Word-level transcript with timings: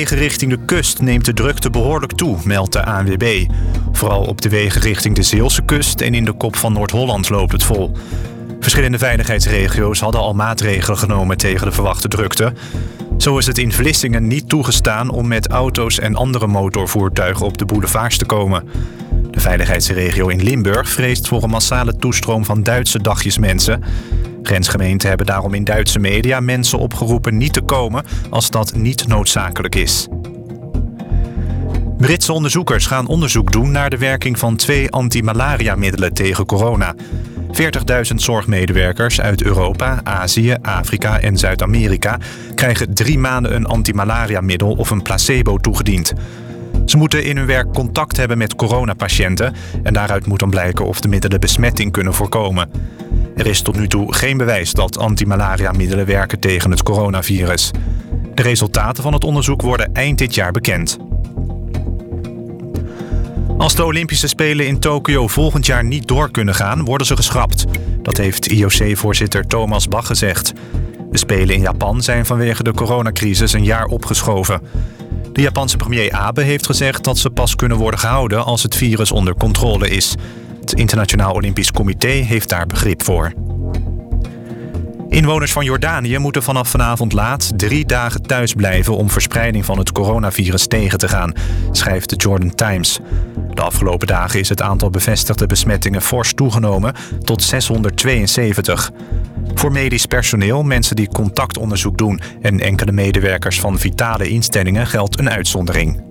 wegen 0.00 0.16
richting 0.16 0.50
de 0.50 0.58
kust 0.64 1.00
neemt 1.00 1.24
de 1.24 1.32
drukte 1.32 1.70
behoorlijk 1.70 2.12
toe, 2.12 2.36
meldt 2.44 2.72
de 2.72 2.84
ANWB. 2.84 3.46
Vooral 3.92 4.22
op 4.22 4.40
de 4.40 4.48
wegen 4.48 4.80
richting 4.80 5.16
de 5.16 5.22
Zeelse 5.22 5.62
kust 5.62 6.00
en 6.00 6.14
in 6.14 6.24
de 6.24 6.32
kop 6.32 6.56
van 6.56 6.72
Noord-Holland 6.72 7.28
loopt 7.28 7.52
het 7.52 7.64
vol. 7.64 7.92
Verschillende 8.60 8.98
veiligheidsregio's 8.98 10.00
hadden 10.00 10.20
al 10.20 10.34
maatregelen 10.34 10.98
genomen 10.98 11.36
tegen 11.36 11.66
de 11.66 11.72
verwachte 11.72 12.08
drukte. 12.08 12.52
Zo 13.18 13.38
is 13.38 13.46
het 13.46 13.58
in 13.58 13.72
Vlissingen 13.72 14.26
niet 14.26 14.48
toegestaan 14.48 15.10
om 15.10 15.28
met 15.28 15.48
auto's 15.48 15.98
en 15.98 16.16
andere 16.16 16.46
motorvoertuigen 16.46 17.46
op 17.46 17.58
de 17.58 17.64
boulevards 17.64 18.16
te 18.16 18.26
komen. 18.26 18.68
De 19.30 19.40
veiligheidsregio 19.40 20.28
in 20.28 20.42
Limburg 20.42 20.88
vreest 20.88 21.28
voor 21.28 21.42
een 21.42 21.50
massale 21.50 21.96
toestroom 21.96 22.44
van 22.44 22.62
Duitse 22.62 23.02
dagjesmensen. 23.02 23.82
Grensgemeenten 24.50 25.08
hebben 25.08 25.26
daarom 25.26 25.54
in 25.54 25.64
Duitse 25.64 25.98
media 25.98 26.40
mensen 26.40 26.78
opgeroepen 26.78 27.36
niet 27.36 27.52
te 27.52 27.60
komen 27.60 28.04
als 28.30 28.50
dat 28.50 28.74
niet 28.74 29.06
noodzakelijk 29.06 29.74
is. 29.74 30.08
Britse 31.98 32.32
onderzoekers 32.32 32.86
gaan 32.86 33.06
onderzoek 33.06 33.52
doen 33.52 33.70
naar 33.70 33.90
de 33.90 33.98
werking 33.98 34.38
van 34.38 34.56
twee 34.56 34.90
antimalariamiddelen 34.90 36.14
tegen 36.14 36.46
corona. 36.46 36.94
40.000 37.52 38.14
zorgmedewerkers 38.14 39.20
uit 39.20 39.42
Europa, 39.42 40.00
Azië, 40.04 40.56
Afrika 40.62 41.20
en 41.20 41.38
Zuid-Amerika 41.38 42.18
krijgen 42.54 42.94
drie 42.94 43.18
maanden 43.18 43.54
een 43.54 43.66
antimalariamiddel 43.66 44.72
of 44.72 44.90
een 44.90 45.02
placebo 45.02 45.58
toegediend. 45.58 46.12
Ze 46.86 46.96
moeten 46.96 47.24
in 47.24 47.36
hun 47.36 47.46
werk 47.46 47.72
contact 47.72 48.16
hebben 48.16 48.38
met 48.38 48.54
coronapatiënten 48.54 49.54
en 49.82 49.92
daaruit 49.92 50.26
moet 50.26 50.38
dan 50.38 50.50
blijken 50.50 50.86
of 50.86 51.00
de 51.00 51.08
middelen 51.08 51.40
besmetting 51.40 51.92
kunnen 51.92 52.14
voorkomen. 52.14 52.70
Er 53.36 53.46
is 53.46 53.62
tot 53.62 53.76
nu 53.76 53.88
toe 53.88 54.14
geen 54.14 54.36
bewijs 54.36 54.72
dat 54.72 54.98
antimalariamiddelen 54.98 56.06
werken 56.06 56.40
tegen 56.40 56.70
het 56.70 56.82
coronavirus. 56.82 57.70
De 58.34 58.42
resultaten 58.42 59.02
van 59.02 59.12
het 59.12 59.24
onderzoek 59.24 59.62
worden 59.62 59.94
eind 59.94 60.18
dit 60.18 60.34
jaar 60.34 60.52
bekend. 60.52 60.98
Als 63.58 63.74
de 63.74 63.84
Olympische 63.84 64.28
Spelen 64.28 64.66
in 64.66 64.78
Tokio 64.78 65.26
volgend 65.28 65.66
jaar 65.66 65.84
niet 65.84 66.08
door 66.08 66.30
kunnen 66.30 66.54
gaan, 66.54 66.84
worden 66.84 67.06
ze 67.06 67.16
geschrapt. 67.16 67.64
Dat 68.02 68.16
heeft 68.16 68.46
IOC-voorzitter 68.46 69.46
Thomas 69.46 69.88
Bach 69.88 70.06
gezegd. 70.06 70.52
De 71.10 71.18
Spelen 71.18 71.54
in 71.54 71.60
Japan 71.60 72.02
zijn 72.02 72.26
vanwege 72.26 72.62
de 72.62 72.72
coronacrisis 72.72 73.52
een 73.52 73.64
jaar 73.64 73.84
opgeschoven. 73.84 74.60
De 75.32 75.40
Japanse 75.40 75.76
premier 75.76 76.12
Abe 76.12 76.42
heeft 76.42 76.66
gezegd 76.66 77.04
dat 77.04 77.18
ze 77.18 77.30
pas 77.30 77.54
kunnen 77.54 77.76
worden 77.76 78.00
gehouden 78.00 78.44
als 78.44 78.62
het 78.62 78.74
virus 78.74 79.12
onder 79.12 79.34
controle 79.34 79.88
is. 79.88 80.14
Het 80.60 80.72
Internationaal 80.72 81.32
Olympisch 81.32 81.70
Comité 81.70 82.08
heeft 82.08 82.48
daar 82.48 82.66
begrip 82.66 83.02
voor. 83.02 83.32
Inwoners 85.10 85.52
van 85.52 85.64
Jordanië 85.64 86.18
moeten 86.18 86.42
vanaf 86.42 86.68
vanavond 86.68 87.12
laat 87.12 87.58
drie 87.58 87.86
dagen 87.86 88.22
thuis 88.22 88.54
blijven 88.54 88.96
om 88.96 89.10
verspreiding 89.10 89.64
van 89.64 89.78
het 89.78 89.92
coronavirus 89.92 90.66
tegen 90.66 90.98
te 90.98 91.08
gaan, 91.08 91.32
schrijft 91.72 92.10
de 92.10 92.16
Jordan 92.16 92.54
Times. 92.54 92.98
De 93.54 93.62
afgelopen 93.62 94.06
dagen 94.06 94.40
is 94.40 94.48
het 94.48 94.62
aantal 94.62 94.90
bevestigde 94.90 95.46
besmettingen 95.46 96.02
fors 96.02 96.34
toegenomen 96.34 96.94
tot 97.24 97.42
672. 97.42 98.90
Voor 99.54 99.72
medisch 99.72 100.06
personeel, 100.06 100.62
mensen 100.62 100.96
die 100.96 101.08
contactonderzoek 101.08 101.98
doen 101.98 102.20
en 102.42 102.60
enkele 102.60 102.92
medewerkers 102.92 103.60
van 103.60 103.78
vitale 103.78 104.28
instellingen 104.28 104.86
geldt 104.86 105.18
een 105.18 105.30
uitzondering. 105.30 106.02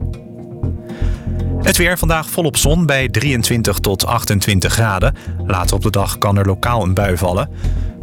Het 1.61 1.77
weer 1.77 1.97
vandaag 1.97 2.29
volop 2.29 2.57
zon 2.57 2.85
bij 2.85 3.09
23 3.09 3.79
tot 3.79 4.05
28 4.05 4.73
graden. 4.73 5.15
Later 5.45 5.75
op 5.75 5.81
de 5.81 5.89
dag 5.89 6.17
kan 6.17 6.37
er 6.37 6.45
lokaal 6.45 6.83
een 6.83 6.93
bui 6.93 7.17
vallen. 7.17 7.49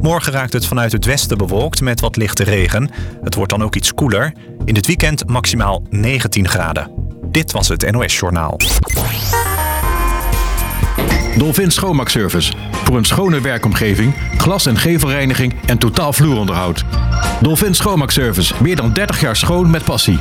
Morgen 0.00 0.32
raakt 0.32 0.52
het 0.52 0.66
vanuit 0.66 0.92
het 0.92 1.04
westen 1.04 1.38
bewolkt 1.38 1.80
met 1.80 2.00
wat 2.00 2.16
lichte 2.16 2.44
regen. 2.44 2.90
Het 3.22 3.34
wordt 3.34 3.50
dan 3.50 3.62
ook 3.62 3.74
iets 3.74 3.94
koeler. 3.94 4.32
In 4.64 4.74
het 4.74 4.86
weekend 4.86 5.28
maximaal 5.28 5.82
19 5.90 6.48
graden. 6.48 6.90
Dit 7.30 7.52
was 7.52 7.68
het 7.68 7.90
NOS 7.90 8.18
Journaal. 8.18 8.58
Dolphin 11.36 11.70
Schoonmaakservice. 11.70 12.52
Voor 12.84 12.96
een 12.96 13.04
schone 13.04 13.40
werkomgeving, 13.40 14.14
glas- 14.38 14.66
en 14.66 14.76
gevelreiniging 14.76 15.54
en 15.66 15.78
totaal 15.78 16.12
vloeronderhoud. 16.12 16.84
Dolphin 17.40 17.74
Schoonmaakservice. 17.74 18.54
Meer 18.62 18.76
dan 18.76 18.92
30 18.92 19.20
jaar 19.20 19.36
schoon 19.36 19.70
met 19.70 19.84
passie. 19.84 20.18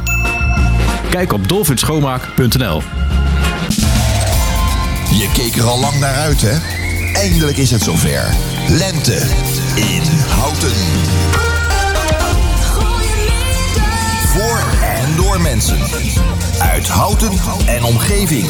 Kijk 1.10 1.34
op 1.34 1.48
dolphinschoonmaak.nl 1.48 2.82
Je 5.10 5.30
keek 5.34 5.56
er 5.56 5.66
al 5.66 5.80
lang 5.80 6.00
naar 6.00 6.16
uit, 6.16 6.42
hè? 6.42 6.58
Eindelijk 7.14 7.58
is 7.58 7.72
het 7.72 7.82
zover. 7.82 8.36
Lente 8.70 9.28
in 9.76 10.04
Houten. 10.28 10.76
Voor 14.28 14.60
en 14.82 15.16
door 15.16 15.42
mensen. 15.42 15.78
Uit 16.62 16.88
Houten 16.88 17.32
en 17.66 17.84
omgeving. 17.84 18.46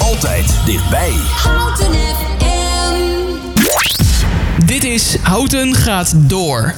Altijd 0.00 0.66
dichtbij. 0.66 1.12
Houten 1.12 1.92
FM. 1.92 2.34
Dit 4.66 4.84
is 4.84 5.16
Houten 5.16 5.74
gaat 5.74 6.28
door. 6.28 6.74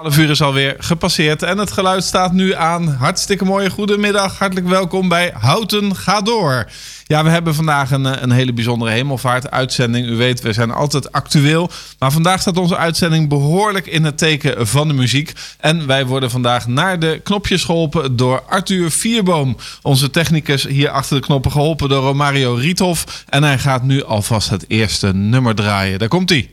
12 0.00 0.18
uur 0.18 0.30
is 0.30 0.42
alweer 0.42 0.74
gepasseerd 0.78 1.42
en 1.42 1.58
het 1.58 1.70
geluid 1.70 2.04
staat 2.04 2.32
nu 2.32 2.54
aan. 2.54 2.88
Hartstikke 2.88 3.44
mooie 3.44 3.70
goedemiddag, 3.70 4.38
hartelijk 4.38 4.68
welkom 4.68 5.08
bij 5.08 5.32
Houten 5.38 5.96
Ga 5.96 6.20
Door. 6.20 6.66
Ja, 7.08 7.24
we 7.24 7.30
hebben 7.30 7.54
vandaag 7.54 7.90
een, 7.90 8.06
eh, 8.06 8.22
een 8.22 8.30
hele 8.30 8.52
bijzondere 8.52 8.90
hemelvaart-uitzending. 8.90 10.06
U 10.06 10.16
weet, 10.16 10.40
we 10.40 10.52
zijn 10.52 10.70
altijd 10.70 11.12
actueel. 11.12 11.70
Maar 11.98 12.12
vandaag 12.12 12.40
staat 12.40 12.58
onze 12.58 12.76
uitzending 12.76 13.28
behoorlijk 13.28 13.86
in 13.86 14.04
het 14.04 14.18
teken 14.18 14.66
van 14.66 14.88
de 14.88 14.94
muziek. 14.94 15.32
En 15.60 15.86
wij 15.86 16.06
worden 16.06 16.30
vandaag 16.30 16.66
naar 16.66 16.98
de 16.98 17.20
knopjes 17.22 17.64
geholpen 17.64 18.16
door 18.16 18.42
Arthur 18.42 18.90
Vierboom. 18.90 19.56
Onze 19.82 20.10
technicus 20.10 20.66
hier 20.66 20.90
achter 20.90 21.16
de 21.16 21.22
knoppen 21.22 21.50
geholpen 21.50 21.88
door 21.88 22.02
Romario 22.02 22.54
Riethoff. 22.54 23.24
En 23.28 23.42
hij 23.42 23.58
gaat 23.58 23.82
nu 23.82 24.04
alvast 24.04 24.50
het 24.50 24.64
eerste 24.68 25.14
nummer 25.14 25.54
draaien. 25.54 25.98
Daar 25.98 26.08
komt 26.08 26.28
hij. 26.28 26.48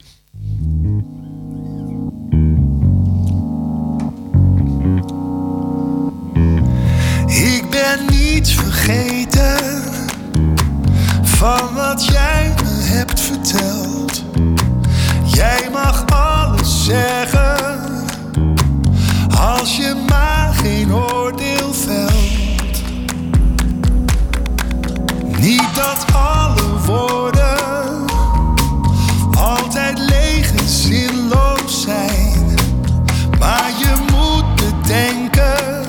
Ik 7.27 7.69
ben 7.69 8.05
niets 8.09 8.53
vergeten 8.53 9.22
van 11.43 11.73
wat 11.73 12.05
jij 12.05 12.53
me 12.63 12.81
hebt 12.83 13.19
verteld. 13.19 14.23
Jij 15.23 15.69
mag 15.71 16.05
alles 16.05 16.85
zeggen 16.85 17.57
als 19.39 19.77
je 19.77 20.03
maar 20.09 20.53
geen 20.53 20.93
oordeel 20.93 21.73
velt. 21.73 22.81
Niet 25.39 25.75
dat 25.75 26.05
alle 26.13 26.79
woorden 26.85 28.05
altijd 29.37 29.99
leeg 29.99 30.51
en 30.55 30.67
zinloos 30.67 31.81
zijn, 31.81 32.55
maar 33.39 33.71
je 33.77 33.93
moet 34.11 34.55
bedenken. 34.55 35.85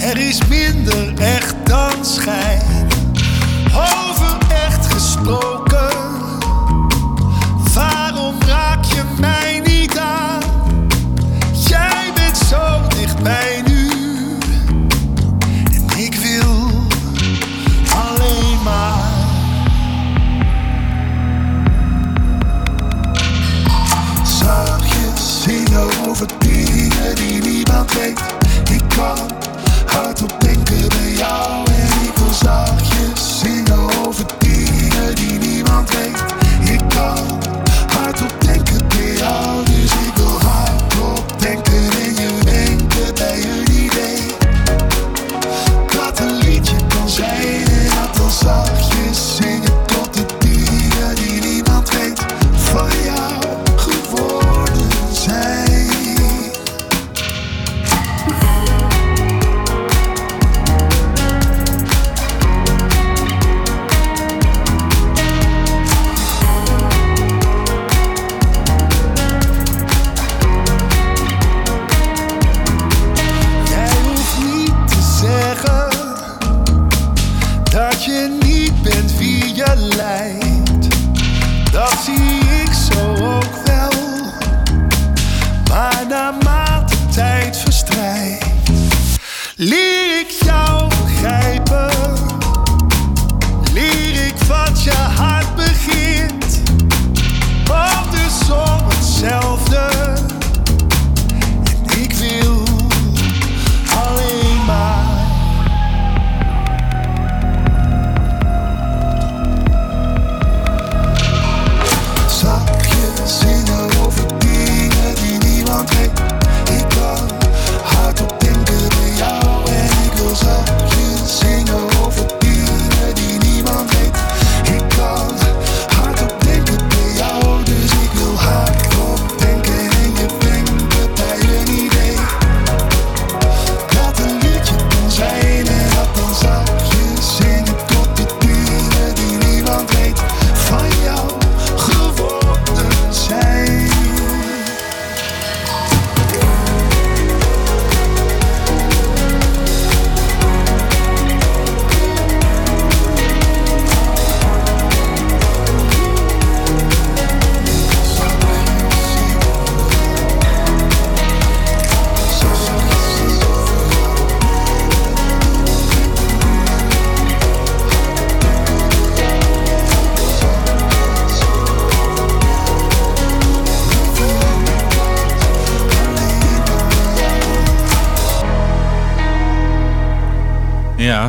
Er 0.00 0.16
is 0.18 0.46
minder 0.46 1.14
echt 1.18 1.54
dan 1.64 2.04
schijn. 2.04 2.75
Over 5.28 5.55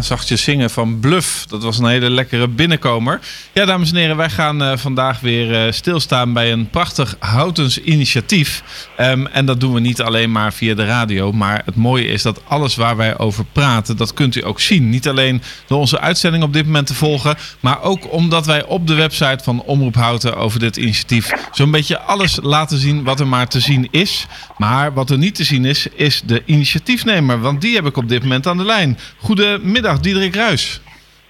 zachtjes 0.07 0.43
zingen 0.43 0.69
van 0.69 0.99
Bluff. 0.99 1.45
Dat 1.45 1.63
was 1.63 1.77
een 1.77 1.85
hele 1.85 2.09
lekkere 2.09 2.47
binnenkomer. 2.47 3.19
Ja, 3.53 3.65
dames 3.65 3.89
en 3.89 3.95
heren, 3.95 4.17
wij 4.17 4.29
gaan 4.29 4.63
eh, 4.63 4.77
vandaag 4.77 5.19
weer 5.19 5.65
eh, 5.65 5.71
stilstaan 5.71 6.33
bij 6.33 6.51
een 6.51 6.69
prachtig 6.69 7.15
Houtens 7.19 7.81
initiatief. 7.81 8.63
Ehm, 8.97 9.25
en 9.25 9.45
dat 9.45 9.59
doen 9.59 9.73
we 9.73 9.79
niet 9.79 10.01
alleen 10.01 10.31
maar 10.31 10.53
via 10.53 10.75
de 10.75 10.85
radio. 10.85 11.31
Maar 11.31 11.61
het 11.65 11.75
mooie 11.75 12.07
is 12.07 12.21
dat 12.21 12.41
alles 12.47 12.75
waar 12.75 12.97
wij 12.97 13.17
over 13.17 13.45
praten, 13.51 13.97
dat 13.97 14.13
kunt 14.13 14.35
u 14.35 14.45
ook 14.45 14.59
zien. 14.59 14.89
Niet 14.89 15.07
alleen 15.07 15.41
door 15.67 15.79
onze 15.79 15.99
uitzending 15.99 16.43
op 16.43 16.53
dit 16.53 16.65
moment 16.65 16.87
te 16.87 16.93
volgen, 16.93 17.37
maar 17.59 17.81
ook 17.81 18.11
omdat 18.11 18.45
wij 18.45 18.65
op 18.65 18.87
de 18.87 18.93
website 18.93 19.43
van 19.43 19.61
Omroep 19.61 19.95
Houten 19.95 20.37
over 20.37 20.59
dit 20.59 20.77
initiatief 20.77 21.31
zo'n 21.51 21.71
beetje 21.71 21.99
alles 21.99 22.39
laten 22.41 22.77
zien 22.77 23.03
wat 23.03 23.19
er 23.19 23.27
maar 23.27 23.47
te 23.47 23.59
zien 23.59 23.87
is. 23.91 24.25
Maar 24.57 24.93
wat 24.93 25.09
er 25.09 25.17
niet 25.17 25.35
te 25.35 25.43
zien 25.43 25.65
is, 25.65 25.87
is 25.87 26.21
de 26.25 26.43
initiatiefnemer. 26.45 27.39
Want 27.39 27.61
die 27.61 27.75
heb 27.75 27.85
ik 27.85 27.97
op 27.97 28.09
dit 28.09 28.21
moment 28.21 28.47
aan 28.47 28.57
de 28.57 28.65
lijn. 28.65 28.97
Goedemiddag, 29.17 29.99
Diederik 29.99 30.35
Ruis. 30.35 30.81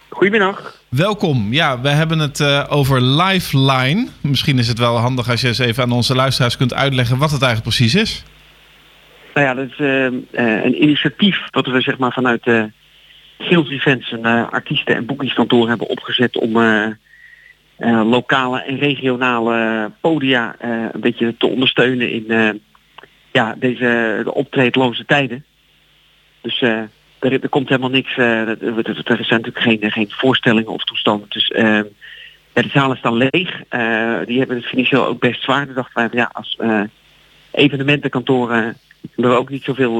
Goedemiddag. 0.09 0.76
Welkom. 0.89 1.53
Ja, 1.53 1.81
we 1.81 1.89
hebben 1.89 2.19
het 2.19 2.39
eh, 2.39 2.65
over 2.69 3.01
Lifeline. 3.01 4.07
Misschien 4.21 4.59
is 4.59 4.67
het 4.67 4.79
wel 4.79 4.97
handig 4.97 5.29
als 5.29 5.41
je 5.41 5.47
eens 5.47 5.59
even 5.59 5.83
aan 5.83 5.91
onze 5.91 6.15
luisteraars 6.15 6.57
kunt 6.57 6.73
uitleggen 6.73 7.17
wat 7.17 7.31
het 7.31 7.41
eigenlijk 7.41 7.75
precies 7.75 7.95
is. 7.95 8.23
Nou 9.37 9.49
ja, 9.49 9.53
dat 9.53 9.69
is 9.69 9.77
eh, 9.79 10.05
eh, 10.05 10.63
een 10.65 10.83
initiatief 10.83 11.37
wat 11.51 11.67
we 11.67 11.81
zeg 11.81 11.97
maar 11.97 12.11
vanuit 12.11 12.45
uh, 12.45 12.63
sales 13.39 13.69
events 13.69 14.11
en 14.11 14.25
eh, 14.25 14.49
artiesten 14.49 14.95
en 14.95 15.05
boekingskantoor 15.05 15.67
hebben 15.67 15.89
opgezet 15.89 16.37
om 16.37 16.51
lokale 18.09 18.61
en 18.61 18.77
regionale 18.77 19.91
podia 20.01 20.55
een 20.91 20.99
beetje 20.99 21.37
te 21.37 21.47
ondersteunen 21.47 22.11
in 22.11 22.61
ja, 23.31 23.55
deze 23.57 24.21
de 24.23 24.33
optreedloze 24.33 25.05
tijden. 25.05 25.45
Dus 26.41 26.63
er, 27.19 27.31
er 27.31 27.49
komt 27.49 27.69
helemaal 27.69 27.89
niks, 27.89 28.17
eh, 28.17 28.47
er, 28.47 28.77
er 28.77 29.03
zijn 29.03 29.41
natuurlijk 29.41 29.59
geen, 29.59 29.91
geen 29.91 30.11
voorstellingen 30.11 30.71
of 30.71 30.83
toestanden. 30.83 31.29
Dus 31.29 31.47
eh, 31.47 31.79
ja, 32.53 32.61
de 32.61 32.69
zalen 32.69 32.97
staan 32.97 33.17
leeg. 33.17 33.61
Eh, 33.69 34.19
die 34.25 34.37
hebben 34.37 34.57
het 34.57 34.65
financieel 34.65 35.05
ook 35.05 35.19
best 35.19 35.43
zwaar. 35.43 35.65
Dus 35.65 35.75
dachten 35.75 35.93
wij, 35.95 36.09
van, 36.09 36.17
ja, 36.17 36.29
als 36.33 36.55
eh, 36.59 36.81
evenementenkantoren 37.51 38.77
hebben 39.11 39.31
we 39.31 39.37
ook 39.37 39.49
niet 39.49 39.63
zoveel 39.63 39.97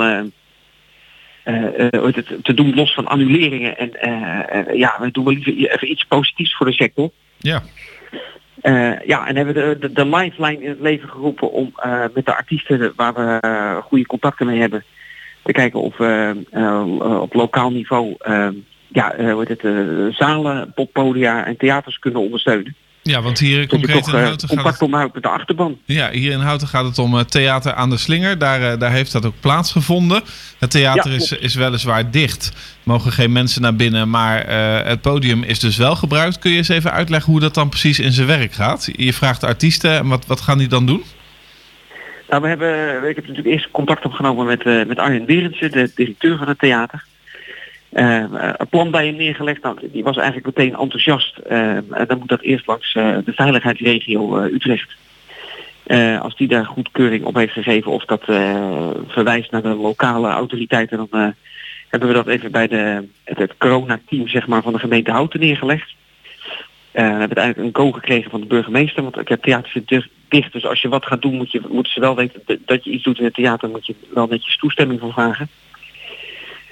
te 2.43 2.53
doen 2.55 2.75
los 2.75 2.93
van 2.93 3.07
annuleringen. 3.07 3.77
En 3.77 3.91
ja, 4.77 4.97
we 4.99 5.11
doen 5.11 5.23
wel 5.23 5.33
liever 5.33 5.71
even 5.71 5.91
iets 5.91 6.03
positiefs 6.03 6.55
voor 6.55 6.65
de 6.65 6.73
sector. 6.73 7.09
Ja. 7.37 7.61
Ja, 9.05 9.27
en 9.27 9.35
hebben 9.35 9.53
de, 9.53 9.77
de, 9.79 9.91
de 9.91 10.05
lifeline 10.05 10.63
in 10.63 10.69
het 10.69 10.79
leven 10.79 11.09
geroepen 11.09 11.51
om 11.51 11.73
met 12.13 12.25
de 12.25 12.35
artiesten 12.35 12.93
waar 12.95 13.13
we 13.13 13.81
goede 13.83 14.05
contacten 14.05 14.45
mee 14.45 14.59
hebben, 14.59 14.83
te 15.47 15.53
kijken 15.53 15.81
of 15.81 15.97
we 15.97 16.43
eh, 16.51 17.21
op 17.21 17.33
lokaal 17.33 17.69
niveau 17.71 18.15
eh, 18.19 18.47
ja, 18.87 19.13
eh, 19.13 19.31
hoe 19.31 19.39
heet 19.47 19.61
het, 19.61 19.63
eh, 19.63 20.15
zalen, 20.15 20.71
poppodia 20.73 21.45
en 21.45 21.57
theaters 21.57 21.99
kunnen 21.99 22.21
ondersteunen. 22.21 22.75
Ja, 23.01 23.21
want 23.21 23.39
hier 23.39 23.67
concreet 23.67 24.03
toch 24.03 24.07
in 24.13 24.19
eh, 24.19 24.25
Houten 24.25 24.49
gaat 24.49 24.79
het, 24.79 25.13
met 25.13 25.23
de 25.23 25.29
achterban. 25.29 25.77
ja, 25.85 26.09
hier 26.11 26.31
in 26.31 26.39
Houten 26.39 26.67
gaat 26.67 26.85
het 26.85 26.99
om 26.99 27.17
eh, 27.17 27.23
theater 27.23 27.73
aan 27.73 27.89
de 27.89 27.97
slinger. 27.97 28.37
Daar, 28.37 28.71
eh, 28.71 28.79
daar 28.79 28.91
heeft 28.91 29.11
dat 29.11 29.25
ook 29.25 29.33
plaatsgevonden. 29.39 30.21
Het 30.59 30.71
theater 30.71 31.11
Ja, 31.11 31.17
is, 31.17 31.31
is 31.31 31.55
weliswaar 31.55 32.11
dicht. 32.11 32.51
Mogen 32.83 33.11
geen 33.11 33.31
mensen 33.31 33.61
naar 33.61 33.75
binnen, 33.75 34.09
maar 34.09 34.41
eh, 34.41 34.87
het 34.87 35.01
podium 35.01 35.43
is 35.43 35.59
dus 35.59 35.77
wel 35.77 35.95
gebruikt. 35.95 36.39
Kun 36.39 36.51
je 36.51 36.57
eens 36.57 36.67
even 36.69 36.91
uitleggen 36.91 37.31
hoe 37.31 37.41
dat 37.41 37.53
dan 37.53 37.69
precies 37.69 37.99
in 37.99 38.11
zijn 38.11 38.27
werk 38.27 38.53
gaat? 38.53 38.89
Je 38.95 39.13
vraagt 39.13 39.43
artiesten 39.43 39.91
en 39.97 40.07
wat, 40.07 40.25
wat 40.25 40.41
gaan 40.41 40.57
die 40.57 40.67
dan 40.67 40.85
doen? 40.85 41.03
Nou, 42.29 42.41
we 42.41 42.47
hebben, 42.47 43.09
ik 43.09 43.15
heb 43.15 43.27
natuurlijk 43.27 43.55
eerst 43.55 43.71
contact 43.71 44.05
opgenomen 44.05 44.45
met, 44.45 44.63
eh, 44.63 44.85
met 44.85 44.99
Arjen 44.99 45.25
Berendsen, 45.25 45.71
de 45.71 45.91
directeur 45.95 46.37
van 46.37 46.47
het 46.47 46.59
theater. 46.59 47.03
Eh, 47.89 48.23
eh, 48.23 48.53
een 48.57 48.67
plan 48.67 48.91
bij 48.91 49.05
hem 49.05 49.15
neergelegd. 49.15 49.61
Nou, 49.61 49.77
die 49.91 50.03
was 50.03 50.17
eigenlijk 50.17 50.45
meteen 50.45 50.75
enthousiast. 50.75 51.37
Eh, 51.37 51.75
en 51.75 52.05
dan 52.07 52.17
moet 52.17 52.29
dat 52.29 52.41
eerst 52.41 52.67
langs 52.67 52.95
eh, 52.95 53.17
de 53.25 53.33
veiligheidsregio 53.33 54.43
Utrecht. 54.43 54.95
Als 56.21 56.35
die 56.35 56.47
daar 56.47 56.65
goedkeuring 56.65 57.25
op 57.25 57.35
heeft 57.35 57.53
gegeven 57.53 57.91
of 57.91 58.05
dat 58.05 58.23
verwijst 59.07 59.51
naar 59.51 59.61
de 59.61 59.75
lokale 59.75 60.29
autoriteiten, 60.29 60.97
dan 60.97 61.33
hebben 61.89 62.09
we 62.09 62.15
dat 62.15 62.27
even 62.27 62.51
bij 62.51 62.67
de, 62.67 63.07
het, 63.23 63.37
het 63.37 63.57
coronateam 63.57 64.27
zeg 64.27 64.47
maar, 64.47 64.61
van 64.61 64.73
de 64.73 64.79
gemeente 64.79 65.11
Houten 65.11 65.39
neergelegd. 65.39 65.93
We 66.91 67.01
hebben 67.01 67.19
uiteindelijk 67.19 67.77
een 67.77 67.83
go 67.83 67.91
gekregen 67.91 68.31
van 68.31 68.39
de 68.39 68.45
burgemeester, 68.47 69.03
want 69.03 69.15
het 69.15 69.41
theater 69.41 69.71
zit 69.71 69.87
dus 69.87 70.09
dicht. 70.29 70.53
Dus 70.53 70.65
als 70.65 70.81
je 70.81 70.89
wat 70.89 71.05
gaat 71.05 71.21
doen, 71.21 71.35
moet 71.35 71.51
je, 71.51 71.61
moeten 71.69 71.91
ze 71.91 71.99
wel 71.99 72.15
weten 72.15 72.41
dat- 72.65 72.83
je 72.83 72.91
iets 72.91 73.03
doet 73.03 73.19
in 73.19 73.25
het 73.25 73.33
theater, 73.33 73.69
moet 73.69 73.85
je 73.85 73.95
wel 74.13 74.27
netjes 74.27 74.57
toestemming 74.57 74.99
voor 74.99 75.13
vragen. 75.13 75.49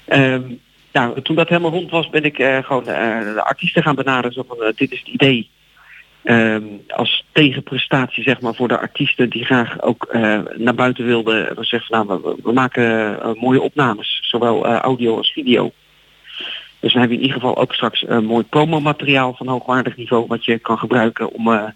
Ehm, 0.05 0.41
nou, 0.91 1.21
toen 1.21 1.35
dat 1.35 1.50
helemaal 1.50 1.71
rond 1.71 1.91
was, 1.91 2.09
ben 2.09 2.24
ik 2.24 2.39
eh, 2.39 2.63
gewoon 2.63 2.88
eh, 2.88 3.33
de 3.33 3.43
artiesten 3.43 3.83
gaan 3.83 3.95
benaderen. 3.95 4.33
Zo 4.33 4.43
van, 4.47 4.62
eh, 4.62 4.74
dit 4.75 4.91
is 4.91 5.00
het 5.00 5.07
idee. 5.07 5.50
Ehm, 6.24 6.63
als 6.88 7.25
tegenprestatie 7.31 8.24
zeg 8.24 8.41
maar 8.41 8.55
voor 8.55 8.67
de 8.67 8.79
artiesten 8.79 9.29
die 9.29 9.45
graag 9.45 9.81
ook 9.81 10.13
naar 10.55 10.75
buiten 10.75 11.05
wilden. 11.05 11.55
We 11.55 11.63
zeggen 11.63 11.95
van, 11.95 12.07
nou, 12.07 12.35
we, 12.43 12.53
maken 12.53 13.17
mooie 13.39 13.62
opnames, 13.62 14.19
zowel 14.21 14.65
audio 14.65 15.17
als 15.17 15.31
video. 15.31 15.71
Dus 16.79 16.93
dan 16.93 17.01
heb 17.01 17.09
je 17.09 17.15
in 17.15 17.21
ieder 17.21 17.38
geval 17.38 17.57
ook 17.57 17.74
straks 17.74 18.01
mooi 18.01 18.43
promomateriaal 18.43 19.33
van 19.33 19.47
hoogwaardig 19.47 19.97
niveau 19.97 20.25
wat 20.27 20.45
je 20.45 20.59
kan 20.59 20.77
gebruiken 20.77 21.31
om 21.31 21.74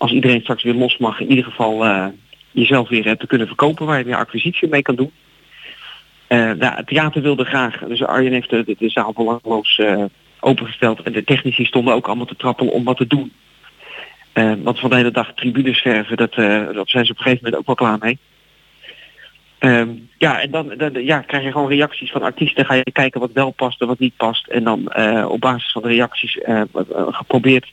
als 0.00 0.12
iedereen 0.12 0.40
straks 0.40 0.62
weer 0.62 0.74
los 0.74 0.98
mag, 0.98 1.20
in 1.20 1.28
ieder 1.28 1.44
geval 1.44 1.84
eh, 1.84 2.06
jezelf 2.50 2.88
weer 2.88 3.06
eh, 3.06 3.12
te 3.12 3.26
kunnen 3.26 3.46
verkopen 3.46 3.86
waar 3.86 3.98
je 3.98 4.04
weer 4.04 4.16
acquisitie 4.16 4.68
mee 4.68 4.82
kan 4.82 4.94
doen. 4.94 5.12
Eh, 6.26 6.38
nou, 6.38 6.74
het 6.74 6.86
theater 6.86 7.22
wilde 7.22 7.44
graag, 7.44 7.78
dus 7.78 8.02
Arjen 8.02 8.32
heeft 8.32 8.50
de, 8.50 8.76
de, 8.78 8.88
zaal 8.88 9.12
belangeloos 9.12 9.78
eh, 9.78 10.04
opengesteld 10.40 11.02
en 11.02 11.12
de 11.12 11.24
technici 11.24 11.64
stonden 11.64 11.94
ook 11.94 12.06
allemaal 12.06 12.26
te 12.26 12.36
trappelen 12.36 12.72
om 12.72 12.84
wat 12.84 12.96
te 12.96 13.06
doen. 13.06 13.32
Want 14.62 14.78
van 14.78 14.90
de 14.90 14.96
hele 14.96 15.10
dag 15.10 15.32
tribunes 15.34 15.78
verven, 15.80 16.16
dat, 16.16 16.34
dat 16.74 16.88
zijn 16.88 17.04
ze 17.04 17.12
op 17.12 17.16
een 17.18 17.22
gegeven 17.22 17.38
moment 17.44 17.56
ook 17.56 17.66
wel 17.66 17.74
klaar 17.74 17.98
mee. 18.00 18.18
Ehm, 19.58 19.88
ja, 20.18 20.40
en 20.40 20.50
dan, 20.50 20.74
dan 20.76 21.04
ja, 21.04 21.18
krijg 21.18 21.44
je 21.44 21.52
gewoon 21.52 21.68
reacties 21.68 22.10
van 22.10 22.22
artiesten. 22.22 22.64
Ga 22.64 22.74
je 22.74 22.92
kijken 22.92 23.20
wat 23.20 23.32
wel 23.32 23.50
past 23.50 23.80
en 23.80 23.86
wat 23.86 23.98
niet 23.98 24.16
past. 24.16 24.46
En 24.46 24.64
dan 24.64 24.94
op 25.26 25.40
basis 25.40 25.72
van 25.72 25.82
de 25.82 25.88
reacties 25.88 26.38
geprobeerd 27.10 27.72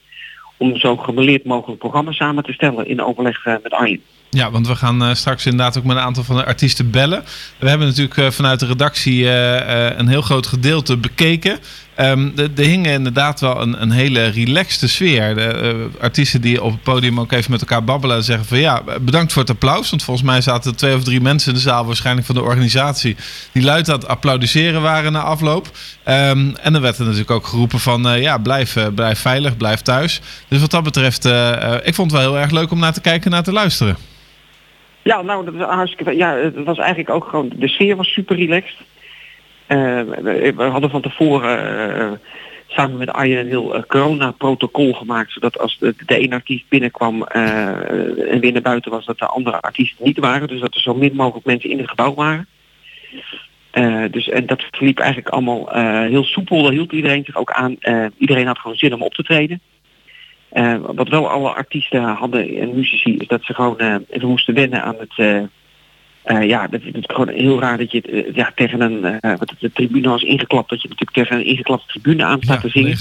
om 0.57 0.77
zo 0.77 0.97
gemeleerd 0.97 1.43
mogelijk 1.43 1.79
programma 1.79 2.11
samen 2.11 2.43
te 2.43 2.53
stellen 2.53 2.87
in 2.87 3.01
overleg 3.01 3.45
eh, 3.45 3.55
met 3.63 3.71
Arjen. 3.71 4.01
Ja, 4.29 4.51
want 4.51 4.67
we 4.67 4.75
gaan 4.75 5.03
eh, 5.03 5.13
straks 5.13 5.45
inderdaad 5.45 5.77
ook 5.77 5.83
met 5.83 5.97
een 5.97 6.03
aantal 6.03 6.23
van 6.23 6.35
de 6.35 6.45
artiesten 6.45 6.91
bellen. 6.91 7.23
We 7.59 7.69
hebben 7.69 7.87
natuurlijk 7.87 8.17
eh, 8.17 8.31
vanuit 8.31 8.59
de 8.59 8.65
redactie 8.65 9.29
eh, 9.29 9.97
een 9.97 10.07
heel 10.07 10.21
groot 10.21 10.47
gedeelte 10.47 10.97
bekeken. 10.97 11.59
Ehm, 11.95 12.29
er 12.35 12.49
hing 12.55 12.87
inderdaad 12.87 13.39
wel 13.39 13.61
een, 13.61 13.81
een 13.81 13.91
hele 13.91 14.27
relaxte 14.27 14.87
sfeer. 14.87 15.35
De 15.35 15.89
artiesten 16.01 16.41
die 16.41 16.63
op 16.63 16.71
het 16.71 16.83
podium 16.83 17.19
ook 17.19 17.31
even 17.31 17.51
met 17.51 17.61
elkaar 17.61 17.83
babbelen 17.83 18.17
en 18.17 18.23
zeggen 18.23 18.45
van 18.45 18.57
ja, 18.57 18.83
bedankt 19.01 19.33
voor 19.33 19.41
het 19.41 19.51
applaus. 19.51 19.89
Want 19.89 20.03
volgens 20.03 20.25
mij 20.25 20.41
zaten 20.41 20.75
twee 20.75 20.95
of 20.95 21.03
drie 21.03 21.21
mensen 21.21 21.49
in 21.49 21.55
de 21.55 21.61
zaal, 21.61 21.85
waarschijnlijk 21.85 22.25
van 22.25 22.35
de 22.35 22.41
organisatie, 22.41 23.15
die 23.51 23.63
luid 23.63 23.89
aan 23.89 23.99
het 23.99 24.07
applaudisseren 24.07 24.81
waren 24.81 25.11
na 25.11 25.21
afloop. 25.21 25.71
Ehm, 26.03 26.49
en 26.61 26.73
dan 26.73 26.81
werd 26.81 26.97
er 26.97 27.03
natuurlijk 27.03 27.31
ook 27.31 27.47
geroepen 27.47 27.79
van 27.79 28.21
ja, 28.21 28.37
blijf, 28.37 28.77
blijf 28.95 29.19
veilig, 29.19 29.57
blijf 29.57 29.81
thuis. 29.81 30.21
Dus 30.47 30.61
wat 30.61 30.71
dat 30.71 30.83
betreft, 30.83 31.25
ik 31.83 31.95
vond 31.95 32.11
het 32.11 32.21
wel 32.21 32.31
heel 32.31 32.39
erg 32.39 32.51
leuk 32.51 32.71
om 32.71 32.79
naar 32.79 32.93
te 32.93 33.01
kijken 33.01 33.25
en 33.25 33.31
naar 33.31 33.43
te 33.43 33.51
luisteren. 33.51 33.97
Ja, 35.07 35.21
nou, 35.21 35.45
dat 35.45 35.53
was 35.53 35.69
hartstikke. 35.69 36.15
Ja, 36.15 36.35
het 36.35 36.63
was 36.63 36.77
eigenlijk 36.77 37.09
ook 37.09 37.23
gewoon. 37.23 37.51
De 37.55 37.67
sfeer 37.67 37.95
was 37.95 38.13
super 38.13 38.35
relaxed. 38.35 38.77
Eh, 39.67 40.01
we, 40.55 40.63
hadden 40.71 40.89
van 40.89 41.01
tevoren 41.01 41.99
eh, 41.99 42.11
samen 42.67 42.97
met 42.97 43.11
Arjen 43.11 43.39
een 43.39 43.47
heel 43.47 43.75
eh, 43.75 43.83
corona-protocol 43.87 44.93
gemaakt, 44.93 45.31
zodat 45.31 45.59
als 45.59 45.77
de, 45.79 45.95
de 46.05 46.17
ene 46.17 46.35
artiest 46.35 46.69
binnenkwam 46.69 47.23
en 47.23 48.39
weer 48.39 48.51
naar 48.51 48.61
buiten 48.61 48.91
was, 48.91 49.05
dat 49.05 49.19
de 49.19 49.25
andere 49.25 49.59
artiesten 49.59 50.05
niet 50.05 50.19
waren. 50.19 50.47
Dus 50.47 50.59
dat 50.59 50.75
er 50.75 50.81
zo 50.81 50.93
min 50.93 51.15
mogelijk 51.15 51.45
mensen 51.45 51.69
in 51.69 51.77
het 51.77 51.89
gebouw 51.89 52.13
waren. 52.13 52.47
Dus 54.11 54.29
en 54.29 54.45
dat 54.45 54.63
verliep 54.71 54.99
eigenlijk 54.99 55.29
allemaal 55.29 55.69
heel 56.07 56.23
soepel. 56.23 56.63
Daar 56.63 56.71
hield 56.71 56.91
iedereen 56.91 57.25
zich 57.25 57.35
ook 57.35 57.51
aan. 57.51 57.75
Iedereen 58.17 58.47
had 58.47 58.59
gewoon 58.59 58.77
zin 58.77 58.93
om 58.93 59.01
op 59.01 59.13
te 59.13 59.23
treden. 59.23 59.61
Eh, 60.49 60.75
wat 60.95 61.09
wel 61.09 61.29
alle 61.29 61.49
artiesten 61.49 62.03
hadden 62.03 62.55
en 62.57 62.75
muzici, 62.75 63.17
is 63.17 63.27
dat 63.27 63.43
ze 63.43 63.53
gewoon 63.53 63.79
eh, 63.79 63.95
even 64.09 64.27
moesten 64.27 64.53
wennen 64.53 64.83
aan 64.83 64.95
het. 64.99 65.49
eh, 66.23 66.47
ja, 66.47 66.67
dat, 66.67 66.81
is 66.81 66.91
gewoon 67.01 67.29
heel 67.29 67.59
raar 67.59 67.77
dat 67.77 67.91
je 67.91 68.31
ja, 68.33 68.51
tegen 68.55 68.81
een. 68.81 69.19
wat 69.21 69.53
de 69.59 69.71
tribune 69.71 70.09
was 70.09 70.23
ingeklapt, 70.23 70.69
dat 70.69 70.81
je 70.81 70.87
natuurlijk 70.87 71.17
tegen 71.17 71.37
een 71.37 71.45
ingeklapte 71.45 71.87
tribune 71.87 72.25
aan 72.25 72.41
staat 72.41 72.61
te 72.61 72.69
zingen. 72.69 72.97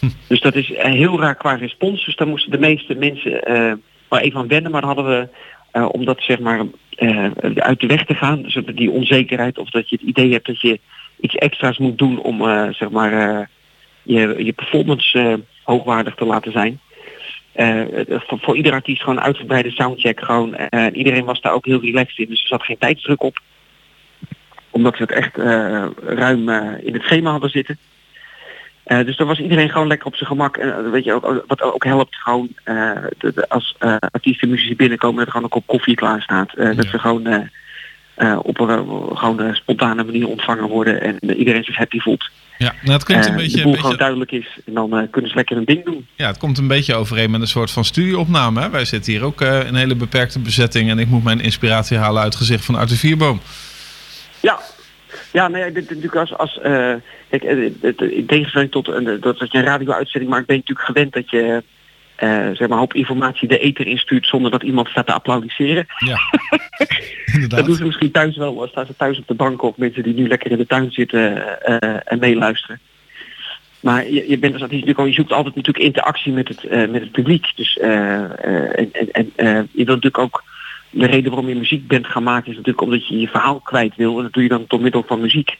Dus 0.28 0.40
dat 0.40 0.54
is 0.54 0.72
heel 0.76 1.20
raar 1.20 1.34
qua 1.34 1.54
respons. 1.54 2.04
Dus 2.04 2.16
daar 2.16 2.28
moesten 2.28 2.50
de 2.50 2.58
meeste 2.58 2.94
mensen 2.94 3.40
wel 4.08 4.18
even 4.18 4.40
aan 4.40 4.48
wennen. 4.48 4.70
Maar 4.70 4.84
hadden 4.84 5.06
we, 5.06 5.28
om 5.88 6.04
dat 6.04 6.20
zeg 6.20 6.38
maar 6.38 6.64
uit 7.54 7.80
de 7.80 7.86
weg 7.86 8.04
te 8.04 8.14
gaan, 8.14 8.44
zodat 8.46 8.76
die 8.76 8.90
onzekerheid 8.90 9.58
of 9.58 9.70
dat 9.70 9.88
je 9.88 9.96
het 9.96 10.08
idee 10.08 10.32
hebt 10.32 10.46
dat 10.46 10.60
je 10.60 10.80
iets 11.20 11.34
extra's 11.34 11.78
moet 11.78 11.98
doen 11.98 12.18
om 12.18 12.38
zeg 12.72 12.90
maar 12.90 13.48
je, 14.02 14.44
je 14.44 14.52
performance 14.52 15.40
hoogwaardig 15.66 16.14
te 16.14 16.24
laten 16.24 16.52
zijn. 16.52 16.80
Eh, 17.52 17.80
voor, 18.08 18.38
voor 18.40 18.56
ieder 18.56 18.72
artiest 18.72 19.02
gewoon 19.02 19.20
uitgebreide 19.20 19.70
soundcheck. 19.70 20.20
Gewoon, 20.20 20.54
eh, 20.54 20.86
iedereen 20.92 21.24
was 21.24 21.40
daar 21.40 21.52
ook 21.52 21.66
heel 21.66 21.80
relaxed 21.80 22.18
in, 22.18 22.28
dus 22.28 22.40
er 22.42 22.48
zat 22.48 22.62
geen 22.62 22.78
tijdsdruk 22.78 23.22
op. 23.22 23.38
omdat 24.70 24.98
we 24.98 25.02
het 25.04 25.12
echt 25.12 25.38
eh, 25.38 25.86
ruim 26.06 26.48
eh, 26.48 26.84
in 26.86 26.92
het 26.92 27.02
schema 27.02 27.30
hadden 27.30 27.50
zitten. 27.50 27.78
Eh, 28.84 29.04
dus 29.04 29.16
daar 29.16 29.26
was 29.26 29.38
iedereen 29.40 29.70
gewoon 29.70 29.86
lekker 29.86 30.06
op 30.06 30.14
zijn 30.16 30.28
gemak. 30.28 30.56
En 30.56 30.84
eh, 30.84 30.90
weet 30.90 31.04
je, 31.04 31.12
ook, 31.12 31.44
wat 31.46 31.62
ook 31.62 31.84
helpt, 31.84 32.14
gewoon 32.16 32.48
eh, 32.64 32.90
de- 33.18 33.32
de- 33.34 33.48
als 33.48 33.74
eh, 33.78 33.96
artiesten 34.10 34.48
muzici 34.48 34.76
binnenkomen, 34.76 35.16
dat 35.16 35.24
er 35.26 35.30
gewoon 35.32 35.44
een 35.46 35.52
kop 35.52 35.66
koffie 35.66 35.94
klaar 35.94 36.22
staat. 36.22 36.54
Eh, 36.54 36.76
Dat 36.76 36.86
ze 36.86 36.98
gewoon, 36.98 37.26
eh, 37.26 37.40
eh, 38.14 38.38
op 38.42 38.60
een 38.60 38.68
eh, 38.68 39.16
gewoon 39.16 39.54
spontane 39.54 40.04
manier 40.04 40.28
ontvangen 40.28 40.68
worden 40.68 41.00
en 41.00 41.18
eh, 41.18 41.38
iedereen 41.38 41.64
zich 41.64 41.76
happy 41.76 41.98
voelt. 41.98 42.30
Ja, 42.58 42.74
nou, 42.82 42.92
het 42.92 43.04
klinkt 43.04 43.26
een 43.26 43.32
Eh, 43.32 43.38
beetje, 43.38 43.56
de 43.56 43.62
boel 43.62 43.72
een 43.72 43.78
gewoon 43.78 43.96
beetje, 43.96 44.04
duidelijk 44.04 44.32
is 44.32 44.58
en 44.66 44.74
dan 44.74 44.96
eh, 44.98 45.10
kunnen 45.10 45.30
ze 45.30 45.36
lekker 45.36 45.56
een 45.56 45.64
ding 45.64 45.84
doen. 45.84 46.06
ja, 46.14 46.26
het 46.26 46.38
komt 46.38 46.58
een 46.58 46.68
beetje 46.68 46.94
overeen 46.94 47.30
met 47.30 47.40
een 47.40 47.46
soort 47.46 47.70
van 47.70 47.84
studieopname. 47.84 48.60
Hè? 48.60 48.70
Wij 48.70 48.84
zitten 48.84 49.12
hier 49.12 49.24
ook 49.24 49.40
eh, 49.40 49.60
in 49.60 49.66
een 49.66 49.74
hele 49.74 49.94
beperkte 49.94 50.38
bezetting 50.38 50.90
en 50.90 50.98
ik 50.98 51.08
moet 51.08 51.24
mijn 51.24 51.40
inspiratie 51.40 51.96
halen 51.96 52.22
uit 52.22 52.32
het 52.32 52.42
gezicht 52.42 52.64
van 52.64 52.74
Arthur 52.74 52.96
Vierboom. 52.96 53.40
Ja, 54.40 54.60
ja, 55.32 55.48
nou 55.48 55.64
ja, 55.64 55.70
dit, 55.70 55.88
natuurlijk 55.88 56.16
als, 56.16 56.36
als 56.36 56.58
kijk, 57.30 57.42
in 57.98 58.26
tegenstelling 58.26 58.70
tot 58.70 58.88
een, 58.88 59.04
dat, 59.20 59.38
dat 59.38 59.52
je 59.52 59.58
een 59.58 59.64
radio-uitzending 59.64 60.32
maakt, 60.32 60.46
ben 60.46 60.56
je 60.56 60.62
natuurlijk 60.62 60.88
gewend 60.88 61.12
dat 61.12 61.30
je 61.30 61.62
eh, 62.16 62.50
zeg 62.52 62.68
maar 62.68 62.78
hoop 62.78 62.94
informatie 62.94 63.48
de 63.48 63.58
ether 63.58 63.86
instuurt 63.86 64.26
zonder 64.26 64.50
dat 64.50 64.62
iemand 64.62 64.88
staat 64.88 65.06
te 65.06 65.12
applaudisseren. 65.12 65.86
Ja, 65.96 66.18
Dat 67.48 67.66
doen 67.66 67.76
ze 67.76 67.84
misschien 67.84 68.10
thuis 68.10 68.36
wel, 68.36 68.66
staan 68.70 68.86
ze 68.86 68.96
thuis 68.96 69.18
op 69.18 69.26
de 69.26 69.34
bank 69.34 69.62
of 69.62 69.76
mensen 69.76 70.02
die 70.02 70.14
nu 70.14 70.28
lekker 70.28 70.50
in 70.50 70.56
de 70.56 70.66
tuin 70.66 70.92
zitten 70.92 71.60
eh, 71.62 72.00
en 72.04 72.18
meeluisteren. 72.18 72.80
Maar 73.80 74.10
je, 74.10 74.28
je 74.28 74.38
bent 74.38 74.52
als 74.52 74.62
natuurlijk 74.62 74.98
al, 74.98 75.04
je 75.04 75.12
zoekt 75.12 75.32
altijd 75.32 75.54
natuurlijk 75.54 75.84
interactie 75.84 76.32
met 76.32 76.48
het, 76.48 76.64
eh, 76.64 76.88
met 76.88 77.00
het 77.00 77.12
publiek. 77.12 77.46
Dus 77.56 77.76
en, 77.76 78.92
en, 79.12 79.32
je 79.72 79.84
wilt 79.84 79.86
natuurlijk 79.86 80.18
ook 80.18 80.44
de 80.90 81.06
reden 81.06 81.30
waarom 81.30 81.48
je 81.48 81.54
muziek 81.54 81.86
bent 81.86 82.06
gaan 82.06 82.22
maken 82.22 82.50
is 82.50 82.56
natuurlijk 82.56 82.80
omdat 82.80 83.06
je 83.06 83.18
je 83.18 83.28
verhaal 83.28 83.60
kwijt 83.60 83.96
wil. 83.96 84.16
En 84.16 84.22
dat 84.22 84.32
doe 84.32 84.42
je 84.42 84.48
dan 84.48 84.64
door 84.68 84.80
middel 84.80 85.04
van 85.06 85.20
muziek. 85.20 85.56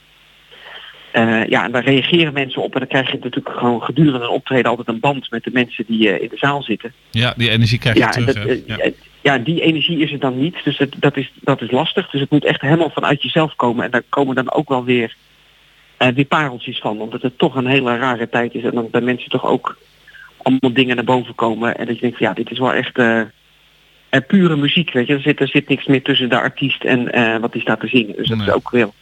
Eh, 1.16 1.46
ja, 1.48 1.64
en 1.64 1.72
daar 1.72 1.84
reageren 1.84 2.32
mensen 2.32 2.62
op 2.62 2.72
en 2.72 2.78
dan 2.78 2.88
krijg 2.88 3.10
je 3.10 3.18
natuurlijk 3.22 3.58
gewoon 3.58 3.82
gedurende 3.82 4.18
een 4.20 4.28
optreden 4.28 4.70
altijd 4.70 4.88
een 4.88 5.00
band 5.00 5.30
met 5.30 5.44
de 5.44 5.50
mensen 5.52 5.84
die 5.88 6.10
eh, 6.10 6.22
in 6.22 6.28
de 6.28 6.36
zaal 6.36 6.62
zitten. 6.62 6.92
Ja, 7.10 7.34
die 7.36 7.50
energie 7.50 7.78
krijg 7.78 7.96
je 7.96 8.02
Ja, 8.02 8.08
terug. 8.10 8.26
dat, 8.34 8.46
eh, 8.46 8.66
Ja. 8.66 8.90
ja, 9.22 9.38
die 9.38 9.60
energie 9.60 9.98
is 9.98 10.12
er 10.12 10.18
dan 10.18 10.38
niet. 10.38 10.56
Dus 10.64 10.78
het, 10.78 10.94
dat, 10.98 11.16
is, 11.16 11.32
dat 11.40 11.60
is 11.62 11.70
lastig. 11.70 12.10
Dus 12.10 12.20
het 12.20 12.30
moet 12.30 12.44
echt 12.44 12.60
helemaal 12.60 12.90
vanuit 12.90 13.22
jezelf 13.22 13.54
komen. 13.54 13.84
En 13.84 13.90
daar 13.90 14.02
komen 14.08 14.34
dan 14.34 14.52
ook 14.52 14.68
wel 14.68 14.84
weer, 14.84 15.16
weer 15.98 16.24
pareltjes 16.24 16.78
van. 16.78 17.00
Omdat 17.00 17.22
het 17.22 17.38
toch 17.38 17.54
een 17.54 17.66
hele 17.66 17.96
rare 17.96 18.28
tijd 18.28 18.54
is. 18.54 18.62
En 18.62 18.74
dan 18.74 18.88
bij 18.90 19.00
mensen 19.00 19.30
toch 19.30 19.46
ook 19.46 19.78
allemaal 20.42 20.72
dingen 20.72 20.96
naar 20.96 21.04
boven 21.04 21.34
komen. 21.34 21.78
En 21.78 21.86
dat 21.86 21.94
je 21.94 22.00
denkt, 22.00 22.16
van, 22.18 22.26
ja, 22.26 22.32
dit 22.34 22.50
is 22.50 22.58
wel 22.58 22.72
echt 22.72 22.92
pure 24.26 24.56
muziek. 24.56 24.92
Weet 24.92 25.06
je. 25.06 25.14
Er, 25.14 25.20
zit, 25.20 25.40
er 25.40 25.48
zit 25.48 25.68
niks 25.68 25.86
meer 25.86 26.02
tussen 26.02 26.28
de 26.28 26.40
artiest 26.40 26.84
en 26.84 27.40
wat 27.40 27.52
hij 27.52 27.62
staat 27.62 27.80
te 27.80 27.86
zingen. 27.88 28.16
Dus 28.16 28.28
dat 28.28 28.38
Nee. 28.38 28.46
is 28.46 28.52
ook 28.52 28.70
wel. 28.70 28.94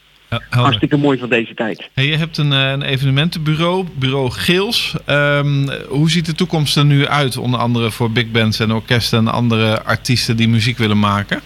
Hartstikke 0.51 0.97
mooi 0.97 1.19
van 1.19 1.29
deze 1.29 1.55
tijd. 1.55 1.89
Hey, 1.95 2.07
je 2.07 2.17
hebt 2.17 2.37
een, 2.37 2.53
eh, 2.53 2.71
een 2.71 2.83
evenementenbureau, 2.83 3.87
bureau 3.95 4.31
Geels. 4.31 4.95
Ehm, 5.05 5.69
hoe 5.89 6.11
ziet 6.11 6.27
de 6.27 6.35
toekomst 6.35 6.77
er 6.77 6.85
nu 6.85 7.07
uit? 7.07 7.37
Onder 7.37 7.61
andere 7.61 7.91
voor 7.91 8.11
big 8.11 8.31
bands 8.31 8.61
en 8.61 8.73
orkesten 8.73 9.19
en 9.19 9.29
andere 9.29 9.83
artiesten 9.83 10.37
die 10.37 10.49
muziek 10.49 10.79
willen 10.79 10.99
maken. 10.99 11.41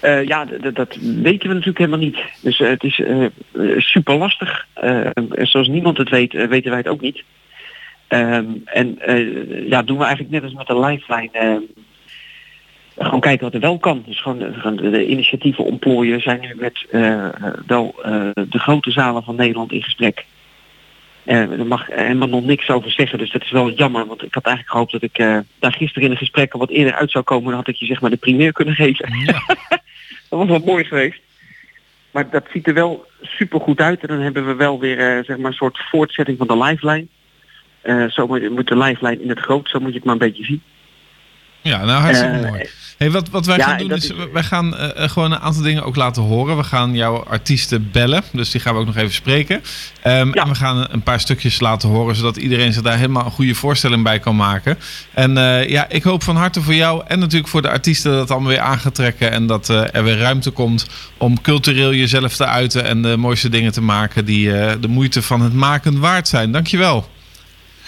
Eh, 0.00 0.24
ja, 0.26 0.44
dat 0.72 0.96
weten 1.00 1.48
we 1.48 1.54
natuurlijk 1.54 1.78
helemaal 1.78 1.98
niet. 1.98 2.18
Dus 2.40 2.60
eh, 2.60 2.68
het 2.68 2.84
is 2.84 3.00
eh, 3.00 3.26
super 3.78 4.14
lastig. 4.14 4.66
zoals 5.32 5.68
niemand 5.68 5.98
het 5.98 6.08
weet, 6.08 6.32
weten 6.32 6.70
wij 6.70 6.78
het 6.78 6.88
ook 6.88 7.00
niet. 7.00 7.22
Ehm, 8.08 8.46
en 8.64 8.98
ja, 9.68 9.82
doen 9.82 9.98
we 9.98 10.04
eigenlijk 10.04 10.32
net 10.32 10.42
als 10.42 10.52
met 10.52 10.66
de 10.66 10.80
lifeline. 10.80 11.62
Gewoon 13.04 13.20
kijken 13.20 13.44
wat 13.44 13.54
er 13.54 13.60
wel 13.60 13.78
kan. 13.78 14.02
Dus 14.06 14.20
gewoon, 14.20 14.54
gewoon 14.54 14.76
de, 14.76 15.06
initiatieven 15.06 15.64
ontplooien. 15.64 16.20
Zijn 16.20 16.40
nu 16.40 16.54
met 16.56 16.86
eh, 16.90 17.28
wel 17.66 17.94
eh, 18.02 18.28
de 18.48 18.58
grote 18.58 18.90
zalen 18.90 19.22
van 19.22 19.36
Nederland 19.36 19.72
in 19.72 19.82
gesprek. 19.82 20.24
Daar 21.24 21.66
mag 21.66 21.86
helemaal 21.86 22.28
nog 22.28 22.44
niks 22.44 22.70
over 22.70 22.90
zeggen, 22.90 23.18
dus 23.18 23.30
dat 23.30 23.42
is 23.42 23.50
wel 23.50 23.70
jammer. 23.70 24.06
Want 24.06 24.22
ik 24.22 24.34
had 24.34 24.44
eigenlijk 24.44 24.74
gehoopt 24.74 24.92
dat 24.92 25.02
ik 25.02 25.44
daar 25.58 25.72
gisteren 25.72 26.02
in 26.02 26.10
een 26.10 26.16
gesprek 26.16 26.52
al 26.52 26.58
wat 26.58 26.70
eerder 26.70 26.94
uit 26.94 27.10
zou 27.10 27.24
komen. 27.24 27.48
Dan 27.48 27.54
had 27.54 27.68
ik 27.68 27.76
je 27.76 27.86
zeg 27.86 28.00
maar 28.00 28.10
de 28.10 28.16
primeur 28.16 28.52
kunnen 28.52 28.74
geven. 28.74 29.18
Ja, 29.24 29.42
Dat 30.28 30.38
was 30.38 30.48
wel 30.48 30.62
mooi 30.64 30.84
geweest. 30.84 31.20
Maar 32.10 32.30
dat 32.30 32.46
ziet 32.52 32.66
er 32.66 32.74
wel 32.74 33.06
super 33.22 33.60
goed 33.60 33.80
uit. 33.80 34.00
En 34.00 34.08
dan 34.08 34.20
hebben 34.20 34.46
we 34.46 34.54
wel 34.54 34.80
weer 34.80 35.24
zeg 35.24 35.36
maar 35.36 35.50
een 35.50 35.56
soort 35.56 35.78
voortzetting 35.90 36.38
van 36.38 36.46
de 36.46 36.58
lifeline. 36.58 37.06
Zo 38.10 38.26
moet, 38.26 38.50
moet 38.50 38.68
de 38.68 38.76
lifeline 38.76 39.22
in 39.22 39.28
het 39.28 39.40
groot, 39.40 39.68
zo 39.68 39.80
moet 39.80 39.90
je 39.90 39.96
het 39.96 40.04
maar 40.04 40.14
een 40.14 40.20
beetje 40.20 40.44
zien. 40.44 40.62
Ja 41.62 41.84
nou 41.84 42.00
hartstikke 42.02 42.36
Eh, 42.36 42.48
mooi. 42.50 42.68
Hey, 42.98 43.10
wat, 43.10 43.28
wat 43.30 43.46
wij 43.46 43.56
ja, 43.56 43.64
gaan 43.64 43.78
doen 43.78 43.90
is, 43.92 44.04
is- 44.04 44.12
wij 44.32 44.42
gaan 44.42 44.76
eh, 44.76 45.04
eh, 45.04 45.10
gewoon 45.10 45.32
een 45.32 45.38
aantal 45.38 45.62
dingen 45.62 45.82
ook 45.84 45.96
laten 45.96 46.22
horen. 46.22 46.56
We 46.56 46.62
gaan 46.64 46.94
jouw 46.94 47.24
artiesten 47.24 47.90
bellen, 47.92 48.22
dus 48.32 48.50
die 48.50 48.60
gaan 48.60 48.74
we 48.74 48.80
ook 48.80 48.86
nog 48.86 48.96
even 48.96 49.12
spreken. 49.14 49.62
Ehm, 50.02 50.26
Ja. 50.34 50.42
En 50.42 50.48
we 50.48 50.54
gaan 50.54 50.86
een 50.90 51.02
paar 51.02 51.20
stukjes 51.20 51.60
laten 51.60 51.88
horen, 51.88 52.16
zodat 52.16 52.36
iedereen 52.36 52.72
zich 52.72 52.82
daar 52.82 52.96
helemaal 52.96 53.24
een 53.24 53.30
goede 53.30 53.54
voorstelling 53.54 54.02
bij 54.02 54.18
kan 54.18 54.36
maken. 54.36 54.78
En 55.14 55.34
ja, 55.68 55.88
ik 55.88 56.02
hoop 56.02 56.22
van 56.22 56.36
harte 56.36 56.62
voor 56.62 56.74
jou 56.74 57.02
en 57.06 57.18
natuurlijk 57.18 57.50
voor 57.50 57.62
de 57.62 57.70
artiesten 57.70 58.10
dat 58.10 58.20
het 58.20 58.30
allemaal 58.30 58.48
weer 58.50 58.60
aan 58.60 58.78
gaat 58.78 58.94
trekken. 58.94 59.30
En 59.30 59.46
dat 59.46 59.68
er 59.68 60.04
weer 60.04 60.18
ruimte 60.18 60.50
komt 60.50 60.86
om 61.16 61.40
cultureel 61.40 61.94
jezelf 61.94 62.36
te 62.36 62.46
uiten 62.46 62.84
en 62.84 63.02
de 63.02 63.16
mooiste 63.16 63.48
dingen 63.48 63.72
te 63.72 63.82
maken 63.82 64.24
die 64.24 64.48
de 64.78 64.88
moeite 64.88 65.22
van 65.22 65.40
het 65.40 65.52
maken 65.54 65.98
waard 66.00 66.28
zijn. 66.28 66.52
Dankjewel. 66.52 67.08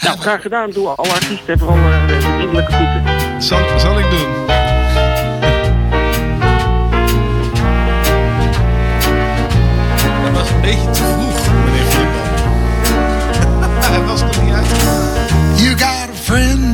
Nou, 0.02 0.18
graag 0.18 0.42
gedaan. 0.42 0.70
Doe 0.70 0.88
alle 0.88 1.12
artiesten 1.12 1.58
vooral 1.58 1.76
eh, 1.76 2.06
de 2.06 2.20
vriendelijke 2.20 2.72
groeten. 2.72 3.02
Zal, 3.42 3.78
zal 3.78 3.98
ik 3.98 4.10
doen. 4.10 4.46
Dat 10.22 10.32
was 10.32 10.50
een 10.50 10.60
beetje 10.60 10.90
te 10.90 11.02
vroeg, 11.02 11.54
meneer 11.64 11.84
Flippo. 11.84 12.18
Hij 13.80 14.02
was 14.10 14.20
nog 14.20 14.42
niet 14.42 14.52
uit. 14.54 14.66
You 15.56 15.78
got 15.78 16.08
a 16.08 16.14
friend 16.14 16.71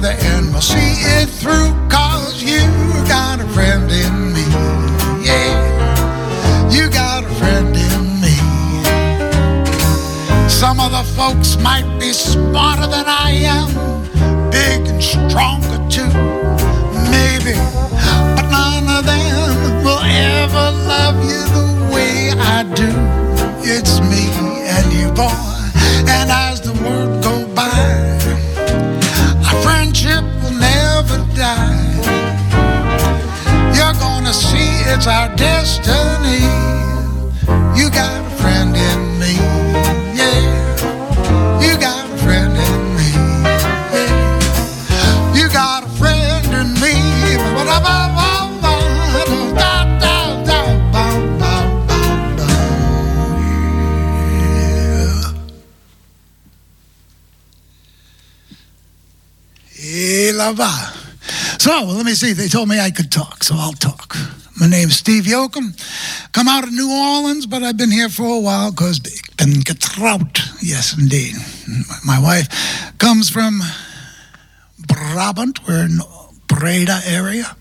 together 0.00 0.16
and 0.26 0.52
we'll 0.52 0.60
see 0.60 0.94
it 1.18 1.28
through. 1.28 1.70
Cause 1.88 2.42
you 2.42 2.60
got 3.08 3.40
a 3.40 3.48
friend 3.48 3.90
in 3.90 4.32
me. 4.32 4.44
Yeah. 5.24 6.70
You 6.70 6.88
got 6.90 7.24
a 7.24 7.34
friend 7.36 7.76
in 7.76 8.20
me. 8.20 8.36
Some 10.48 10.80
of 10.80 10.92
the 10.92 11.04
folks 11.16 11.56
might 11.58 11.98
be 11.98 12.12
smarter 12.12 12.86
than 12.86 13.06
I 13.06 13.30
am, 13.44 13.70
big 14.50 14.86
and 14.88 15.02
stronger 15.02 15.78
too, 15.88 16.12
maybe, 17.10 17.56
but 18.36 18.46
none 18.50 18.86
of 18.88 19.06
them 19.06 19.84
will 19.84 20.00
ever 20.00 20.70
love 20.86 21.16
you 21.24 21.42
the 21.58 21.90
way 21.92 22.30
I 22.36 22.62
do. 22.74 22.90
It's 23.62 24.00
me 24.00 24.28
and 24.68 24.92
you, 24.92 25.10
boy, 25.12 25.49
it's 34.92 35.06
our 35.06 35.28
destiny. 35.36 36.42
You 37.78 37.90
got 37.90 38.26
a 38.26 38.30
friend 38.40 38.76
in 38.76 39.18
me, 39.18 39.34
yeah. 40.18 41.60
You 41.62 41.78
got 41.78 42.10
a 42.10 42.16
friend 42.18 42.52
in 42.52 42.96
me, 42.98 43.10
yeah. 43.94 45.34
You 45.34 45.48
got 45.48 45.84
a 45.84 45.88
friend 45.98 46.46
in 46.46 46.74
me. 46.82 46.94
Yeah. 59.82 60.32
La 60.34 60.52
va. 60.52 60.92
So 61.58 61.84
let 61.84 62.06
me 62.06 62.14
see. 62.14 62.32
They 62.32 62.48
told 62.48 62.68
me 62.68 62.80
I 62.80 62.90
could 62.90 63.10
talk, 63.12 63.44
so 63.44 63.54
I'll 63.56 63.72
talk. 63.72 64.16
My 64.60 64.66
name's 64.66 64.96
Steve 64.96 65.24
Yoakum. 65.24 65.72
come 66.32 66.46
out 66.46 66.64
of 66.64 66.72
New 66.72 66.90
Orleans, 66.92 67.46
but 67.46 67.62
I've 67.62 67.78
been 67.78 67.90
here 67.90 68.10
for 68.10 68.26
a 68.26 68.38
while 68.38 68.70
because 68.70 68.98
ik 68.98 69.34
ben 69.34 69.62
getrouwd. 69.62 70.52
Yes, 70.60 70.94
indeed. 70.98 71.34
My 72.04 72.18
wife 72.20 72.46
comes 72.98 73.30
from 73.30 73.62
Brabant. 74.86 75.66
We're 75.66 75.84
in 75.84 76.02
Breda 76.46 77.00
area. 77.06 77.56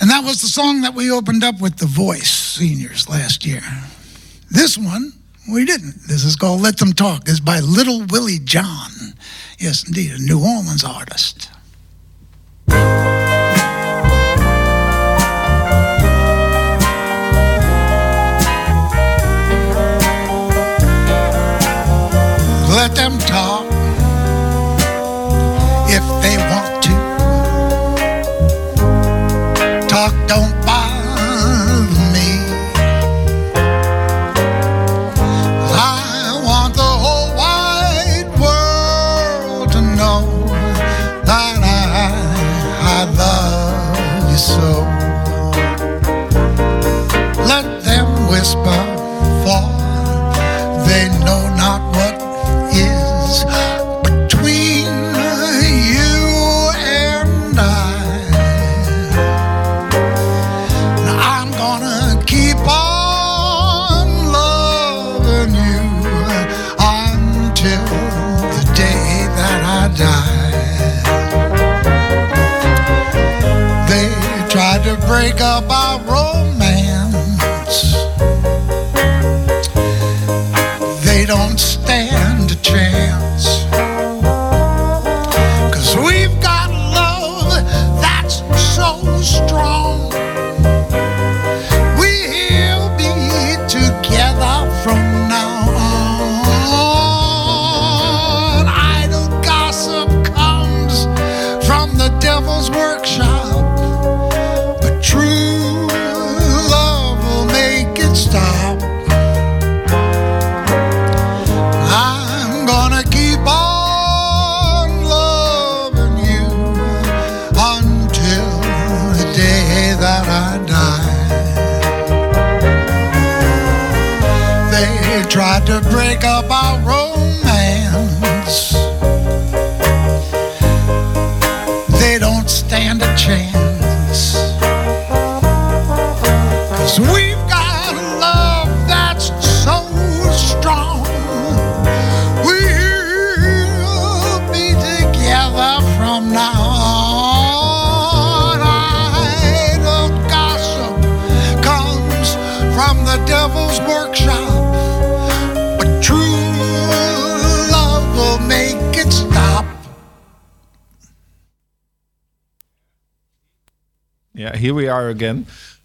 And 0.00 0.08
that 0.08 0.24
was 0.24 0.40
the 0.40 0.48
song 0.48 0.80
that 0.80 0.94
we 0.94 1.10
opened 1.10 1.44
up 1.44 1.60
with 1.60 1.76
the 1.76 1.86
Voice 1.86 2.30
seniors 2.30 3.06
last 3.06 3.44
year. 3.44 3.62
This 4.50 4.78
one, 4.78 5.12
we 5.52 5.66
didn't. 5.66 6.08
This 6.08 6.24
is 6.24 6.36
called 6.36 6.62
Let 6.62 6.78
Them 6.78 6.94
Talk. 6.94 7.28
It's 7.28 7.40
by 7.40 7.60
Little 7.60 8.06
Willie 8.06 8.40
John. 8.42 9.12
Yes, 9.58 9.86
indeed, 9.86 10.12
a 10.12 10.22
New 10.22 10.40
Orleans 10.40 10.84
artist. 10.84 11.50
Let 22.76 22.94
them 22.94 23.16
talk 23.20 23.65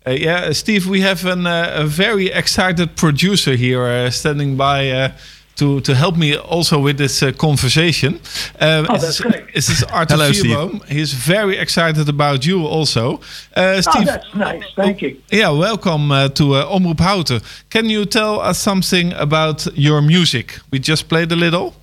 Uh, 0.05 0.11
yeah, 0.11 0.51
Steve, 0.51 0.87
we 0.87 1.01
have 1.01 1.25
an, 1.25 1.45
uh, 1.45 1.71
a 1.75 1.85
very 1.85 2.27
excited 2.31 2.95
producer 2.95 3.55
here 3.55 3.83
uh, 3.85 4.09
standing 4.09 4.57
by 4.57 4.89
uh, 4.89 5.11
to 5.57 5.79
to 5.81 5.93
help 5.93 6.15
me 6.17 6.35
also 6.37 6.79
with 6.79 6.97
this 6.97 7.21
uh, 7.21 7.31
conversation. 7.37 8.19
Uh, 8.59 8.83
Oh, 8.89 8.97
that's 8.97 9.19
great. 9.21 9.53
This 9.53 9.69
is 9.69 9.83
Arthur 9.83 10.15
Hello, 10.15 10.31
Steve. 10.31 10.51
Vierboom. 10.57 10.83
He's 10.87 11.13
very 11.13 11.57
excited 11.57 12.09
about 12.09 12.45
you 12.45 12.65
also. 12.65 13.19
Uh, 13.55 13.75
Oh, 13.77 13.81
Steve, 13.81 14.05
that's 14.07 14.33
nice. 14.35 14.63
Thank 14.75 15.01
you. 15.01 15.17
yeah, 15.31 15.51
welcome 15.51 16.11
uh, 16.11 16.29
to 16.29 16.55
uh, 16.55 16.65
Omroep 16.79 16.99
Houten. 16.99 17.41
Can 17.69 17.85
you 17.89 18.05
tell 18.05 18.39
us 18.39 18.57
something 18.57 19.13
about 19.13 19.67
your 19.77 20.01
music? 20.01 20.57
We 20.71 20.79
just 20.79 21.07
played 21.09 21.31
a 21.31 21.35
little. 21.35 21.73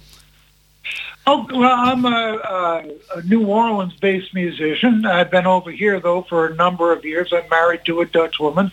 Oh, 1.30 1.46
well, 1.52 1.70
I'm 1.70 2.06
a, 2.06 2.88
a, 3.16 3.22
New 3.22 3.44
Orleans-based 3.44 4.32
musician. 4.32 5.04
I've 5.04 5.30
been 5.30 5.46
over 5.46 5.70
here 5.70 6.00
though 6.00 6.22
for 6.22 6.46
a 6.46 6.54
number 6.54 6.90
of 6.90 7.04
years. 7.04 7.34
I'm 7.34 7.46
married 7.50 7.84
to 7.84 8.00
a 8.00 8.06
Dutch 8.06 8.40
woman, 8.40 8.72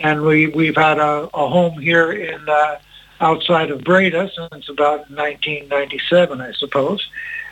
and 0.00 0.22
we 0.22 0.46
we've 0.46 0.76
had 0.76 0.98
a, 0.98 1.28
a 1.34 1.46
home 1.46 1.78
here 1.78 2.10
in 2.10 2.48
uh, 2.48 2.78
outside 3.20 3.70
of 3.70 3.84
Breda 3.84 4.30
since 4.34 4.70
about 4.70 5.10
1997, 5.10 6.40
I 6.40 6.52
suppose. 6.52 7.06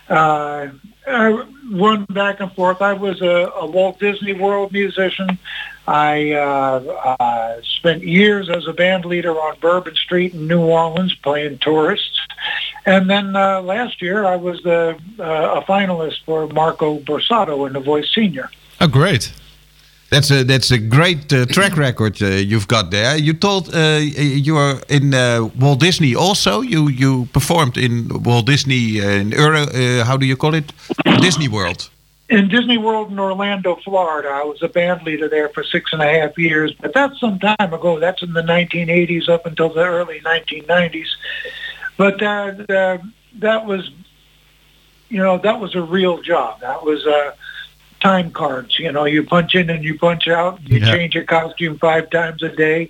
Uh, 0.08 0.68
I 1.06 1.44
run 1.70 2.06
back 2.06 2.40
and 2.40 2.50
forth. 2.52 2.80
I 2.80 2.94
was 2.94 3.20
a, 3.20 3.52
a 3.54 3.66
Walt 3.66 3.98
Disney 3.98 4.32
World 4.32 4.72
musician. 4.72 5.38
I 5.86 6.32
uh, 6.32 7.16
uh, 7.20 7.60
spent 7.62 8.04
years 8.04 8.48
as 8.48 8.66
a 8.68 8.72
band 8.72 9.04
leader 9.04 9.32
on 9.32 9.58
Bourbon 9.60 9.96
Street 9.96 10.32
in 10.34 10.46
New 10.46 10.60
Orleans 10.60 11.14
playing 11.14 11.58
tourists. 11.58 12.20
And 12.86 13.10
then 13.10 13.34
uh, 13.34 13.62
last 13.62 14.00
year 14.00 14.24
I 14.24 14.36
was 14.36 14.62
the, 14.62 14.96
uh, 15.18 15.60
a 15.60 15.62
finalist 15.62 16.24
for 16.24 16.46
Marco 16.48 16.98
Borsato 17.00 17.66
in 17.66 17.72
The 17.72 17.80
Voice 17.80 18.08
Senior. 18.14 18.50
Oh, 18.80 18.86
great. 18.86 19.32
That's 20.10 20.30
a 20.30 20.44
that's 20.44 20.70
a 20.70 20.76
great 20.76 21.32
uh, 21.32 21.46
track 21.46 21.74
record 21.78 22.22
uh, 22.22 22.26
you've 22.26 22.68
got 22.68 22.90
there. 22.90 23.16
You 23.16 23.32
told 23.32 23.74
you 23.74 24.54
were 24.54 24.78
in 24.90 25.12
Walt 25.58 25.80
Disney 25.80 26.14
also. 26.14 26.60
You 26.60 26.90
you 26.90 27.28
performed 27.32 27.78
in 27.78 28.08
Walt 28.22 28.44
Disney 28.44 28.98
in 28.98 29.30
Euro. 29.30 29.64
How 30.04 30.18
do 30.18 30.26
you 30.26 30.36
call 30.36 30.52
it? 30.52 30.70
Disney 31.22 31.48
World. 31.48 31.88
In 32.32 32.48
Disney 32.48 32.78
World 32.78 33.10
in 33.12 33.18
Orlando, 33.18 33.76
Florida, 33.84 34.30
I 34.30 34.42
was 34.44 34.62
a 34.62 34.68
band 34.68 35.02
leader 35.02 35.28
there 35.28 35.50
for 35.50 35.62
six 35.62 35.92
and 35.92 36.00
a 36.00 36.06
half 36.10 36.38
years. 36.38 36.72
But 36.72 36.94
that's 36.94 37.20
some 37.20 37.38
time 37.38 37.74
ago. 37.74 37.98
That's 38.00 38.22
in 38.22 38.32
the 38.32 38.40
1980s 38.40 39.28
up 39.28 39.44
until 39.44 39.68
the 39.68 39.84
early 39.84 40.18
1990s. 40.20 41.08
But 41.98 42.22
uh, 42.22 42.54
uh, 42.70 42.98
that 43.40 43.66
was, 43.66 43.90
you 45.10 45.18
know, 45.18 45.36
that 45.36 45.60
was 45.60 45.74
a 45.74 45.82
real 45.82 46.22
job. 46.22 46.60
That 46.60 46.82
was 46.82 47.06
uh, 47.06 47.32
time 48.00 48.30
cards. 48.30 48.78
You 48.78 48.92
know, 48.92 49.04
you 49.04 49.24
punch 49.24 49.54
in 49.54 49.68
and 49.68 49.84
you 49.84 49.98
punch 49.98 50.26
out. 50.26 50.58
You 50.66 50.78
Yeah. 50.78 50.90
change 50.90 51.14
your 51.14 51.24
costume 51.24 51.78
five 51.78 52.08
times 52.08 52.42
a 52.42 52.48
day. 52.48 52.88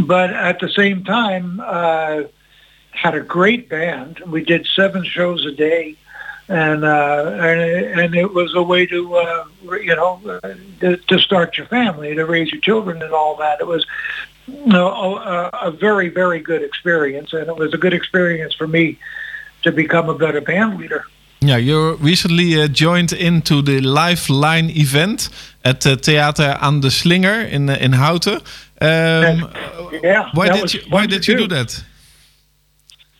But 0.00 0.30
at 0.32 0.60
the 0.60 0.68
same 0.68 1.02
time, 1.02 1.60
uh, 1.64 2.22
had 2.92 3.16
a 3.16 3.20
great 3.22 3.68
band. 3.68 4.20
We 4.24 4.44
did 4.44 4.68
seven 4.76 5.02
shows 5.02 5.44
a 5.44 5.50
day, 5.50 5.96
and 6.48 6.84
uh, 6.84 7.36
and 7.40 8.00
and 8.00 8.14
it 8.14 8.32
was 8.32 8.54
a 8.54 8.62
way 8.62 8.86
to 8.86 9.16
uh, 9.16 9.44
you 9.82 9.96
know 9.96 10.20
uh, 10.28 10.54
to, 10.80 10.96
to 10.96 11.18
start 11.18 11.56
your 11.58 11.66
family, 11.66 12.14
to 12.14 12.24
raise 12.24 12.52
your 12.52 12.60
children, 12.60 13.02
and 13.02 13.12
all 13.12 13.36
that. 13.36 13.60
It 13.60 13.66
was 13.66 13.84
you 14.46 14.66
know, 14.66 15.18
a, 15.18 15.50
a 15.62 15.70
very 15.70 16.08
very 16.08 16.40
good 16.40 16.62
experience, 16.62 17.32
and 17.32 17.48
it 17.48 17.56
was 17.56 17.74
a 17.74 17.78
good 17.78 17.92
experience 17.92 18.54
for 18.54 18.68
me 18.68 18.98
to 19.62 19.72
become 19.72 20.08
a 20.08 20.14
better 20.14 20.40
band 20.40 20.78
leader. 20.78 21.04
Yeah, 21.40 21.58
you 21.58 21.96
recently 21.96 22.60
uh, 22.60 22.68
joined 22.68 23.12
into 23.12 23.62
the 23.62 23.80
Lifeline 23.80 24.70
event 24.70 25.28
at 25.62 25.84
uh, 25.86 25.96
Theater 25.96 26.56
aan 26.60 26.80
de 26.80 26.90
Slinger 26.90 27.40
in 27.50 27.68
uh, 27.68 27.76
in 27.80 27.92
Houten. 27.92 28.40
Um, 28.80 29.48
Yeah. 30.02 30.28
why 30.32 30.48
did 30.48 30.62
was 30.62 30.72
you 30.72 30.82
Why 30.90 31.06
did 31.06 31.26
you 31.26 31.36
do 31.36 31.46
that? 31.46 31.84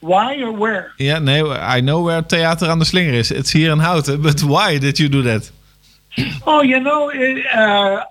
Why 0.00 0.40
or 0.42 0.52
where? 0.52 0.92
Ja, 0.96 1.18
nee, 1.18 1.42
I 1.76 1.80
know 1.80 2.02
where 2.04 2.22
Theater 2.22 2.68
aan 2.68 2.78
de 2.78 2.85
Slinger 2.85 3.14
is. 3.14 3.30
It's 3.30 3.52
here 3.52 3.72
in 3.72 3.78
Houten, 3.78 4.20
but 4.22 4.42
why 4.42 4.78
did 4.78 4.98
you 4.98 5.09
do 5.09 5.22
that? 5.22 5.50
Oh, 6.46 6.62
you 6.62 6.80
know, 6.80 7.11
it, 7.11 7.44
uh, 7.54 8.04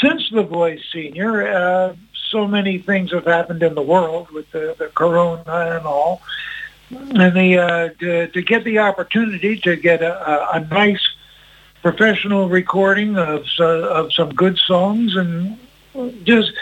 since 0.00 0.28
The 0.30 0.42
Voice 0.42 0.80
Senior, 0.92 1.46
uh, 1.48 1.94
so 2.30 2.46
many 2.46 2.78
things 2.78 3.12
have 3.12 3.24
happened 3.26 3.62
in 3.62 3.74
the 3.74 3.82
world 3.82 4.30
with 4.30 4.50
the, 4.52 4.74
the 4.78 4.88
corona 4.88 5.76
and 5.76 5.86
all. 5.86 6.20
And 6.90 7.36
the, 7.36 7.58
uh, 7.58 7.88
to, 8.00 8.26
to 8.28 8.42
get 8.42 8.64
the 8.64 8.78
opportunity 8.78 9.58
to 9.60 9.76
get 9.76 10.02
a, 10.02 10.14
a, 10.30 10.50
a 10.56 10.60
nice 10.60 11.06
professional 11.82 12.48
recording 12.48 13.16
of, 13.16 13.46
so- 13.48 13.84
of 13.84 14.12
some 14.12 14.34
good 14.34 14.58
songs 14.58 15.16
and 15.16 15.58
just 16.24 16.52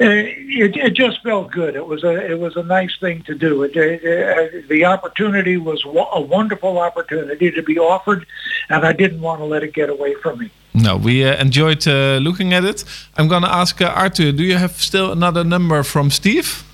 uh, 0.00 0.04
it, 0.04 0.76
it 0.76 0.92
just 0.94 1.22
felt 1.22 1.50
good. 1.50 1.76
It 1.76 1.86
was 1.86 2.04
a 2.04 2.14
it 2.30 2.38
was 2.38 2.56
a 2.56 2.62
nice 2.62 2.96
thing 2.98 3.22
to 3.24 3.34
do. 3.34 3.62
It, 3.62 3.76
it, 3.76 4.02
uh, 4.04 4.66
the 4.68 4.84
opportunity 4.84 5.56
was 5.56 5.84
a 5.84 6.20
wonderful 6.20 6.78
opportunity 6.78 7.50
to 7.50 7.62
be 7.62 7.78
offered, 7.78 8.26
and 8.68 8.84
I 8.84 8.92
didn't 8.92 9.20
want 9.20 9.40
to 9.40 9.44
let 9.44 9.62
it 9.62 9.72
get 9.72 9.90
away 9.90 10.14
from 10.14 10.38
me. 10.38 10.50
No, 10.74 10.96
we 10.96 11.24
uh, 11.24 11.36
enjoyed 11.40 11.86
uh, 11.86 12.18
looking 12.22 12.52
at 12.54 12.64
it. 12.64 12.84
I'm 13.16 13.28
gonna 13.28 13.48
ask 13.48 13.80
uh, 13.80 13.86
Arthur, 13.86 14.32
do 14.32 14.42
you 14.42 14.56
have 14.56 14.72
still 14.72 15.12
another 15.12 15.44
number 15.44 15.82
from 15.82 16.10
Steve? 16.10 16.64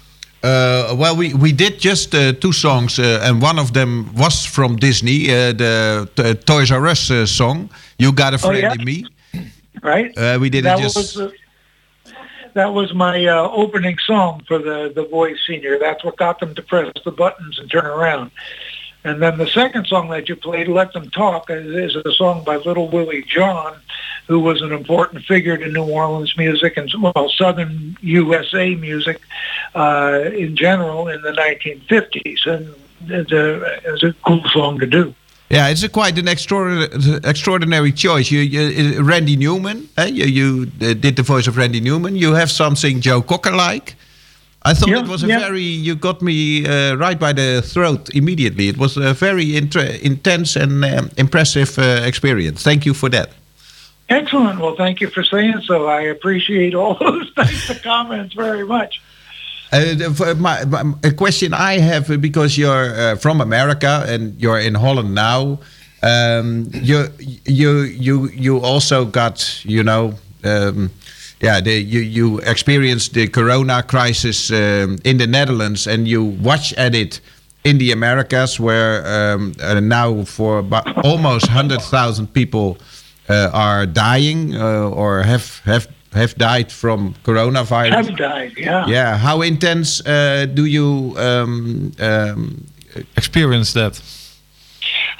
Uh, 0.42 0.94
well, 0.97 1.16
we, 1.16 1.35
we 1.35 1.51
did 1.51 1.81
just 1.81 2.14
uh, 2.14 2.33
two 2.33 2.53
songs, 2.53 2.99
uh, 3.01 3.21
and 3.25 3.42
one 3.42 3.59
of 3.59 3.73
them 3.73 4.14
was 4.14 4.47
from 4.47 4.77
Disney, 4.77 5.29
uh, 5.29 5.53
the 5.53 6.09
t- 6.14 6.35
Toys 6.35 6.71
R 6.71 6.87
Us 6.87 7.11
uh, 7.11 7.27
song, 7.27 7.71
"You 7.99 8.12
Got 8.12 8.35
a 8.35 8.38
Friend 8.38 8.59
yeah? 8.59 8.73
in 8.73 8.85
Me." 8.85 9.05
Right? 9.83 10.16
Uh, 10.16 10.38
we 10.40 10.49
did 10.49 10.64
that 10.64 10.79
it 10.79 10.83
just. 10.83 10.97
was 10.97 11.16
uh, 11.21 11.31
that 12.55 12.73
was 12.73 12.95
my 12.95 13.27
uh, 13.27 13.49
opening 13.51 13.99
song 13.99 14.43
for 14.47 14.59
the 14.59 14.93
the 14.95 15.05
Voice 15.05 15.39
Senior. 15.47 15.79
That's 15.79 16.05
what 16.05 16.17
got 16.17 16.41
them 16.41 16.55
to 16.55 16.63
press 16.63 16.93
the 17.05 17.13
buttons 17.13 17.59
and 17.59 17.71
turn 17.71 17.87
around. 17.87 18.31
And 19.05 19.23
then 19.23 19.39
the 19.39 19.47
second 19.47 19.87
song 19.87 20.09
that 20.11 20.29
you 20.29 20.37
played, 20.37 20.69
"Let 20.69 20.93
Them 20.93 21.09
Talk," 21.11 21.51
is, 21.51 21.95
is 21.95 21.97
a 21.97 22.13
song 22.13 22.45
by 22.45 22.57
Little 22.57 22.89
Willie 22.89 23.23
John, 23.23 23.77
who 24.27 24.41
was 24.41 24.61
an 24.61 24.73
important 24.73 25.25
figure 25.25 25.57
to 25.57 25.69
New 25.69 25.85
Orleans 25.85 26.37
music 26.37 26.77
and 26.77 26.91
well 27.01 27.31
Southern 27.37 27.97
USA 28.01 28.75
music 28.75 29.21
uh, 29.75 30.25
in 30.33 30.57
general 30.57 31.09
in 31.09 31.23
the 31.23 31.33
1950s, 31.33 32.47
and 32.47 33.33
a, 33.33 33.93
it's 33.93 34.03
a 34.03 34.13
cool 34.25 34.43
song 34.49 34.79
to 34.81 34.87
do. 34.87 35.15
Yeah, 35.51 35.69
it's 35.69 35.83
a 35.83 35.89
quite 35.89 36.19
an 36.19 36.29
extraordinary, 36.29 37.21
extraordinary 37.25 37.93
choice. 37.93 38.31
You, 38.31 38.41
you 38.41 39.03
Randy 39.03 39.35
Newman, 39.37 39.89
eh? 39.97 40.07
you, 40.07 40.25
you 40.27 40.73
uh, 40.83 40.93
did 40.93 41.17
the 41.17 41.23
voice 41.23 41.47
of 41.47 41.57
Randy 41.57 41.81
Newman. 41.81 42.17
You 42.17 42.35
have 42.35 42.51
something 42.51 43.01
Joe 43.01 43.23
Cocker 43.23 43.53
like. 43.53 43.95
I 44.63 44.75
thought 44.75 44.91
Yeah, 44.91 45.01
it 45.01 45.09
was 45.09 45.25
a 45.25 45.27
yeah. 45.27 45.39
very. 45.39 45.63
You 45.63 45.95
got 45.95 46.21
me 46.21 46.67
uh, 46.67 46.97
right 46.97 47.19
by 47.19 47.33
the 47.33 47.63
throat 47.63 48.11
immediately. 48.15 48.69
It 48.69 48.77
was 48.77 48.99
a 48.99 49.15
very 49.15 49.57
intense 49.57 50.57
and 50.57 50.85
um, 50.85 51.11
impressive 51.17 51.79
uh, 51.79 52.03
experience. 52.05 52.63
Thank 52.63 52.85
you 52.85 52.93
for 52.93 53.09
that. 53.09 53.31
Excellent. 54.11 54.61
Well, 54.61 54.75
thank 54.75 55.01
you 55.01 55.09
for 55.09 55.23
saying 55.23 55.63
so. 55.65 55.87
I 55.87 56.03
appreciate 56.03 56.75
all 56.75 56.95
those 57.01 57.33
types 57.35 57.71
of 57.71 57.83
comments 57.83 58.35
very 58.35 58.67
much. 58.67 59.01
Uh, 59.71 60.95
a 61.05 61.13
question 61.13 61.53
I 61.53 61.79
have 61.79 62.11
uh, 62.11 62.17
because 62.17 62.57
you're 62.57 62.95
uh, 62.95 63.17
from 63.17 63.41
America 63.41 64.05
and 64.09 64.41
you're 64.41 64.59
in 64.59 64.75
Holland 64.75 65.15
now. 65.15 65.59
Um, 66.03 66.71
you 66.73 67.09
you 67.45 67.83
you 67.83 68.29
you 68.29 68.61
also 68.61 69.05
got 69.05 69.65
you 69.65 69.83
know 69.83 70.15
um, 70.45 70.91
yeah 71.41 71.61
the, 71.61 71.73
you 71.73 72.01
you 72.01 72.39
experienced 72.39 73.13
the 73.13 73.29
Corona 73.29 73.83
crisis 73.83 74.51
um, 74.51 74.99
in 75.05 75.19
the 75.19 75.27
Netherlands 75.27 75.87
and 75.87 76.09
you 76.09 76.25
watch 76.25 76.73
at 76.75 76.95
it 76.95 77.21
in 77.65 77.79
the 77.79 77.93
Americas 77.93 78.59
where 78.59 79.05
um, 79.35 79.53
uh, 79.61 79.81
now 79.81 80.25
for 80.25 80.61
about 80.61 81.05
almost 81.05 81.49
hundred 81.49 81.83
thousand 81.83 82.33
people 82.33 82.79
uh, 83.29 83.51
are 83.53 83.85
dying 83.85 84.55
uh, 84.55 84.89
or 84.89 85.23
have 85.25 85.61
have 85.65 85.89
have 86.12 86.35
died 86.37 86.73
from 86.73 87.14
coronavirus. 87.25 88.07
Have 88.07 88.16
died, 88.16 88.53
yeah. 88.57 88.87
Yeah, 88.87 89.16
how 89.16 89.42
intense 89.42 90.05
uh, 90.07 90.47
do 90.53 90.64
you 90.64 91.14
um, 91.18 91.92
um, 91.99 92.66
experience 93.16 93.73
that? 93.75 94.01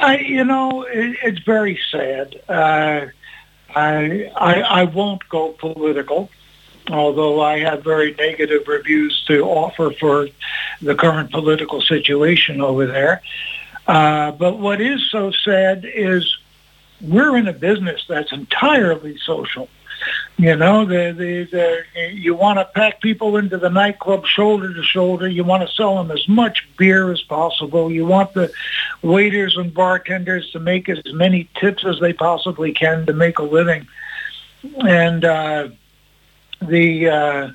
I, 0.01 0.19
you 0.19 0.45
know, 0.45 0.83
it, 0.83 1.17
it's 1.23 1.41
very 1.41 1.79
sad. 1.91 2.41
Uh, 2.49 3.07
I, 3.75 4.31
I 4.37 4.55
I 4.81 4.85
won't 4.85 5.29
go 5.29 5.53
political, 5.53 6.31
although 6.91 7.41
I 7.41 7.59
have 7.59 7.85
very 7.85 8.15
negative 8.15 8.67
reviews 8.67 9.23
to 9.27 9.43
offer 9.43 9.91
for 9.91 10.29
the 10.81 10.95
current 10.95 11.31
political 11.31 11.83
situation 11.83 12.61
over 12.61 12.87
there. 12.87 13.21
Uh, 13.87 14.33
but 14.33 14.59
what 14.59 14.81
is 14.81 15.11
so 15.11 15.31
sad 15.31 15.85
is 15.85 16.39
we're 17.01 17.37
in 17.37 17.47
a 17.47 17.53
business 17.53 18.05
that's 18.09 18.33
entirely 18.33 19.19
social. 19.19 19.69
You 20.41 20.55
know, 20.55 20.85
the, 20.85 21.13
the, 21.19 21.45
the, 21.51 22.13
you 22.13 22.33
want 22.33 22.61
to 22.61 22.65
pack 22.65 23.01
people 23.01 23.39
into 23.39 23.59
the 23.59 23.71
nightclub 23.71 24.25
shoulder 24.25 24.73
to 24.73 24.83
shoulder. 24.85 25.27
You 25.27 25.43
want 25.43 25.69
to 25.69 25.75
sell 25.75 25.97
them 25.97 26.17
as 26.17 26.29
much 26.29 26.69
beer 26.77 27.11
as 27.11 27.21
possible. 27.23 27.91
You 27.91 28.07
want 28.07 28.35
the 28.35 28.53
waiters 29.03 29.57
and 29.57 29.75
bartenders 29.75 30.49
to 30.53 30.61
make 30.61 30.89
as 30.89 31.03
many 31.07 31.49
tips 31.59 31.85
as 31.85 31.99
they 31.99 32.13
possibly 32.13 32.73
can 32.73 33.05
to 33.07 33.13
make 33.13 33.41
a 33.41 33.43
living. 33.43 33.89
And 34.87 35.25
uh, 35.25 35.69
the 36.63 37.09
uh, 37.09 37.51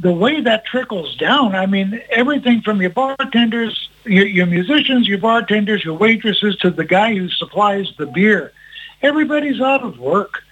the 0.00 0.12
way 0.12 0.40
that 0.40 0.64
trickles 0.64 1.14
down, 1.16 1.54
I 1.54 1.66
mean, 1.66 2.00
everything 2.08 2.62
from 2.62 2.80
your 2.80 2.90
bartenders, 2.90 3.90
your, 4.04 4.26
your 4.26 4.46
musicians, 4.46 5.06
your 5.06 5.18
bartenders, 5.18 5.84
your 5.84 5.96
waitresses, 5.96 6.56
to 6.56 6.70
the 6.70 6.84
guy 6.84 7.14
who 7.14 7.28
supplies 7.28 7.92
the 7.98 8.06
beer. 8.06 8.52
Everybody's 9.02 9.60
out 9.60 9.82
of 9.82 9.98
work. 9.98 10.42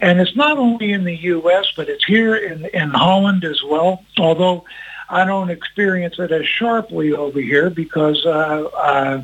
And 0.00 0.20
it's 0.20 0.34
not 0.34 0.58
only 0.58 0.92
in 0.92 1.04
the 1.04 1.16
U.S., 1.16 1.66
but 1.76 1.88
it's 1.88 2.04
here 2.04 2.34
in, 2.34 2.64
in 2.66 2.90
Holland 2.90 3.44
as 3.44 3.62
well, 3.62 4.04
although 4.18 4.64
I 5.08 5.24
don't 5.24 5.50
experience 5.50 6.18
it 6.18 6.32
as 6.32 6.46
sharply 6.46 7.12
over 7.12 7.40
here 7.40 7.70
because 7.70 8.26
uh, 8.26 8.68
uh, 8.74 9.22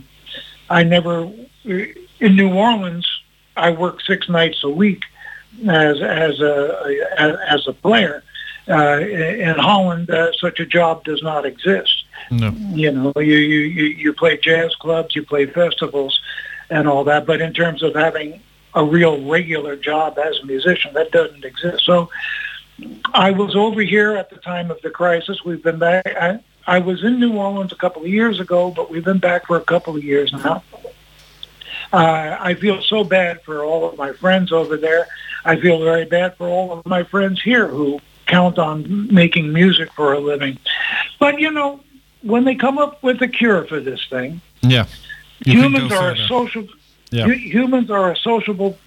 I 0.71 0.83
never, 0.85 1.33
in 1.65 2.37
New 2.37 2.55
Orleans, 2.55 3.07
I 3.57 3.71
work 3.71 4.01
six 4.03 4.29
nights 4.29 4.63
a 4.63 4.71
week 4.71 5.03
as, 5.67 6.01
as, 6.01 6.41
a, 6.41 7.07
as, 7.49 7.67
a 7.67 7.73
player. 7.73 8.23
Uh, 8.69 9.01
in 9.01 9.57
Holland, 9.59 10.11
uh, 10.11 10.31
such 10.39 10.61
a 10.61 10.67
job 10.67 11.03
does 11.03 11.23
not 11.23 11.47
exist. 11.47 12.05
No. 12.31 12.51
You 12.51 12.93
know, 12.93 13.13
you, 13.17 13.23
you, 13.37 13.61
you 13.61 13.85
you 13.85 14.13
play 14.13 14.37
jazz 14.37 14.75
clubs, 14.75 15.17
you 15.17 15.25
play 15.25 15.47
festivals 15.47 16.21
and 16.69 16.87
all 16.87 17.05
that, 17.05 17.25
but 17.25 17.41
in 17.41 17.55
terms 17.55 17.83
of 17.83 17.95
having 17.95 18.43
a 18.75 18.85
real 18.85 19.25
regular 19.29 19.77
job 19.77 20.19
as 20.19 20.39
a 20.41 20.47
musician, 20.47 20.95
that 20.95 21.11
doesn't 21.11 21.45
exist. 21.45 21.85
So 21.85 22.11
I 23.13 23.31
was 23.33 23.57
over 23.57 23.81
here 23.81 24.17
at 24.17 24.31
the 24.31 24.37
time 24.37 24.71
of 24.71 24.81
the 24.83 24.91
crisis. 24.91 25.45
We've 25.45 25.63
been 25.63 25.79
back. 25.79 26.07
I, 26.07 26.41
I 26.67 26.79
was 26.81 27.03
in 27.03 27.19
New 27.19 27.33
Orleans 27.37 27.73
a 27.73 27.77
couple 27.77 28.03
of 28.03 28.09
years 28.09 28.41
ago, 28.41 28.71
but 28.71 28.91
we've 28.91 29.05
been 29.05 29.19
back 29.19 29.47
for 29.47 29.57
a 29.57 29.65
couple 29.65 29.97
of 29.97 30.05
years 30.05 30.33
now. 30.33 30.63
Uh, 31.93 32.37
I 32.39 32.55
feel 32.55 32.83
so 32.83 33.03
bad 33.03 33.43
for 33.43 33.65
all 33.65 33.89
of 33.89 33.97
my 33.97 34.13
friends 34.13 34.53
over 34.53 34.77
there. 34.77 35.07
I 35.45 35.57
feel 35.57 35.83
very 35.83 36.05
bad 36.05 36.37
for 36.37 36.47
all 36.47 36.73
of 36.73 36.85
my 36.85 37.03
friends 37.05 37.41
here 37.43 37.67
who 37.67 38.01
count 38.27 38.59
on 38.59 39.13
making 39.13 39.53
music 39.53 39.91
for 39.95 40.13
a 40.13 40.21
living. 40.21 40.59
But, 41.19 41.41
you 41.41 41.51
know, 41.51 41.81
when 42.23 42.45
they 42.45 42.55
come 42.55 42.79
up 42.79 43.03
with 43.03 43.23
a 43.23 43.29
cure 43.29 43.65
for 43.65 43.81
this 43.81 44.05
thing, 44.11 44.41
Yeah. 44.61 44.87
You 45.45 45.63
humans 45.63 45.93
are 45.93 46.11
a 46.11 46.17
social 46.27 46.67
Yeah. 47.11 47.25
hu- 47.25 47.33
humans 47.57 47.91
are 47.91 48.11
a 48.13 48.17
sociable 48.17 48.79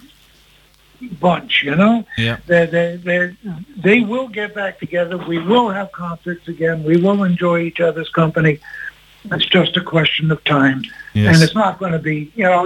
bunch 1.19 1.63
you 1.63 1.75
know 1.75 2.05
Yeah. 2.17 2.37
they 2.45 2.65
they 2.67 2.95
they 3.07 3.35
they 3.85 3.99
will 4.01 4.27
get 4.27 4.53
back 4.53 4.79
together 4.79 5.17
we 5.17 5.39
will 5.39 5.69
have 5.69 5.91
concerts 5.91 6.47
again 6.47 6.83
we 6.83 6.97
will 6.97 7.23
enjoy 7.23 7.57
each 7.61 7.79
other's 7.79 8.09
company 8.09 8.59
it's 9.31 9.45
just 9.47 9.75
a 9.77 9.81
question 9.81 10.29
of 10.31 10.43
time 10.43 10.83
Yes. 11.13 11.33
and 11.33 11.43
it's 11.43 11.55
not 11.55 11.79
going 11.79 11.93
to 11.93 11.99
be 12.11 12.31
you 12.35 12.43
know 12.43 12.61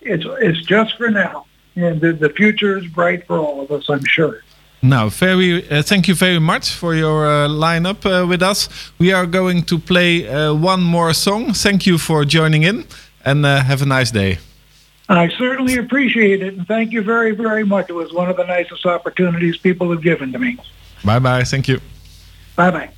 it's 0.00 0.24
it's 0.48 0.62
just 0.66 0.96
for 0.98 1.10
now 1.10 1.46
and 1.76 2.00
the, 2.00 2.12
the 2.12 2.30
future 2.30 2.76
is 2.78 2.86
bright 2.88 3.24
for 3.28 3.38
all 3.38 3.60
of 3.64 3.70
us 3.70 3.88
i'm 3.88 4.04
sure 4.04 4.36
Now, 4.82 5.08
very 5.08 5.50
uh, 5.70 5.82
thank 5.82 6.08
you 6.08 6.14
very 6.14 6.40
much 6.40 6.66
for 6.80 6.92
your 6.94 7.18
uh, 7.26 7.48
lineup 7.48 8.04
uh, 8.04 8.26
with 8.28 8.42
us. 8.42 8.68
We 8.98 9.14
are 9.14 9.26
going 9.26 9.62
to 9.70 9.78
play 9.78 10.10
uh, 10.28 10.52
one 10.72 10.82
more 10.82 11.14
song. 11.14 11.54
Thank 11.54 11.86
you 11.88 11.96
for 11.98 12.18
joining 12.26 12.64
in, 12.70 12.84
and 13.24 13.46
uh, 13.46 13.50
have 13.70 13.80
a 13.82 13.86
nice 13.86 14.10
day. 14.12 14.36
I 15.08 15.28
certainly 15.28 15.76
appreciate 15.76 16.42
it 16.42 16.54
and 16.54 16.66
thank 16.66 16.92
you 16.92 17.02
very 17.02 17.32
very 17.32 17.64
much 17.64 17.88
it 17.90 17.94
was 17.94 18.12
one 18.12 18.28
of 18.30 18.36
the 18.36 18.44
nicest 18.46 18.86
opportunities 18.86 19.56
people 19.56 19.90
have 19.90 20.02
given 20.02 20.32
to 20.32 20.38
me 20.38 20.56
Bye 21.04 21.18
bye. 21.18 21.44
Thank 21.44 21.68
you. 21.68 21.80
bye 22.56 22.70
bye 22.70 22.90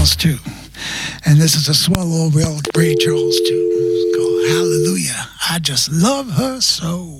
Charles 0.00 0.16
too. 0.16 0.38
And 1.26 1.38
this 1.38 1.54
is 1.54 1.68
a 1.68 1.74
swallow 1.74 2.30
Bill 2.30 2.58
Ray 2.74 2.94
Charles 2.96 3.36
too. 3.40 3.68
It's 3.70 4.16
called 4.16 4.48
Hallelujah. 4.48 5.28
I 5.50 5.58
just 5.58 5.92
love 5.92 6.30
her 6.30 6.60
so. 6.62 7.19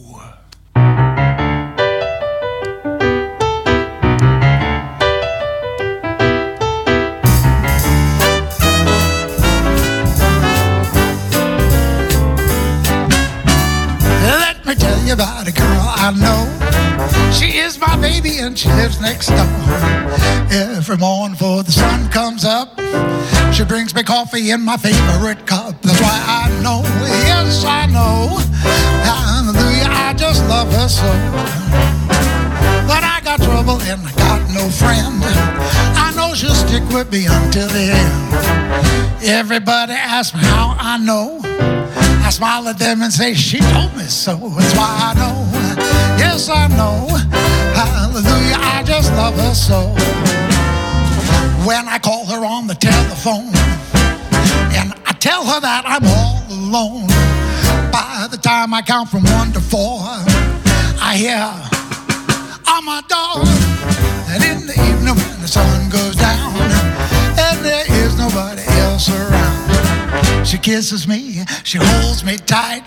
Baby 18.00 18.38
and 18.38 18.58
she 18.58 18.68
lives 18.68 19.00
next 19.00 19.28
door. 19.28 19.46
Every 20.50 20.96
morning 20.96 21.36
before 21.36 21.62
the 21.62 21.72
sun 21.72 22.08
comes 22.10 22.44
up, 22.44 22.68
she 23.52 23.64
brings 23.64 23.94
me 23.94 24.02
coffee 24.02 24.50
in 24.50 24.62
my 24.62 24.76
favorite 24.76 25.46
cup. 25.46 25.80
That's 25.82 26.00
why 26.00 26.18
I 26.42 26.48
know, 26.62 26.82
yes 27.26 27.64
I 27.64 27.86
know, 27.86 28.38
hallelujah, 29.04 29.88
I 29.88 30.14
just 30.16 30.42
love 30.48 30.72
her 30.72 30.88
so. 30.88 31.10
But 32.88 33.04
I 33.04 33.20
got 33.22 33.40
trouble 33.42 33.80
and 33.82 34.00
I 34.06 34.12
got 34.16 34.40
no 34.50 34.68
friend. 34.70 35.22
I 35.96 36.12
know 36.16 36.34
she'll 36.34 36.54
stick 36.54 36.86
with 36.88 37.12
me 37.12 37.26
until 37.28 37.68
the 37.68 37.92
end. 38.00 39.24
Everybody 39.24 39.92
asks 39.92 40.34
me 40.34 40.42
how 40.42 40.76
I 40.78 40.98
know. 40.98 41.40
I 42.22 42.30
smile 42.30 42.68
at 42.68 42.78
them 42.78 43.02
and 43.02 43.12
say, 43.12 43.34
She 43.34 43.58
told 43.58 43.96
me 43.96 44.04
so. 44.04 44.36
That's 44.36 44.76
why 44.76 45.12
I 45.12 45.14
know. 45.14 45.49
Yes, 46.20 46.50
I 46.50 46.68
know. 46.68 47.08
Hallelujah, 47.72 48.58
I 48.60 48.82
just 48.84 49.10
love 49.14 49.34
her 49.36 49.54
so. 49.54 49.80
When 51.66 51.88
I 51.88 51.98
call 51.98 52.26
her 52.26 52.44
on 52.44 52.66
the 52.66 52.74
telephone 52.74 53.48
and 54.76 54.92
I 55.06 55.12
tell 55.18 55.46
her 55.46 55.60
that 55.60 55.82
I'm 55.86 56.04
all 56.04 56.44
alone, 56.50 57.08
by 57.90 58.28
the 58.30 58.36
time 58.36 58.74
I 58.74 58.82
count 58.82 59.08
from 59.08 59.24
one 59.24 59.52
to 59.52 59.60
four, 59.60 60.00
I 61.00 61.16
hear 61.16 61.48
on 62.68 62.84
my 62.84 63.00
door. 63.08 63.40
And 64.32 64.44
in 64.44 64.66
the 64.66 64.76
evening 64.88 65.16
when 65.16 65.40
the 65.40 65.48
sun 65.48 65.88
goes 65.88 66.16
down 66.16 66.52
and 67.44 67.64
there 67.64 67.86
is 68.04 68.18
nobody 68.18 68.62
else 68.84 69.08
around, 69.08 70.46
she 70.46 70.58
kisses 70.58 71.08
me, 71.08 71.44
she 71.64 71.78
holds 71.80 72.22
me 72.24 72.36
tight. 72.36 72.84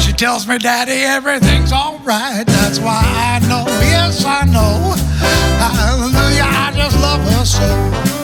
She 0.00 0.12
tells 0.12 0.46
me, 0.46 0.58
Daddy, 0.58 0.92
everything's 0.92 1.72
all 1.72 1.98
right. 1.98 2.44
That's 2.46 2.78
why 2.78 3.02
I 3.04 3.38
know, 3.48 3.64
yes, 3.66 4.24
I 4.24 4.44
know. 4.44 4.94
Hallelujah, 5.58 6.44
I 6.44 6.72
just 6.74 6.96
love 7.00 7.20
her 7.20 7.44
so. 7.44 8.17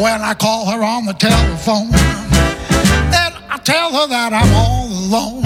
When 0.00 0.22
I 0.22 0.32
call 0.32 0.64
her 0.64 0.82
on 0.82 1.04
the 1.04 1.12
telephone, 1.12 1.90
then 3.12 3.32
I 3.52 3.60
tell 3.62 3.92
her 3.92 4.08
that 4.08 4.32
I'm 4.32 4.48
all 4.56 4.88
alone. 4.88 5.44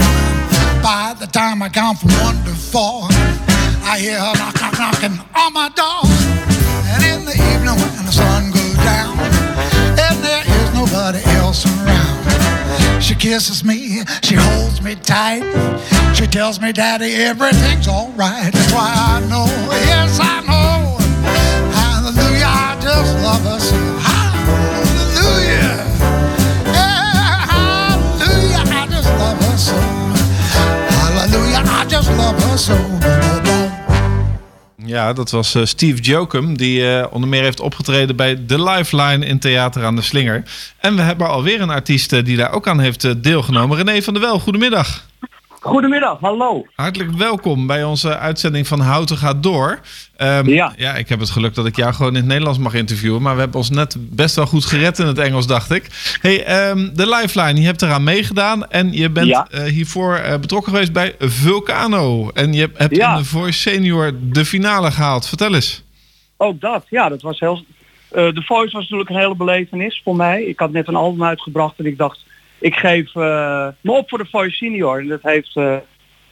By 0.81 1.19
the 1.19 1.27
time 1.27 1.61
I 1.61 1.69
count 1.69 1.99
from 1.99 2.15
one 2.23 2.39
to 2.47 2.55
four, 2.55 3.11
I 3.83 3.99
hear 3.99 4.15
her 4.15 4.33
knock, 4.39 4.55
knock, 4.63 4.79
knocking 4.79 5.19
on 5.35 5.51
my 5.59 5.75
door. 5.75 6.07
And 6.87 7.03
in 7.03 7.27
the 7.27 7.35
evening 7.35 7.75
when 7.75 8.07
the 8.07 8.15
sun 8.15 8.55
goes 8.55 8.79
down, 8.87 9.19
and 9.99 10.23
there 10.23 10.47
is 10.47 10.69
nobody 10.71 11.19
else 11.35 11.67
around, 11.67 13.03
she 13.03 13.17
kisses 13.17 13.65
me, 13.65 14.07
she 14.23 14.37
holds 14.39 14.81
me 14.81 14.95
tight. 14.95 15.43
She 16.15 16.29
tells 16.29 16.61
me, 16.61 16.71
Daddy, 16.71 17.13
everything's 17.27 17.89
all 17.89 18.13
right. 18.13 18.53
That's 18.55 18.73
why 18.73 18.95
I 18.95 19.19
know, 19.27 19.51
yes, 19.91 20.21
I 20.23 20.47
know. 20.47 20.95
Hallelujah, 21.75 22.47
I 22.47 22.79
just 22.81 23.19
love 23.19 23.43
her 23.51 23.59
so. 23.59 23.84
Ja, 34.87 35.13
dat 35.13 35.31
was 35.31 35.55
eh, 35.55 35.65
Steve 35.65 36.03
Jokum, 36.03 36.57
die 36.57 36.89
eh, 36.89 37.07
onder 37.11 37.29
meer 37.29 37.43
heeft 37.43 37.61
opgetreden 37.61 38.17
bij 38.17 38.43
The 38.47 38.63
Lifeline 38.63 39.27
in 39.27 39.39
Theater 39.39 39.85
aan 39.85 39.97
de 39.97 40.03
Slinger. 40.03 40.43
En 40.79 40.97
we 40.97 41.03
hebben 41.03 41.29
alweer 41.29 41.61
een 41.61 41.71
artiest 41.71 42.13
eh, 42.13 42.25
die 42.25 42.37
daar 42.37 42.53
ook 42.53 42.67
aan 42.67 42.81
heeft 42.81 43.23
deelgenomen. 43.23 43.77
René 43.77 44.03
van 44.03 44.15
der 44.15 44.23
Wel, 44.23 44.39
goedemiddag. 44.39 45.07
Goedemiddag, 45.65 46.21
hallo. 46.21 46.67
Hartelijk 46.75 47.11
welkom 47.11 47.67
bij 47.67 47.85
onze 47.85 48.19
uitzending 48.19 48.67
van 48.67 48.81
Houten 48.81 49.17
gaat 49.17 49.43
door. 49.43 49.81
Ehm, 50.17 50.49
Ja. 50.49 50.73
ja, 50.77 50.95
ik 50.95 51.09
heb 51.09 51.21
het 51.21 51.31
geluk 51.31 51.55
dat 51.55 51.67
ik 51.67 51.77
jou 51.77 51.93
gewoon 51.95 52.11
in 52.13 52.17
het 52.17 52.27
Nederlands 52.27 52.59
mag 52.59 52.75
interviewen. 52.75 53.23
Maar 53.23 53.35
we 53.35 53.41
hebben 53.41 53.59
ons 53.59 53.71
net 53.71 53.97
best 53.99 54.37
wel 54.37 54.47
goed 54.47 54.65
gered 54.65 54.99
in 54.99 55.07
het 55.07 55.19
Engels, 55.19 55.47
dacht 55.47 55.71
ik. 55.71 56.17
Hey, 56.21 56.45
ehm, 56.45 56.89
de 56.95 57.09
Lifeline, 57.09 57.61
je 57.61 57.67
hebt 57.67 57.83
eraan 57.83 58.05
meegedaan. 58.05 58.71
En 58.71 58.93
je 58.93 59.11
bent 59.11 59.27
Ja. 59.27 59.47
eh, 59.51 59.63
hiervoor 59.63 60.15
eh, 60.15 60.39
betrokken 60.39 60.73
geweest 60.73 60.93
bij 60.93 61.15
Vulcano. 61.19 62.31
En 62.35 62.53
je 62.53 62.71
hebt 62.75 62.97
Ja. 62.97 63.13
in 63.13 63.19
de 63.19 63.25
Voice 63.29 63.59
Senior 63.59 64.13
de 64.23 64.45
finale 64.45 64.91
gehaald. 64.91 65.29
Vertel 65.29 65.55
eens. 65.55 65.83
Ook 66.37 66.61
dat, 66.61 66.87
ja, 66.91 67.09
dat 67.09 67.23
was 67.23 67.41
heel... 67.41 67.65
eh 68.11 68.27
The 68.29 68.43
Voice 68.43 68.73
was 68.73 68.83
natuurlijk 68.83 69.11
een 69.11 69.17
hele 69.19 69.37
belevenis 69.37 70.01
voor 70.05 70.17
mij. 70.17 70.43
Ik 70.43 70.59
had 70.59 70.73
net 70.73 70.89
een 70.89 70.95
album 70.97 71.25
uitgebracht 71.25 71.79
en 71.79 71.87
ik 71.87 71.99
dacht, 71.99 72.19
ik 72.65 72.75
geef 72.75 73.15
eh, 73.15 73.69
me 73.81 73.93
op 73.93 74.09
voor 74.09 74.19
de 74.19 74.29
Voice 74.31 74.57
Senior. 74.57 75.01
En 75.01 75.09
dat 75.09 75.23
heeft 75.23 75.57
eh, 75.57 75.77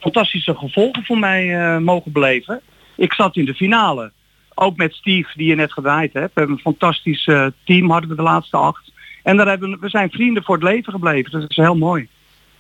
fantastische 0.01 0.55
gevolgen 0.55 1.05
voor 1.05 1.19
mij 1.19 1.59
eh, 1.59 1.79
mogen 1.79 2.13
beleven. 2.13 2.61
Ik 2.97 3.13
zat 3.13 3.37
in 3.37 3.45
de 3.45 3.55
finale. 3.55 4.13
Ook 4.55 4.77
met 4.77 4.95
Steve, 4.95 5.29
die 5.35 5.47
je 5.47 5.55
net 5.55 5.73
gedraaid 5.73 6.13
hebt. 6.13 6.35
We 6.35 6.41
hebben 6.41 6.57
een 6.57 6.63
fantastisch 6.63 7.25
team, 7.65 7.91
hadden 7.91 8.11
we 8.11 8.17
de 8.17 8.23
laatste 8.23 8.57
acht. 8.57 8.93
En 9.23 9.37
daar 9.37 9.47
hebben 9.47 9.81
we, 9.81 9.89
zijn 9.89 10.11
vrienden 10.11 10.43
voor 10.43 10.55
het 10.55 10.65
leven 10.65 10.93
gebleven. 10.93 11.31
Dat 11.31 11.51
is 11.51 11.57
heel 11.57 11.77
mooi. 11.77 12.09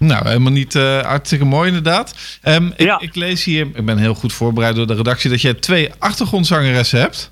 Nou, 0.02 0.26
helemaal 0.26 0.52
niet 0.52 0.74
eh, 0.74 0.98
hartstikke 0.98 1.44
mooi 1.44 1.68
inderdaad. 1.68 2.38
Ehm, 2.42 2.70
ik, 2.76 2.94
ik 2.98 3.14
lees 3.14 3.44
hier, 3.44 3.66
ik 3.74 3.84
ben 3.84 3.98
heel 3.98 4.14
goed 4.14 4.32
voorbereid 4.32 4.76
door 4.76 4.86
de 4.86 4.94
redactie, 4.94 5.30
dat 5.30 5.40
je 5.40 5.54
twee 5.54 5.90
achtergrondzangeressen 5.98 7.00
hebt. 7.00 7.31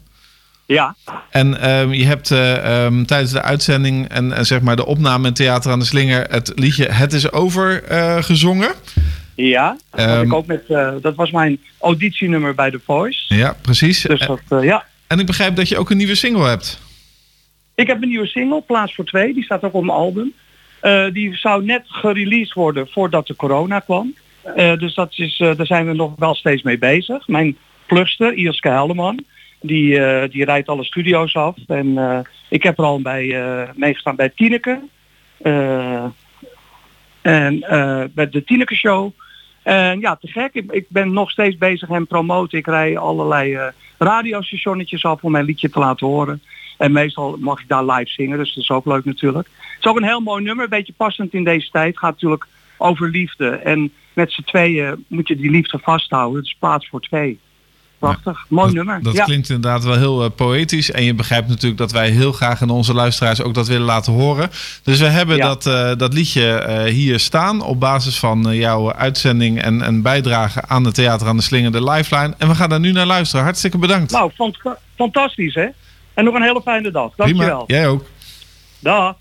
Ja. 0.71 0.95
En 1.31 1.61
ehm, 1.61 1.93
je 1.93 2.05
hebt 2.05 2.31
eh, 2.31 2.85
ehm, 2.85 3.05
tijdens 3.05 3.33
de 3.33 3.43
uitzending 3.43 4.09
en, 4.09 4.33
en 4.33 4.45
zeg 4.47 4.61
maar 4.61 4.77
de 4.77 4.87
opname 4.87 5.29
in 5.29 5.35
Theater 5.35 5.71
aan 5.71 5.79
de 5.79 5.85
Slinger 5.85 6.27
het 6.31 6.53
liedje 6.55 6.85
Het 6.85 7.13
is 7.13 7.33
over 7.33 7.85
eh, 7.85 8.23
gezongen. 8.23 8.71
Ja, 9.35 9.77
Ehm, 9.91 10.23
ik 10.23 10.33
ook 10.33 10.47
met, 10.47 10.65
eh, 10.69 10.93
dat 11.01 11.15
was 11.15 11.31
mijn 11.31 11.61
auditienummer 11.81 12.55
bij 12.55 12.71
The 12.71 12.81
Voice. 12.85 13.35
Ja, 13.35 13.57
precies. 13.61 14.03
Dus 14.03 14.27
dat, 14.27 14.63
ja. 14.63 14.85
En 15.07 15.19
ik 15.19 15.27
begrijp 15.27 15.57
dat 15.57 15.69
je 15.69 15.79
ook 15.79 15.91
een 15.91 15.97
nieuwe 15.97 16.15
single 16.15 16.49
hebt. 16.49 16.81
Ik 17.75 17.87
heb 17.87 18.03
een 18.03 18.09
nieuwe 18.09 18.27
single, 18.27 18.63
Plaats 18.67 18.95
voor 18.95 19.05
Twee. 19.05 19.35
Die 19.35 19.45
staat 19.45 19.63
ook 19.63 19.75
op 19.75 19.85
mijn 19.85 19.99
album. 19.99 20.33
Die 21.13 21.37
zou 21.37 21.65
net 21.65 21.83
gereleased 21.87 22.55
worden 22.55 22.89
voordat 22.91 23.27
de 23.27 23.37
corona 23.37 23.79
kwam. 23.79 24.15
Dus 24.55 24.95
dat 24.95 25.19
is, 25.19 25.37
daar 25.39 25.67
zijn 25.67 25.87
we 25.87 25.93
nog 25.93 26.13
wel 26.17 26.35
steeds 26.35 26.63
mee 26.63 26.79
bezig. 26.79 27.29
Mijn 27.29 27.57
plugster, 27.87 28.35
Ioske 28.35 28.69
Helleman, 28.69 29.25
die, 29.61 29.99
eh, 29.99 30.31
die 30.31 30.45
rijdt 30.45 30.69
alle 30.69 30.85
studio's 30.85 31.37
af. 31.37 31.57
En 31.67 31.99
eh, 31.99 32.19
ik 32.49 32.63
heb 32.63 32.79
er 32.79 32.85
al 32.85 33.01
bij 33.01 33.43
eh, 33.43 33.69
meegestaan 33.75 34.17
bij 34.17 34.29
Tineke. 34.29 34.81
En 37.23 37.61
bij 38.15 38.29
de 38.31 38.45
Tineke 38.45 38.75
Show. 38.75 39.13
En 39.63 40.01
ja, 40.01 40.17
te 40.17 40.27
gek. 40.27 40.55
Ik, 40.55 40.87
ben 40.89 41.13
nog 41.13 41.31
steeds 41.31 41.57
bezig 41.57 41.89
en 41.89 42.07
promoten. 42.07 42.59
Ik 42.59 42.67
rij 42.67 42.99
allerlei 42.99 43.59
radiostationnetjes 43.99 45.05
af 45.05 45.23
om 45.23 45.33
mijn 45.33 45.45
liedje 45.45 45.71
te 45.71 45.79
laten 45.79 46.07
horen. 46.07 46.43
En 46.79 46.93
meestal 46.93 47.37
mag 47.39 47.61
ik 47.61 47.69
daar 47.69 47.85
live 47.85 48.11
zingen, 48.11 48.39
dus 48.39 48.55
dat 48.55 48.63
is 48.63 48.71
ook 48.71 48.87
leuk 48.87 49.05
natuurlijk. 49.05 49.49
Het 49.49 49.85
is 49.85 49.91
ook 49.91 49.97
een 49.97 50.05
heel 50.05 50.21
mooi 50.21 50.43
nummer, 50.43 50.65
een 50.65 50.71
beetje 50.71 50.93
passend 50.97 51.35
in 51.35 51.45
deze 51.45 51.71
tijd. 51.71 51.99
Gaat 51.99 52.13
natuurlijk 52.13 52.47
over 52.79 53.09
liefde. 53.09 53.49
En 53.49 53.93
met 54.13 54.33
z'n 54.33 54.43
tweeën 54.43 55.05
moet 55.09 55.29
je 55.29 55.37
die 55.37 55.51
liefde 55.51 55.79
vasthouden. 55.79 56.37
Het 56.37 56.47
is 56.47 56.57
plaats 56.59 56.89
voor 56.89 57.01
twee. 57.01 57.39
Prachtig, 58.01 58.45
mooi 58.49 58.73
nummer. 58.73 59.03
Dat 59.03 59.15
ja. 59.15 59.25
klinkt 59.25 59.49
inderdaad 59.49 59.85
wel 59.85 59.97
heel 59.97 60.25
eh, 60.25 60.31
poëtisch. 60.37 60.91
En 60.91 61.05
je 61.05 61.15
begrijpt 61.15 61.49
natuurlijk 61.49 61.79
dat 61.79 61.93
wij 61.93 62.11
heel 62.11 62.33
graag 62.33 62.63
aan 62.63 62.71
onze 62.71 62.95
luisteraars 62.95 63.43
ook 63.43 63.55
dat 63.55 63.69
willen 63.69 63.87
laten 63.87 64.13
horen. 64.13 64.51
Dus 64.83 64.99
we 64.99 65.07
hebben 65.07 65.37
Ja. 65.37 65.47
dat, 65.47 65.67
eh, 65.67 65.91
dat 65.97 66.13
liedje 66.15 66.53
eh, 66.53 66.93
hier 66.93 67.19
staan 67.21 67.63
op 67.63 67.81
basis 67.81 68.19
van 68.19 68.49
jouw 68.57 68.93
uitzending 68.93 69.63
en, 69.63 69.83
en 69.83 70.03
bijdrage 70.03 70.63
aan 70.67 70.85
het 70.85 70.95
Theater 70.95 71.27
aan 71.27 71.37
de 71.37 71.43
Slinger, 71.43 71.73
de 71.73 71.85
Lifeline. 71.91 72.35
En 72.39 72.49
we 72.49 72.55
gaan 72.55 72.69
daar 72.69 72.81
nu 72.81 72.93
naar 72.93 73.07
luisteren. 73.07 73.45
Hartstikke 73.45 73.79
bedankt. 73.79 74.13
Nou, 74.13 74.31
fant- 74.35 74.59
fantastisch 74.97 75.55
hè. 75.55 75.67
En 76.15 76.25
nog 76.25 76.35
een 76.35 76.43
hele 76.43 76.61
fijne 76.65 76.91
dag. 76.91 77.13
Dankjewel. 77.17 77.65
Prima, 77.65 77.81
jij 77.81 77.89
ook. 77.89 78.05
Dag. 78.79 79.15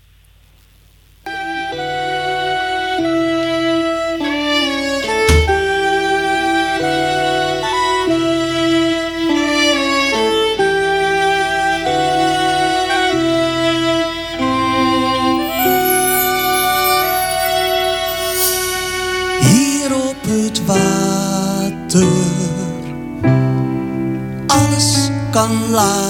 Alles 25.78 26.09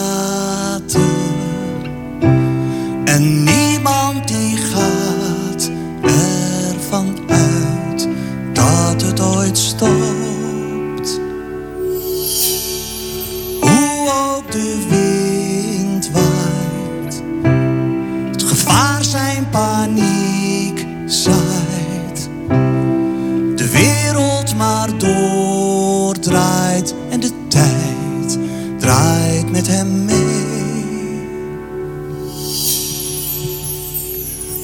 met 29.50 29.66
hem 29.66 30.04
mee. 30.04 30.48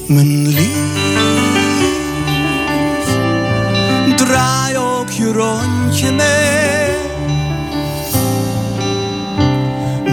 Mijn 0.06 0.48
lief, 0.48 0.94
draai 4.16 4.76
ook 4.76 5.10
je 5.10 5.32
rondje 5.32 6.12
mee. 6.12 6.94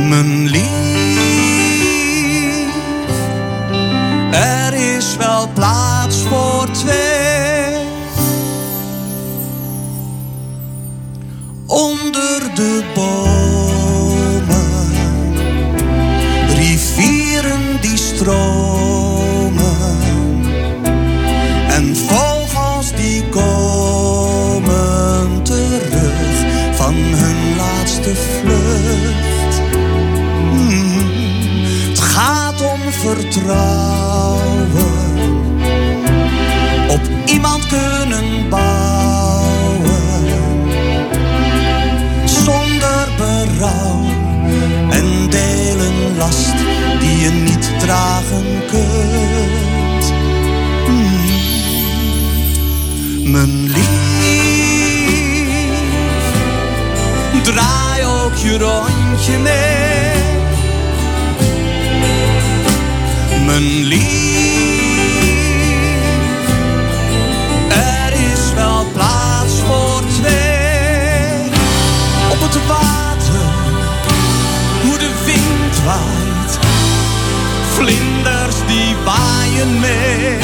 Mijn 0.10 0.48
lief, 0.48 0.64
er 4.32 4.74
is 4.74 5.16
wel 5.18 5.50
plaats 5.54 5.93
rivieren 18.26 18.54
die 18.58 18.63
niet 47.70 47.80
dragen 47.80 48.66
kunt. 48.68 50.14
Mijn 53.24 53.64
lief, 53.68 53.82
draai 57.44 58.06
ook 58.06 58.36
je 58.36 58.58
rondje 58.58 59.38
mee. 59.38 60.12
Mijn 63.46 63.84
lief, 63.84 64.33
waaien 79.64 79.80
mee 79.80 80.43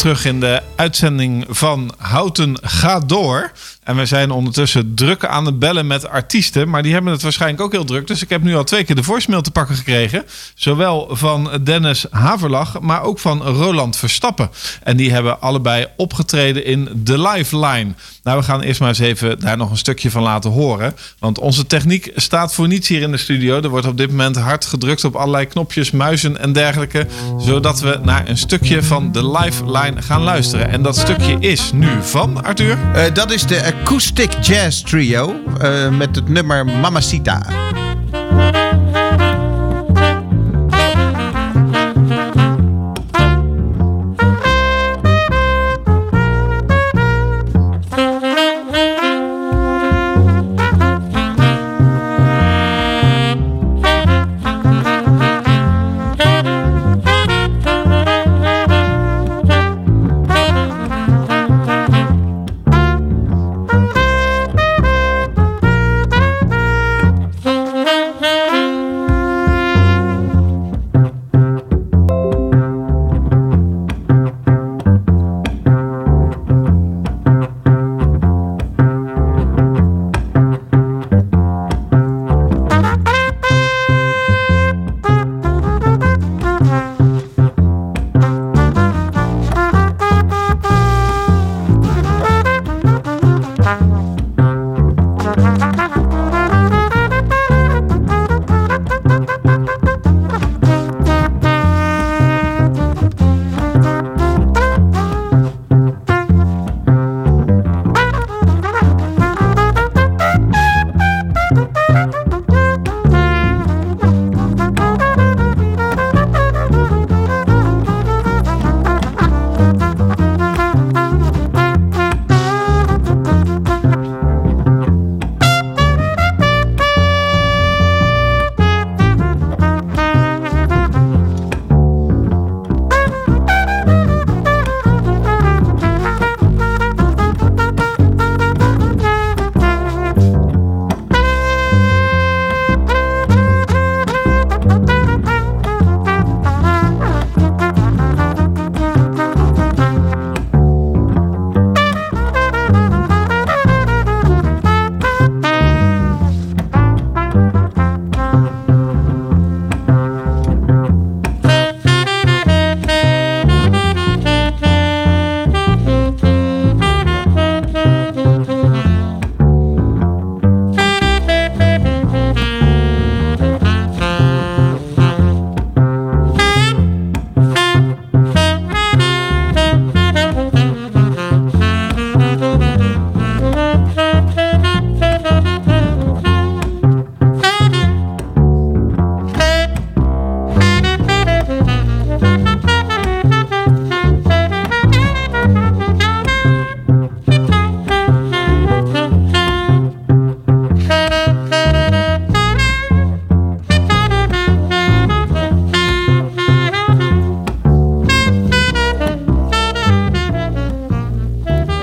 terug 0.00 0.24
in 0.24 0.40
de 0.40 0.62
uitzending 0.76 1.44
van 1.48 1.94
Houten 1.98 2.58
gaat 2.62 3.08
door. 3.08 3.52
En 3.90 3.96
we 3.96 4.06
zijn 4.06 4.30
ondertussen 4.30 4.94
druk 4.94 5.24
aan 5.24 5.46
het 5.46 5.58
bellen 5.58 5.86
met 5.86 6.08
artiesten. 6.08 6.68
Maar 6.68 6.82
die 6.82 6.92
hebben 6.92 7.12
het 7.12 7.22
waarschijnlijk 7.22 7.62
ook 7.62 7.72
heel 7.72 7.84
druk. 7.84 8.06
Dus 8.06 8.22
ik 8.22 8.28
heb 8.28 8.42
nu 8.42 8.56
al 8.56 8.64
twee 8.64 8.84
keer 8.84 8.94
de 8.94 9.02
voicemail 9.02 9.42
te 9.42 9.50
pakken 9.50 9.76
gekregen. 9.76 10.24
Zowel 10.54 11.08
van 11.10 11.50
Dennis 11.62 12.06
Haverlag, 12.10 12.80
maar 12.80 13.02
ook 13.02 13.18
van 13.18 13.42
Roland 13.42 13.96
Verstappen. 13.96 14.50
En 14.82 14.96
die 14.96 15.12
hebben 15.12 15.40
allebei 15.40 15.86
opgetreden 15.96 16.64
in 16.64 17.02
The 17.04 17.20
Lifeline. 17.20 17.94
Nou, 18.22 18.38
we 18.38 18.44
gaan 18.44 18.60
eerst 18.60 18.80
maar 18.80 18.88
eens 18.88 18.98
even 18.98 19.40
daar 19.40 19.56
nog 19.56 19.70
een 19.70 19.76
stukje 19.76 20.10
van 20.10 20.22
laten 20.22 20.50
horen. 20.50 20.96
Want 21.18 21.38
onze 21.38 21.66
techniek 21.66 22.12
staat 22.16 22.54
voor 22.54 22.68
niets 22.68 22.88
hier 22.88 23.02
in 23.02 23.10
de 23.10 23.16
studio. 23.16 23.60
Er 23.60 23.68
wordt 23.68 23.86
op 23.86 23.96
dit 23.96 24.10
moment 24.10 24.36
hard 24.36 24.66
gedrukt 24.66 25.04
op 25.04 25.16
allerlei 25.16 25.46
knopjes, 25.46 25.90
muizen 25.90 26.38
en 26.38 26.52
dergelijke. 26.52 27.06
Zodat 27.38 27.80
we 27.80 27.98
naar 28.02 28.28
een 28.28 28.38
stukje 28.38 28.82
van 28.82 29.12
The 29.12 29.30
Lifeline 29.30 30.02
gaan 30.02 30.22
luisteren. 30.22 30.68
En 30.68 30.82
dat 30.82 30.96
stukje 30.96 31.36
is 31.38 31.72
nu 31.72 31.88
van 32.02 32.44
Arthur. 32.44 32.78
Eh, 32.94 33.14
dat 33.14 33.32
is 33.32 33.42
de 33.42 33.56
Acoustic 33.80 34.30
Jazz 34.40 34.82
Trio 34.82 35.34
eh, 35.60 35.88
met 35.88 36.16
het 36.16 36.28
nummer 36.28 36.64
Mamacita. 36.64 37.42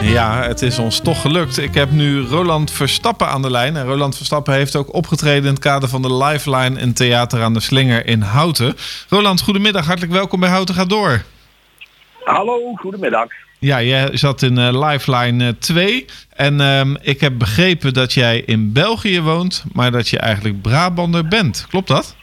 Ja, 0.08 0.42
het 0.42 0.62
is 0.62 0.80
ons 0.80 1.00
toch 1.00 1.22
gelukt. 1.22 1.58
Ik 1.58 1.74
heb 1.74 1.92
nu 1.92 2.20
Roland 2.20 2.72
Verstappen 2.72 3.28
aan 3.28 3.42
de 3.42 3.52
lijn. 3.52 3.76
En 3.76 3.86
Roland 3.86 4.16
Verstappen 4.16 4.54
heeft 4.54 4.76
ook 4.76 4.94
opgetreden 4.94 5.44
in 5.44 5.50
het 5.50 5.60
kader 5.60 5.90
van 5.90 6.02
de 6.02 6.14
Lifeline 6.14 6.80
in 6.80 6.94
Theater 6.94 7.42
aan 7.42 7.54
de 7.54 7.60
Slinger 7.60 8.06
in 8.06 8.22
Houten. 8.22 8.76
Roland, 9.10 9.42
goedemiddag. 9.42 9.86
Hartelijk 9.86 10.14
welkom 10.14 10.40
bij 10.40 10.50
Houten 10.50 10.76
Gaat 10.76 10.90
Door. 10.90 11.22
Hallo, 12.24 12.74
goedemiddag. 12.76 13.28
Ja, 13.60 13.82
jij 13.82 14.18
zat 14.18 14.42
in 14.42 14.58
eh, 14.58 14.90
Lifeline 14.90 15.48
eh, 15.48 15.54
2. 15.60 16.06
En 16.36 16.62
ehm, 16.62 16.96
ik 17.02 17.20
heb 17.22 17.38
begrepen 17.38 17.94
dat 17.94 18.14
jij 18.14 18.44
in 18.46 18.74
België 18.74 19.22
woont, 19.22 19.64
maar 19.74 19.92
dat 19.92 20.10
je 20.10 20.20
eigenlijk 20.20 20.62
Brabander 20.62 21.28
bent. 21.28 21.66
Klopt 21.70 21.88
dat? 21.88 22.16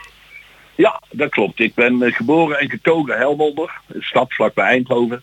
Ja, 0.74 1.01
dat 1.11 1.30
klopt. 1.30 1.61
Ik 1.61 1.74
ben 1.74 2.03
eh, 2.03 2.14
geboren 2.14 2.59
en 2.59 2.70
getogen 2.70 3.18
Helmolder, 3.18 3.80
een 3.89 4.03
stad 4.03 4.35
vlakbij 4.35 4.64
Eindhoven. 4.64 5.22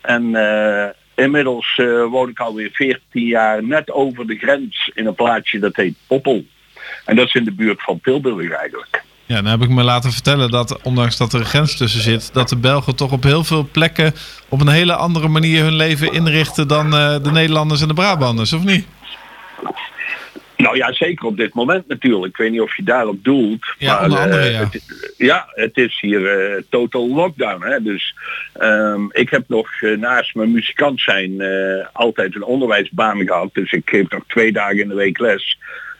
En 0.00 0.34
eh, 0.34 0.88
inmiddels 1.22 1.74
eh, 1.76 2.04
woon 2.04 2.28
ik 2.28 2.38
alweer 2.38 2.70
14 2.72 3.00
jaar 3.26 3.64
net 3.64 3.90
over 3.90 4.26
de 4.26 4.36
grens 4.36 4.90
in 4.94 5.06
een 5.06 5.14
plaatsje 5.14 5.58
dat 5.58 5.76
heet 5.76 5.94
Poppel. 6.06 6.44
En 7.04 7.16
dat 7.16 7.26
is 7.26 7.34
in 7.34 7.44
de 7.44 7.52
buurt 7.52 7.82
van 7.82 8.00
Tilburg 8.02 8.50
eigenlijk. 8.50 9.02
Ja, 9.26 9.42
dan 9.42 9.50
heb 9.50 9.62
ik 9.62 9.68
me 9.68 9.82
laten 9.82 10.12
vertellen 10.12 10.50
dat, 10.50 10.82
ondanks 10.82 11.16
dat 11.16 11.32
er 11.32 11.40
een 11.40 11.46
grens 11.46 11.76
tussen 11.76 12.00
zit, 12.00 12.32
dat 12.32 12.48
de 12.48 12.56
Belgen 12.56 12.96
toch 12.96 13.12
op 13.12 13.22
heel 13.22 13.44
veel 13.44 13.68
plekken 13.72 14.14
op 14.48 14.60
een 14.60 14.68
hele 14.68 14.94
andere 14.94 15.28
manier 15.28 15.62
hun 15.62 15.74
leven 15.74 16.12
inrichten 16.12 16.68
dan 16.68 16.96
eh, 16.96 17.22
de 17.22 17.30
Nederlanders 17.30 17.80
en 17.80 17.88
de 17.88 17.94
Brabanders, 17.94 18.52
of 18.52 18.64
niet? 18.64 18.86
Nou 20.62 20.76
ja, 20.76 20.92
zeker 20.92 21.26
op 21.26 21.36
dit 21.36 21.54
moment 21.54 21.88
natuurlijk. 21.88 22.32
Ik 22.32 22.36
weet 22.36 22.50
niet 22.50 22.60
of 22.60 22.76
je 22.76 22.82
daarop 22.82 23.24
doelt. 23.24 23.74
Ja, 23.78 23.96
andere, 23.96 24.38
eh, 24.38 24.52
ja. 24.52 24.58
Het, 24.58 25.14
ja, 25.16 25.46
het 25.48 25.76
is 25.76 25.98
hier 26.00 26.26
eh, 26.26 26.62
total 26.68 27.08
lockdown. 27.08 27.62
Hè? 27.64 27.82
Dus 27.82 28.14
ehm, 28.52 29.00
ik 29.10 29.30
heb 29.30 29.48
nog 29.48 29.70
eh, 29.80 29.98
naast 29.98 30.34
mijn 30.34 30.52
muzikant 30.52 31.00
zijn 31.00 31.42
altijd 31.92 32.34
een 32.34 32.42
onderwijsbaan 32.42 33.26
gehad. 33.26 33.54
Dus 33.54 33.72
ik 33.72 33.88
geef 33.88 34.10
nog 34.10 34.22
twee 34.26 34.52
dagen 34.52 34.80
in 34.80 34.88
de 34.88 34.94
week 34.94 35.18
les. 35.18 35.58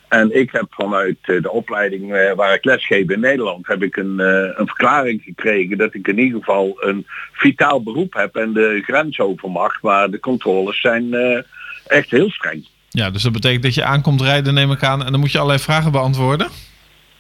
En 0.09 0.39
ik 0.39 0.51
heb 0.53 0.67
vanuit 0.71 1.17
de 1.23 1.51
opleiding 1.51 2.35
waar 2.35 2.55
ik 2.55 2.65
lesgeef 2.65 3.11
in 3.11 3.21
Nederland, 3.21 3.67
heb 3.67 3.83
ik 3.83 3.97
een, 3.97 4.19
een 4.19 4.67
verklaring 4.67 5.23
gekregen 5.23 5.79
dat 5.79 5.95
ik 5.95 6.09
in 6.09 6.19
ieder 6.19 6.39
geval 6.39 6.77
een 6.81 7.07
vitaal 7.33 7.83
beroep 7.83 8.15
heb 8.15 8.37
en 8.37 8.53
de 8.53 8.81
grens 8.85 9.21
over 9.21 9.51
mag. 9.51 9.83
Maar 9.83 10.11
de 10.11 10.21
controles 10.21 10.81
zijn 10.81 11.15
echt 11.87 12.11
heel 12.11 12.31
streng. 12.31 12.67
Ja, 12.93 13.11
dus 13.11 13.23
dat 13.23 13.33
betekent 13.33 13.63
dat 13.63 13.75
je 13.75 13.85
aankomt 13.85 14.21
rijden, 14.21 14.55
neem 14.55 14.71
ik 14.71 14.83
aan, 14.83 15.05
en 15.05 15.11
dan 15.11 15.21
moet 15.21 15.33
je 15.33 15.39
allerlei 15.39 15.63
vragen 15.63 15.93
beantwoorden. 15.93 16.49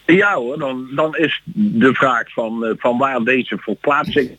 Ja 0.07 0.35
hoor, 0.35 0.59
dan, 0.59 0.89
dan 0.95 1.17
is 1.17 1.41
de 1.45 1.95
vraag 1.95 2.33
van, 2.33 2.65
eh, 2.65 2.73
van 2.77 2.99
waar 2.99 3.25
deze 3.25 3.59
verplaatsing. 3.59 4.31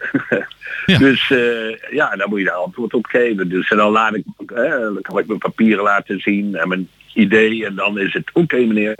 Dus 0.86 1.30
eh, 1.30 1.92
ja, 1.92 2.16
daar 2.16 2.28
moet 2.28 2.38
je 2.38 2.44
daar 2.44 2.54
antwoord 2.54 2.94
op 2.94 3.06
geven. 3.06 3.48
Dus 3.48 3.70
en 3.70 3.76
dan 3.76 3.92
laat 3.92 4.14
ik, 4.14 4.24
eh, 4.46 4.70
dan 4.70 4.98
kan 5.02 5.18
ik 5.18 5.26
mijn 5.26 5.38
papieren 5.38 5.84
laten 5.84 6.20
zien 6.20 6.54
en 6.54 6.68
mijn 6.68 6.88
idee 7.14 7.66
en 7.66 7.74
dan 7.74 7.98
is 7.98 8.12
het 8.12 8.30
oké 8.32 8.56
meneer. 8.56 8.96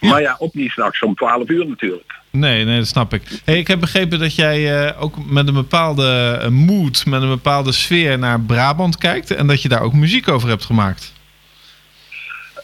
Maar 0.00 0.20
ja, 0.20 0.38
niet 0.52 0.70
s'nachts 0.70 1.02
om 1.02 1.14
12 1.14 1.48
uur 1.48 1.66
natuurlijk. 1.66 2.17
Nee, 2.30 2.64
nee, 2.64 2.78
dat 2.78 2.86
snap 2.86 3.12
ik. 3.12 3.22
Ik 3.44 3.66
heb 3.66 3.80
begrepen 3.80 4.18
dat 4.18 4.34
jij 4.34 4.86
eh, 4.86 5.02
ook 5.02 5.14
met 5.26 5.48
een 5.48 5.54
bepaalde 5.54 6.38
eh, 6.42 6.48
mood, 6.48 7.06
met 7.06 7.22
een 7.22 7.28
bepaalde 7.28 7.72
sfeer 7.72 8.18
naar 8.18 8.40
Brabant 8.40 8.98
kijkt 8.98 9.30
en 9.30 9.46
dat 9.46 9.62
je 9.62 9.68
daar 9.68 9.82
ook 9.82 9.92
muziek 9.92 10.28
over 10.28 10.48
hebt 10.48 10.64
gemaakt. 10.64 11.12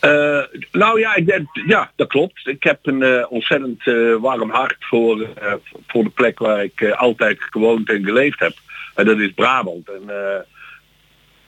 Eh, 0.01 0.41
nou 0.73 1.01
ja, 1.01 1.15
ik 1.15 1.43
ja, 1.67 1.91
dat 1.97 2.09
klopt. 2.09 2.47
Ik 2.47 2.63
heb 2.63 2.79
een 2.83 3.27
ontzettend 3.29 3.83
warm 4.21 4.51
hart 4.51 4.77
voor, 4.79 5.29
voor 5.87 6.05
de 6.05 6.11
plek 6.11 6.39
waar 6.39 6.65
ik 6.65 6.91
altijd 6.91 7.37
gewoond 7.41 7.89
en 7.89 8.05
geleefd 8.05 8.41
heb. 8.41 8.55
En 8.95 9.05
dat 9.05 9.19
is 9.19 9.33
Brabant. 9.35 9.89
En, 9.89 10.03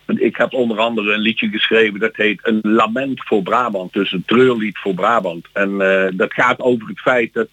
ik 0.07 0.37
heb 0.37 0.53
onder 0.53 0.79
andere 0.79 1.13
een 1.13 1.21
liedje 1.21 1.49
geschreven 1.49 2.01
dat 2.01 2.17
heet 2.17 2.41
Een 2.43 2.61
lament 2.63 3.25
voor 3.25 3.43
Brabant. 3.43 3.93
Dus 3.93 4.13
een 4.13 4.25
treurlied 4.27 4.79
voor 4.79 4.95
Brabant. 4.95 5.47
En 5.53 5.81
eh, 5.81 6.13
dat 6.13 6.33
gaat 6.33 6.61
over 6.61 6.89
het 6.89 7.01
feit 7.01 7.33
dat... 7.33 7.49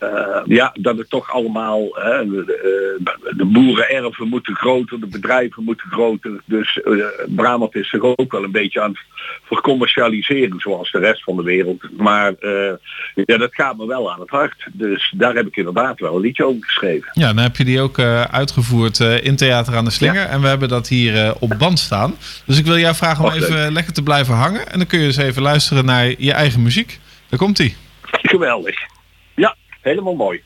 eh, 0.00 0.40
ja, 0.44 0.74
dat 0.80 0.98
het 0.98 1.10
toch 1.10 1.32
allemaal, 1.32 1.88
hè, 1.92 2.28
de, 2.28 2.98
eh, 3.04 3.36
de 3.36 3.44
boerenerven 3.44 4.28
moeten 4.28 4.54
groter, 4.54 5.00
de 5.00 5.06
bedrijven 5.06 5.64
moeten 5.64 5.90
groter. 5.90 6.40
Dus 6.44 6.80
eh, 6.80 6.92
Brabant 7.26 7.74
is 7.74 7.88
zich 7.88 8.02
ook 8.02 8.32
wel 8.32 8.44
een 8.44 8.50
beetje 8.50 8.80
aan 8.80 8.90
het 8.90 9.00
vercommercialiseren 9.42 10.60
zoals 10.60 10.90
de 10.90 10.98
rest 10.98 11.22
van 11.22 11.36
de 11.36 11.42
wereld. 11.42 11.82
Maar 11.96 12.34
ja, 13.14 13.36
dat 13.36 13.54
gaat 13.54 13.76
me 13.76 13.86
wel 13.86 14.12
aan 14.12 14.20
het 14.20 14.30
hart. 14.30 14.66
Dus 14.72 15.14
daar 15.16 15.34
heb 15.34 15.46
ik 15.46 15.56
inderdaad 15.56 16.00
wel 16.00 16.14
een 16.14 16.20
liedje 16.20 16.44
over 16.44 16.64
geschreven. 16.64 17.10
Ja, 17.12 17.26
dan 17.26 17.42
heb 17.42 17.56
je 17.56 17.64
die 17.64 17.80
ook 17.80 17.98
uitgevoerd 18.30 18.98
in 18.98 19.36
Theater 19.36 19.76
aan 19.76 19.84
de 19.84 19.90
Slinger. 19.90 20.26
En 20.26 20.40
we 20.40 20.48
hebben 20.48 20.68
dat 20.68 20.88
hier 20.88 21.34
op 21.38 21.54
band 21.58 21.78
staan. 21.78 22.14
Dus 22.44 22.58
ik 22.58 22.66
wil 22.66 22.78
jou 22.78 22.94
vragen 22.94 23.24
om 23.24 23.30
even 23.30 23.54
leuk. 23.54 23.70
lekker 23.72 23.92
te 23.92 24.02
blijven 24.02 24.34
hangen. 24.34 24.68
En 24.68 24.78
dan 24.78 24.86
kun 24.86 24.98
je 24.98 25.06
eens 25.06 25.16
even 25.16 25.42
luisteren 25.42 25.84
naar 25.84 26.14
je 26.18 26.32
eigen 26.32 26.62
muziek. 26.62 27.00
Daar 27.28 27.38
komt 27.38 27.58
ie. 27.58 27.76
Geweldig. 28.10 28.98
Helemaal 29.80 30.14
mooi. 30.14 30.42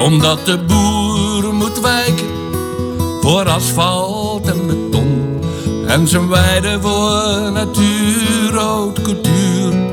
Omdat 0.00 0.46
de 0.46 0.58
boer 0.66 1.54
moet 1.54 1.80
wijken 1.80 2.26
voor 3.20 3.48
asfalt 3.48 4.46
en 4.46 4.66
beton. 4.66 5.40
En 5.86 6.08
zijn 6.08 6.28
weide 6.28 6.80
voor 6.80 7.52
natuur, 7.52 8.54
haute 8.54 9.00
cultuur. 9.02 9.90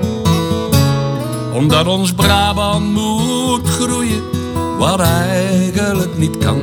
Omdat 1.54 1.88
ons 1.88 2.14
Brabant 2.14 2.86
moet 2.86 3.68
groeien, 3.68 4.19
wat 4.80 5.00
eigenlijk 5.00 6.18
niet 6.18 6.38
kan. 6.38 6.62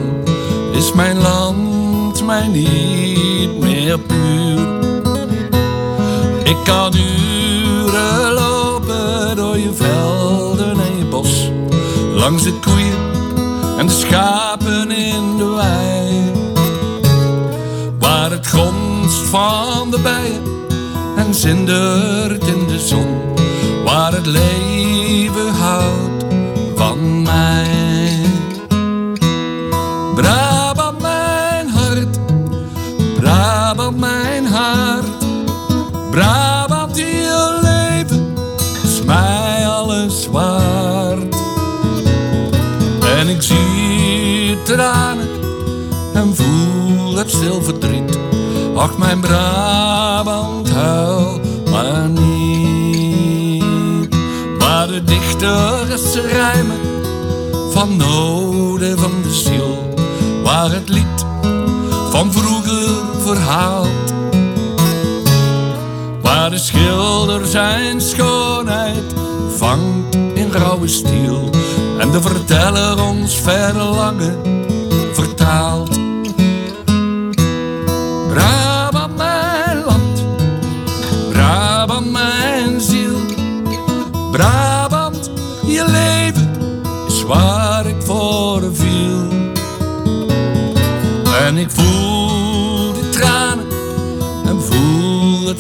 Is 0.73 0.93
mijn 0.93 1.19
land 1.19 2.25
mij 2.25 2.49
niet 2.49 3.59
meer 3.61 3.99
puur. 3.99 4.59
Ik 6.45 6.57
kan 6.65 6.93
uren 6.97 8.33
lopen 8.33 9.37
door 9.37 9.59
je 9.59 9.73
velden 9.75 10.81
en 10.81 10.99
je 10.99 11.05
bos. 11.05 11.51
Langs 12.15 12.43
de 12.43 12.53
koeien 12.53 12.99
en 13.79 13.87
de 13.87 13.93
schapen 13.93 14.91
in 14.91 15.37
de 15.37 15.45
wei. 15.45 16.33
Waar 17.99 18.31
het 18.31 18.47
gonst 18.47 19.19
van 19.19 19.91
de 19.91 19.99
bijen 20.01 20.43
en 21.17 21.35
zindert 21.35 22.47
in 22.47 22.67
de 22.67 22.79
zon. 22.79 23.07
Waar 23.85 24.13
het 24.13 24.27
leven 24.27 25.55
houdt 25.55 26.06
verdriet. 47.53 48.19
Ach, 48.77 48.99
mijn 48.99 49.21
Brabant, 49.21 50.71
huil 50.71 51.41
maar 51.71 52.09
niet. 52.09 53.65
Maar 54.59 54.87
de 54.87 55.05
dichters 55.05 56.15
rijmen 56.15 56.81
van 57.71 57.97
noden 57.97 58.99
van 58.99 59.13
de 59.23 59.35
ziel. 59.35 59.95
Waar 60.45 60.71
het 60.71 60.89
lied 60.89 61.27
van 62.11 62.33
vroeger 62.33 62.89
verhaalt. 63.19 64.13
Waar 66.23 66.51
de 66.51 66.59
schilder 66.59 67.47
zijn 67.47 68.01
schoonheid 68.01 69.15
vangt 69.57 70.15
in 70.35 70.51
grauwe 70.51 70.89
stiel. 70.89 71.51
En 71.99 72.11
de 72.11 72.21
verteller 72.21 73.03
ons 73.03 73.41
verlangen 73.41 74.39
vertaalt. 75.13 76.06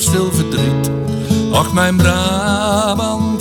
Stil 0.06 0.32
verdriet. 0.32 0.90
Ach, 1.52 1.72
mijn 1.72 1.96
Brabant, 1.96 3.35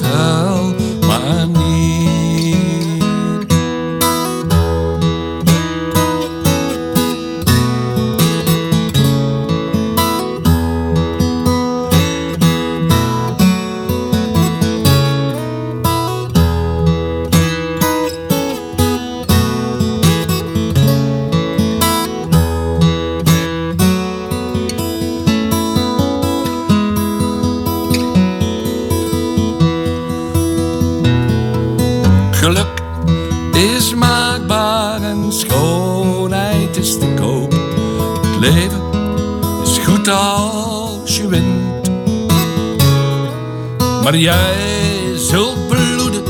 Jij 44.20 45.18
zult 45.18 45.68
bloeden 45.68 46.24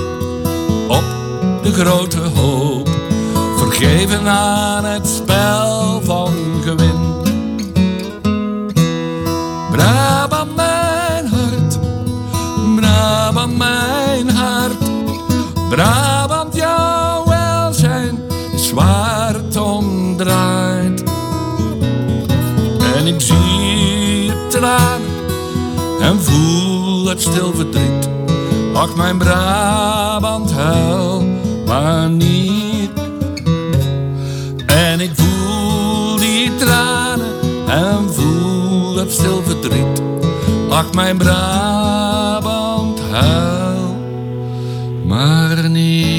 op 0.88 1.04
de 1.64 1.74
grote 1.74 2.20
hoop. 2.20 2.90
Vergeven 3.58 4.28
aan 4.28 4.86
het 4.86 5.15
het 27.16 27.24
stil 27.24 27.54
verdriet. 27.54 28.10
Mijn 28.96 29.18
Brabant, 29.18 30.52
huil 30.52 31.24
maar 31.66 32.10
niet. 32.10 32.92
En 34.66 35.00
ik 35.00 35.12
voel 35.14 36.16
die 36.16 36.56
tranen 36.56 37.34
en 37.68 38.14
voel 38.14 38.96
het 38.96 39.12
stil 39.12 39.44
verdriet. 39.46 40.02
Mijn 40.94 41.18
Brabant, 41.18 43.00
huil 43.12 43.96
maar 45.06 45.70
niet. 45.70 46.15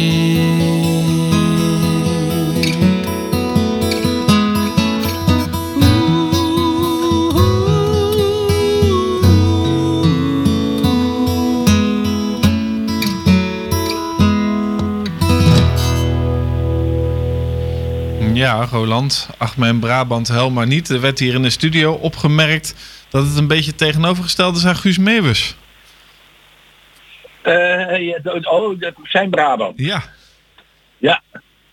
Ja, 18.56 18.64
Roland. 18.64 19.30
Ach, 19.38 19.56
mijn 19.56 19.78
Brabant 19.80 20.28
hel 20.28 20.50
maar 20.50 20.66
niet. 20.66 20.88
Er 20.88 21.00
werd 21.00 21.18
hier 21.18 21.34
in 21.34 21.42
de 21.42 21.50
studio 21.50 21.92
opgemerkt 21.92 22.74
dat 23.10 23.26
het 23.26 23.36
een 23.36 23.46
beetje 23.46 23.74
tegenovergesteld 23.74 24.56
is 24.56 24.66
aan 24.66 24.76
Guus 24.76 24.98
Meeuwis. 24.98 25.56
Eh, 27.42 27.98
ja, 28.06 28.18
dat- 28.22 28.46
oh, 28.46 28.80
dat 28.80 28.94
zijn 29.02 29.30
Brabant. 29.30 29.78
Ja. 29.80 30.02
Ja. 30.98 31.22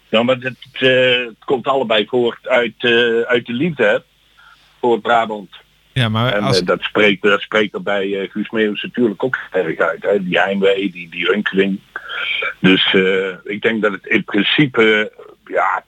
Nou, 0.09 0.25
maar 0.25 0.35
het, 0.39 0.55
eh, 0.73 1.25
het 1.25 1.43
komt 1.45 1.67
allebei 1.67 2.05
voort 2.07 2.47
uit, 2.47 2.73
eh, 2.77 3.19
uit 3.21 3.45
de 3.45 3.53
liefde, 3.53 3.83
hè, 3.83 3.97
voor 4.79 4.99
Brabant. 5.01 5.49
Ja, 5.93 6.09
maar 6.09 6.33
En 6.33 6.43
als, 6.43 6.59
eh, 6.59 6.65
dat, 6.65 6.81
spreekt, 6.81 7.21
dat 7.21 7.41
spreekt 7.41 7.73
er 7.73 7.81
bij 7.83 8.19
eh, 8.21 8.29
Guus 8.31 8.49
Meeuwis 8.49 8.81
natuurlijk 8.81 9.23
ook 9.23 9.37
erg 9.51 9.79
uit. 9.79 10.03
Hè? 10.03 10.23
Die 10.23 10.39
heimwee, 10.39 10.91
die, 10.91 11.09
die 11.09 11.25
hunkeling. 11.25 11.79
Dus 12.59 12.93
eh, 12.93 13.27
ik 13.43 13.61
denk 13.61 13.81
dat 13.81 13.91
het 13.91 14.05
in 14.05 14.23
principe, 14.23 15.11
ja, 15.45 15.83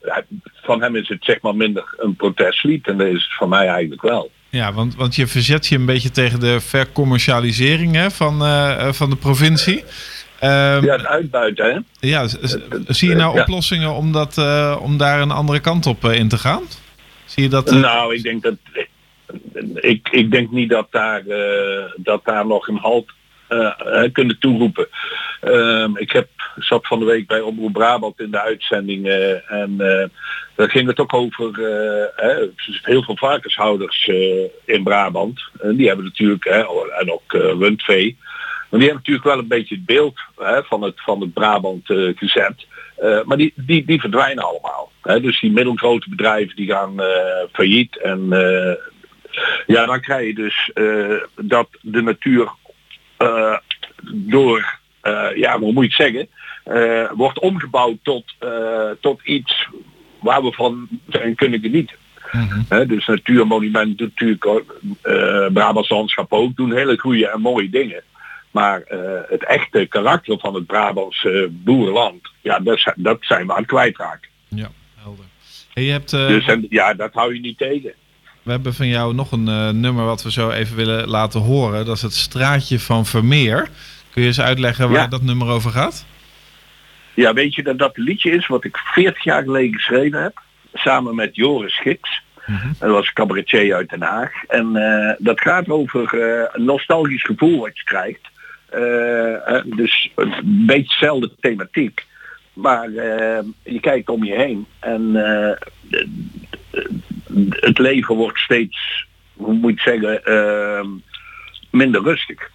van 0.62 0.82
hem 0.82 0.96
is 0.96 1.08
het 1.08 1.24
zeg 1.24 1.40
maar 1.40 1.56
minder 1.56 1.94
een 1.96 2.16
protestlied. 2.16 2.86
En 2.88 2.98
dat 2.98 3.06
is 3.06 3.12
het 3.24 3.34
van 3.36 3.48
mij 3.48 3.68
eigenlijk 3.68 4.02
wel. 4.02 4.30
ja, 4.50 4.72
want, 4.72 4.94
want 4.96 5.14
je 5.16 5.26
verzet 5.26 5.66
je 5.66 5.76
een 5.76 5.86
beetje 5.86 6.10
tegen 6.10 6.40
de 6.40 6.60
vercommercialisering 6.60 7.94
hè, 7.94 8.10
van, 8.10 8.42
eh, 8.42 8.86
eh, 8.86 8.92
van 8.92 9.10
de 9.10 9.16
provincie. 9.16 9.84
Ehm, 10.38 10.84
Ja, 10.84 10.92
het 10.96 11.06
uitbuiten, 11.06 11.64
hè? 12.00 12.08
ja, 12.08 12.26
zie 12.86 13.08
je 13.08 13.14
nou 13.14 13.34
Ja. 13.34 13.40
oplossingen 13.42 13.94
om, 13.94 14.12
dat, 14.12 14.38
eh, 14.38 14.76
om 14.80 14.96
daar 14.98 15.20
een 15.20 15.30
andere 15.30 15.60
kant 15.60 15.86
op 15.86 16.04
in 16.04 16.28
te 16.28 16.38
gaan? 16.38 16.62
Zie 17.24 17.42
je 17.42 17.48
dat? 17.48 17.70
Nou, 17.70 18.14
ik 18.14 18.22
denk 18.22 18.42
dat 18.42 18.54
ik, 19.74 20.08
ik 20.10 20.30
denk 20.30 20.50
niet 20.50 20.70
dat 20.70 20.86
daar, 20.90 21.22
dat 21.96 22.24
daar 22.24 22.46
nog 22.46 22.68
een 22.68 22.78
halt 22.78 23.12
kunnen 24.12 24.38
toeroepen. 24.38 24.86
Ehm, 25.40 25.96
ik 25.96 26.12
heb, 26.12 26.28
zat 26.56 26.86
van 26.86 26.98
de 26.98 27.04
week 27.04 27.26
bij 27.26 27.40
Omroep 27.40 27.72
Brabant 27.72 28.20
in 28.20 28.30
de 28.30 28.40
uitzending 28.40 29.06
eh, 29.06 29.50
en 29.50 29.80
eh, 29.80 30.08
daar 30.54 30.70
ging 30.70 30.88
het 30.88 31.00
ook 31.00 31.14
over 31.14 31.64
eh, 32.16 32.48
heel 32.82 33.02
veel 33.02 33.16
varkenshouders 33.16 34.06
in 34.64 34.82
Brabant. 34.82 35.40
En 35.60 35.76
die 35.76 35.86
hebben 35.86 36.04
natuurlijk, 36.04 36.44
en 36.44 37.10
ook 37.10 37.32
rundvee, 37.32 38.16
maar 38.70 38.80
die 38.80 38.88
hebben 38.88 39.04
natuurlijk 39.06 39.26
wel 39.26 39.38
een 39.38 39.48
beetje 39.48 39.74
het 39.74 39.86
beeld 39.86 40.18
van, 40.68 40.82
het, 40.82 41.00
van 41.02 41.20
het 41.20 41.32
Brabant 41.32 41.90
eh, 41.90 42.16
gezet. 42.16 42.66
Maar 43.24 43.36
die, 43.36 43.52
die, 43.56 43.84
die 43.84 44.00
verdwijnen 44.00 44.44
allemaal. 44.44 44.92
Hè. 45.02 45.20
Dus 45.20 45.40
die 45.40 45.52
middelgrote 45.52 46.10
bedrijven 46.10 46.56
die 46.56 46.70
gaan 46.70 47.00
failliet. 47.52 47.98
En 47.98 48.28
ja, 49.66 49.86
dan 49.86 50.00
krijg 50.00 50.26
je 50.26 50.34
dus 50.34 50.70
dat 51.34 51.68
de 51.80 52.02
natuur 52.02 52.50
door, 54.02 54.78
ja, 55.34 55.58
hoe 55.58 55.72
moet 55.72 55.96
je 55.96 56.04
het 56.04 56.12
zeggen, 56.14 56.28
eh, 56.66 57.10
wordt 57.14 57.38
omgebouwd 57.40 57.96
tot, 58.02 58.24
eh, 58.38 58.90
tot 59.00 59.20
iets 59.24 59.68
waar 60.20 60.42
we 60.42 60.52
van 60.52 60.88
zijn 61.08 61.34
kunnen 61.34 61.60
genieten. 61.60 61.96
Hè, 62.68 62.86
dus 62.86 63.06
natuurmonumenten 63.06 64.06
natuurlijk 64.14 64.46
ook, 64.46 64.80
eh 65.02 65.46
Brabants 65.52 65.88
landschap 65.88 66.32
ook 66.32 66.56
doen 66.56 66.72
hele 66.74 66.98
goede 66.98 67.28
en 67.28 67.40
mooie 67.40 67.70
dingen. 67.70 68.02
Maar 68.50 68.82
het 69.28 69.44
echte 69.44 69.86
karakter 69.88 70.38
van 70.38 70.54
het 70.54 70.66
Brabantse 70.66 71.48
boerenland, 71.50 72.20
ja, 72.42 72.58
dat, 72.58 72.78
zijn- 72.78 72.94
dat 72.98 73.16
zijn 73.20 73.46
we 73.46 73.52
aan 73.52 73.58
het 73.58 73.66
kwijtraken. 73.66 74.28
Ja, 74.48 74.68
helder. 74.94 75.24
Hey, 75.72 75.84
je 75.84 75.90
hebt, 75.90 76.10
Dus 76.10 76.46
en, 76.46 76.66
ja, 76.70 76.94
dat 76.94 77.12
hou 77.12 77.34
je 77.34 77.40
niet 77.40 77.58
tegen. 77.58 77.92
We 78.42 78.50
hebben 78.50 78.74
van 78.74 78.86
jou 78.88 79.14
nog 79.14 79.32
een 79.32 79.80
nummer 79.80 80.04
wat 80.04 80.22
we 80.22 80.32
zo 80.32 80.50
even 80.50 80.76
willen 80.76 81.08
laten 81.08 81.40
horen. 81.40 81.84
Dat 81.86 81.96
is 81.96 82.02
het 82.02 82.14
Straatje 82.14 82.80
van 82.80 83.06
Vermeer. 83.06 83.68
Kun 84.10 84.22
je 84.22 84.28
eens 84.28 84.40
uitleggen 84.40 84.90
waar 84.90 85.00
Ja. 85.00 85.06
dat 85.06 85.22
nummer 85.22 85.48
over 85.48 85.70
gaat? 85.70 86.06
Ja, 87.16 87.32
weet 87.32 87.54
je 87.54 87.62
dat 87.62 87.78
dat 87.78 87.96
liedje 87.96 88.30
is 88.30 88.46
wat 88.46 88.64
ik 88.64 88.76
40 88.76 89.24
jaar 89.24 89.42
geleden 89.42 89.74
geschreven 89.74 90.22
heb? 90.22 90.40
Samen 90.74 91.14
met 91.14 91.36
Joris 91.36 91.74
Schiks. 91.74 92.22
Dat 92.78 92.90
was 92.90 93.12
cabaretier 93.12 93.74
uit 93.74 93.88
Den 93.90 94.02
Haag. 94.02 94.44
En 94.48 94.76
eh, 94.76 95.14
dat 95.18 95.40
gaat 95.40 95.68
over 95.68 96.20
eh, 96.20 96.48
een 96.52 96.64
nostalgisch 96.64 97.22
gevoel 97.22 97.60
wat 97.60 97.76
je 97.76 97.84
krijgt. 97.84 98.20
Eh, 98.68 99.62
dus 99.76 100.10
een 100.14 100.64
beetje 100.66 100.98
dezelfde 100.98 101.30
thematiek. 101.40 102.06
Maar 102.52 102.90
je 103.62 103.80
kijkt 103.80 104.08
om 104.08 104.24
je 104.24 104.34
heen 104.34 104.66
en 104.78 105.14
het 107.50 107.78
leven 107.78 108.14
wordt 108.14 108.38
steeds, 108.38 109.06
hoe 109.32 109.54
moet 109.54 109.70
het 109.70 109.80
zeggen, 109.80 111.02
minder 111.70 112.02
rustig. 112.02 112.50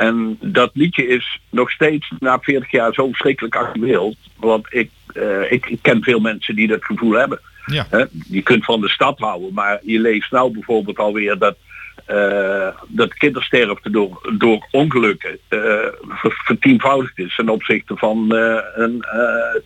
En 0.00 0.38
dat 0.40 0.70
liedje 0.74 1.06
is 1.06 1.40
nog 1.50 1.70
steeds 1.70 2.12
na 2.18 2.38
40 2.38 2.70
jaar 2.70 2.94
zo 2.94 3.06
verschrikkelijk 3.06 3.56
actueel. 3.56 4.14
Want 4.36 4.66
ik, 4.70 4.90
eh, 5.14 5.52
ik, 5.52 5.66
ik 5.66 5.78
ken 5.82 6.02
veel 6.02 6.20
mensen 6.20 6.54
die 6.54 6.68
dat 6.68 6.84
gevoel 6.84 7.12
hebben. 7.12 7.40
Ja. 7.66 7.86
Je 8.28 8.42
kunt 8.42 8.64
van 8.64 8.80
de 8.80 8.88
stad 8.88 9.18
houden, 9.18 9.54
maar 9.54 9.80
je 9.82 10.00
leest 10.00 10.30
nou 10.30 10.52
bijvoorbeeld 10.52 10.98
alweer 10.98 11.38
dat, 11.38 11.56
eh, 12.04 12.68
dat 12.86 13.14
kindersterfte 13.14 13.90
door, 13.90 14.34
door 14.38 14.66
ongelukken 14.70 15.38
ver- 15.48 16.42
vertienvoudigd 16.44 17.18
is 17.18 17.34
ten 17.36 17.48
opzichte 17.48 17.96
van 17.96 18.32
een 18.74 19.04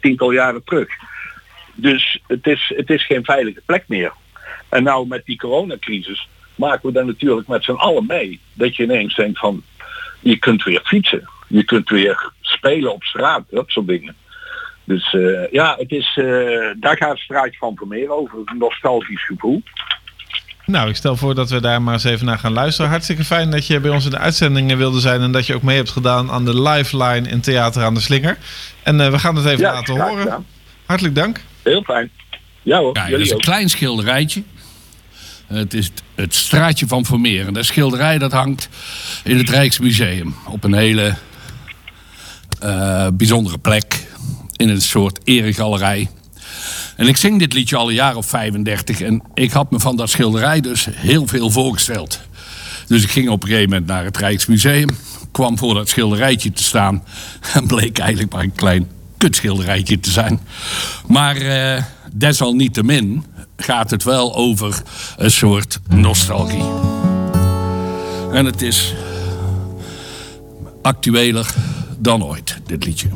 tiental 0.00 0.30
jaren 0.30 0.64
terug. 0.64 0.88
Dus 1.74 2.20
het 2.26 2.46
is, 2.46 2.72
het 2.76 2.90
is 2.90 3.06
geen 3.06 3.24
veilige 3.24 3.62
plek 3.66 3.84
meer. 3.86 4.12
En 4.68 4.82
nou 4.82 5.06
met 5.06 5.24
die 5.24 5.36
coronacrisis 5.38 6.28
maken 6.54 6.88
we 6.88 6.94
dan 6.94 7.06
natuurlijk 7.06 7.48
met 7.48 7.64
z'n 7.64 7.72
allen 7.72 8.06
mee. 8.06 8.40
Dat 8.52 8.76
je 8.76 8.82
ineens 8.82 9.14
denkt 9.14 9.38
van, 9.38 9.62
je 10.24 10.36
kunt 10.38 10.62
weer 10.64 10.80
fietsen. 10.84 11.28
Je 11.48 11.64
kunt 11.64 11.88
weer 11.88 12.30
spelen 12.40 12.92
op 12.92 13.02
straat, 13.02 13.42
dat 13.50 13.64
soort 13.70 13.86
dingen. 13.86 14.14
Dus 14.84 15.12
eh, 15.14 15.50
ja, 15.52 15.74
het 15.78 15.90
is, 15.90 16.16
eh, 16.20 16.24
daar 16.80 16.96
gaat 16.96 17.10
het 17.10 17.18
straatje 17.18 17.58
van 17.58 17.76
Vermeer 17.76 18.08
over. 18.10 18.38
Een 18.44 18.58
nostalgisch 18.58 19.24
gevoel. 19.26 19.62
Nou, 20.66 20.88
ik 20.88 20.96
stel 20.96 21.16
voor 21.16 21.34
dat 21.34 21.50
we 21.50 21.60
daar 21.60 21.82
maar 21.82 21.92
eens 21.94 22.04
even 22.04 22.26
naar 22.26 22.38
gaan 22.38 22.52
luisteren. 22.52 22.90
Hartstikke 22.90 23.24
fijn 23.24 23.50
dat 23.50 23.66
je 23.66 23.80
bij 23.80 23.90
ons 23.90 24.04
in 24.04 24.10
de 24.10 24.18
uitzendingen 24.18 24.78
wilde 24.78 25.00
zijn 25.00 25.20
en 25.20 25.32
dat 25.32 25.46
je 25.46 25.54
ook 25.54 25.62
mee 25.62 25.76
hebt 25.76 25.90
gedaan 25.90 26.30
aan 26.30 26.44
de 26.44 26.60
lifeline 26.62 27.28
in 27.28 27.40
Theater 27.40 27.82
aan 27.82 27.94
de 27.94 28.00
Slinger. 28.00 28.38
En 28.82 29.00
eh, 29.00 29.10
we 29.10 29.18
gaan 29.18 29.36
het 29.36 29.44
even 29.46 29.58
Ja, 29.58 29.72
laten 29.72 30.00
horen. 30.00 30.22
gedaan. 30.22 30.46
Hartelijk 30.86 31.14
dank. 31.14 31.40
Heel 31.62 31.82
fijn. 31.82 32.10
Ja 32.62 32.78
hoor, 32.78 32.96
Ja, 32.96 33.08
dat 33.08 33.20
is 33.20 33.30
een 33.30 33.38
klein 33.40 33.68
schilderijtje. 33.68 34.42
Het 35.46 35.74
is 35.74 35.90
het, 36.14 36.34
straatje 36.34 36.86
van 36.86 37.04
Vermeer. 37.04 37.46
En 37.46 37.54
dat 37.54 37.64
schilderij 37.64 38.18
dat 38.18 38.32
hangt 38.32 38.68
in 39.24 39.36
het 39.36 39.50
Rijksmuseum. 39.50 40.34
Op 40.46 40.64
een 40.64 40.74
hele 40.74 41.14
eh, 42.60 43.06
bijzondere 43.14 43.58
plek. 43.58 44.06
In 44.56 44.68
een 44.68 44.82
soort 44.82 45.18
eregalerij. 45.24 46.08
En 46.96 47.06
ik 47.06 47.16
zing 47.16 47.38
dit 47.38 47.52
liedje 47.52 47.76
al 47.76 47.88
een 47.88 47.94
jaar 47.94 48.16
of 48.16 48.26
35. 48.26 49.00
En 49.00 49.22
ik 49.34 49.50
had 49.50 49.70
me 49.70 49.80
van 49.80 49.96
dat 49.96 50.10
schilderij 50.10 50.60
dus 50.60 50.86
heel 50.90 51.26
veel 51.26 51.50
voorgesteld. 51.50 52.20
Dus 52.86 53.02
ik 53.02 53.10
ging 53.10 53.28
op 53.28 53.42
een 53.42 53.48
gegeven 53.48 53.70
moment 53.70 53.88
naar 53.88 54.04
het 54.04 54.16
Rijksmuseum. 54.16 54.88
Kwam 55.32 55.58
voor 55.58 55.74
dat 55.74 55.88
schilderijtje 55.88 56.52
te 56.52 56.62
staan. 56.62 57.02
En 57.54 57.66
bleek 57.66 57.98
eigenlijk 57.98 58.32
maar 58.32 58.42
een 58.42 58.54
klein 58.54 58.88
kutschilderijtje 59.16 60.00
te 60.00 60.10
zijn. 60.10 60.40
Maar 61.06 61.36
eh, 61.36 61.82
desalniettemin 62.12 63.24
gaat 63.64 63.90
het 63.90 64.02
wel 64.04 64.34
over 64.34 64.82
een 65.16 65.30
soort 65.30 65.80
nostalgie. 65.88 66.70
En 68.32 68.44
het 68.44 68.62
is 68.62 68.94
actueler 70.82 71.54
dan 71.98 72.24
ooit, 72.24 72.58
dit 72.66 72.84
liedje. 72.84 73.08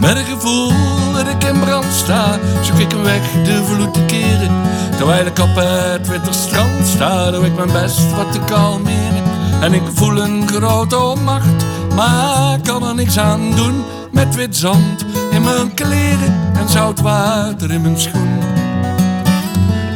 Met 0.00 0.16
een 0.16 0.24
gevoel 0.24 0.72
dat 1.12 1.26
ik 1.26 1.44
in 1.44 1.60
brand 1.60 1.92
sta, 1.92 2.38
zoek 2.62 2.78
ik 2.78 2.92
een 2.92 3.02
weg 3.02 3.32
de 3.44 3.64
vloed 3.64 3.94
te 3.94 4.04
keren. 4.06 4.62
Terwijl 4.96 5.26
ik 5.26 5.38
op 5.38 5.54
het 5.54 6.08
witte 6.08 6.32
strand 6.32 6.86
sta, 6.86 7.30
doe 7.30 7.46
ik 7.46 7.54
mijn 7.54 7.72
best 7.72 8.10
wat 8.10 8.32
te 8.32 8.40
kalmeren. 8.40 9.27
En 9.60 9.74
ik 9.74 9.82
voel 9.94 10.22
een 10.22 10.48
grote 10.48 10.98
onmacht, 10.98 11.64
maar 11.94 12.58
kan 12.60 12.86
er 12.86 12.94
niks 12.94 13.18
aan 13.18 13.54
doen. 13.56 13.84
Met 14.12 14.34
wit 14.34 14.56
zand 14.56 15.04
in 15.30 15.42
mijn 15.42 15.74
kleren 15.74 16.52
en 16.54 16.68
zout 16.68 17.00
water 17.00 17.70
in 17.70 17.82
mijn 17.82 17.98
schoen. 17.98 18.38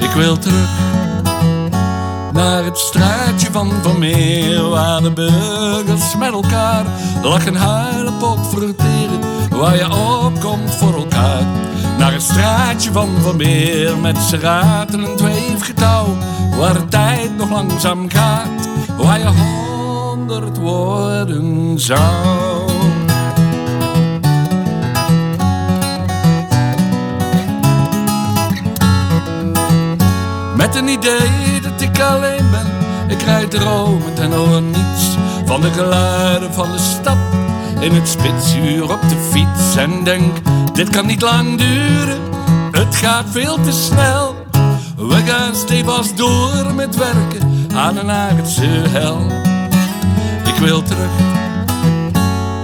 Ik 0.00 0.10
wil 0.10 0.38
terug 0.38 0.70
naar 2.32 2.64
het 2.64 2.78
straatje 2.78 3.50
van 3.52 3.70
Vermeer, 3.82 4.68
waar 4.68 5.02
de 5.02 5.10
burgers 5.10 6.16
met 6.16 6.32
elkaar 6.32 6.84
lachen, 7.22 7.54
huilen, 7.54 8.16
pot 8.16 8.38
verteren, 8.48 9.20
waar 9.50 9.76
je 9.76 9.94
opkomt 9.94 10.74
voor 10.74 10.94
elkaar. 10.94 11.42
Naar 11.98 12.12
het 12.12 12.22
straatje 12.22 12.92
van 12.92 13.08
Vermeer 13.20 13.98
met 13.98 14.18
z'n 14.18 14.36
ratelend 14.36 15.20
weefgetouw, 15.20 16.16
waar 16.58 16.74
de 16.74 16.88
tijd 16.88 17.36
nog 17.36 17.50
langzaam 17.50 18.10
gaat, 18.10 18.68
waar 19.02 19.18
je 19.18 19.26
honderd 19.26 20.58
worden 20.58 21.78
zou. 21.80 22.70
Met 30.56 30.76
een 30.76 30.88
idee 30.88 31.60
dat 31.62 31.80
ik 31.80 32.00
alleen 32.00 32.50
ben. 32.50 32.66
Ik 33.08 33.22
rijd 33.22 33.50
dromend 33.50 34.18
en 34.18 34.32
hoor 34.32 34.62
niets 34.62 35.16
van 35.44 35.60
de 35.60 35.70
geluiden 35.70 36.52
van 36.52 36.72
de 36.72 36.78
stad. 36.78 37.16
In 37.80 37.92
het 37.92 38.08
spitsuur 38.08 38.82
op 38.82 39.00
de 39.00 39.28
fiets 39.30 39.76
en 39.76 40.04
denk, 40.04 40.36
dit 40.72 40.90
kan 40.90 41.06
niet 41.06 41.22
lang 41.22 41.58
duren. 41.58 42.20
Het 42.70 42.96
gaat 42.96 43.26
veel 43.30 43.58
te 43.62 43.72
snel. 43.72 44.34
We 44.96 45.22
gaan 45.24 45.54
stevast 45.54 46.16
door 46.16 46.74
met 46.74 46.96
werken 46.96 47.51
aan 47.74 47.96
een 47.96 48.10
aardse 48.10 48.66
hel. 48.66 49.18
Ik 50.44 50.54
wil 50.54 50.82
terug 50.82 51.10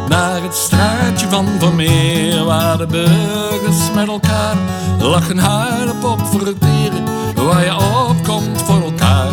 naar 0.09 0.43
het 0.43 0.55
straatje 0.55 1.29
van 1.29 1.47
Vermeer, 1.59 2.45
waar 2.45 2.79
de 2.79 2.87
burgers 2.87 3.93
met 3.95 4.09
elkaar 4.09 4.57
lachen, 5.01 5.39
huilen, 5.39 5.99
pop 5.99 6.21
verteren, 6.27 7.05
waar 7.35 7.65
je 7.65 7.77
opkomt 8.09 8.63
voor 8.63 8.83
elkaar. 8.83 9.33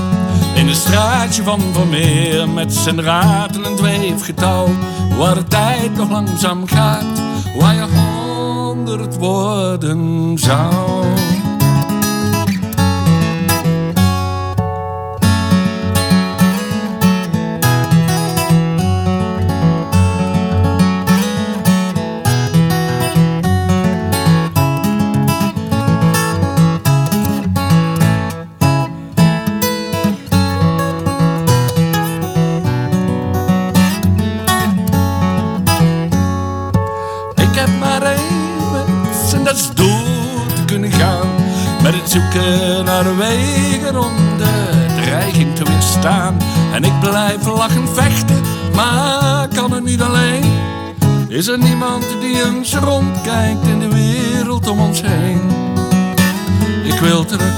In 0.55 0.67
het 0.67 0.77
straatje 0.77 1.43
van 1.43 1.61
Vermeer 1.73 2.49
met 2.49 2.73
zijn 2.73 3.01
ratelend 3.01 3.81
weefgetouw, 3.81 4.67
waar 5.17 5.35
de 5.35 5.43
tijd 5.43 5.95
nog 5.95 6.09
langzaam 6.09 6.67
gaat, 6.67 7.21
waar 7.59 7.75
je 7.75 7.85
honderd 7.95 9.17
worden 9.17 10.37
zou. 10.37 10.73
Zoeken 42.15 42.85
naar 42.85 43.17
wegen 43.17 43.99
om 43.99 44.37
de 44.37 44.85
dreiging 45.01 45.55
te 45.55 45.63
weerstaan. 45.63 46.37
En 46.73 46.83
ik 46.83 46.99
blijf 46.99 47.45
lachen 47.45 47.87
vechten, 47.87 48.41
maar 48.75 49.47
kan 49.47 49.71
het 49.71 49.83
niet 49.83 50.01
alleen. 50.01 50.43
Is 51.27 51.47
er 51.47 51.57
niemand 51.57 52.05
die 52.21 52.43
eens 52.45 52.75
rondkijkt 52.75 53.67
in 53.67 53.79
de 53.79 53.87
wereld 53.87 54.67
om 54.67 54.79
ons 54.79 55.01
heen? 55.01 55.41
Ik 56.83 56.99
wil 56.99 57.25
terug 57.25 57.53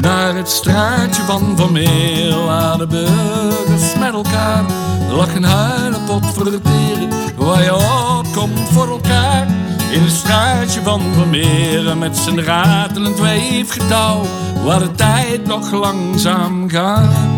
naar 0.00 0.34
het 0.34 0.48
straatje 0.48 1.22
van 1.22 1.56
Vermeer, 1.56 2.44
waar 2.44 2.78
de 2.78 2.86
burgers 2.86 3.94
met 3.98 4.12
elkaar 4.12 4.64
lachen, 5.10 5.44
huilen, 5.44 6.04
pot 6.04 6.24
verteren, 6.32 7.08
waar 7.36 7.62
je 7.62 7.74
opkomt 8.18 8.68
voor 8.72 8.88
elkaar. 8.88 9.46
In 9.90 10.02
het 10.02 10.12
straatje 10.12 10.82
van 10.82 11.02
Vermeer 11.14 11.96
met 11.96 12.16
zijn 12.16 12.42
ratelend 12.42 13.20
weefgetouw, 13.20 14.24
waar 14.64 14.78
de 14.78 14.90
tijd 14.90 15.46
nog 15.46 15.72
langzaam 15.72 16.68
gaat. 16.68 17.28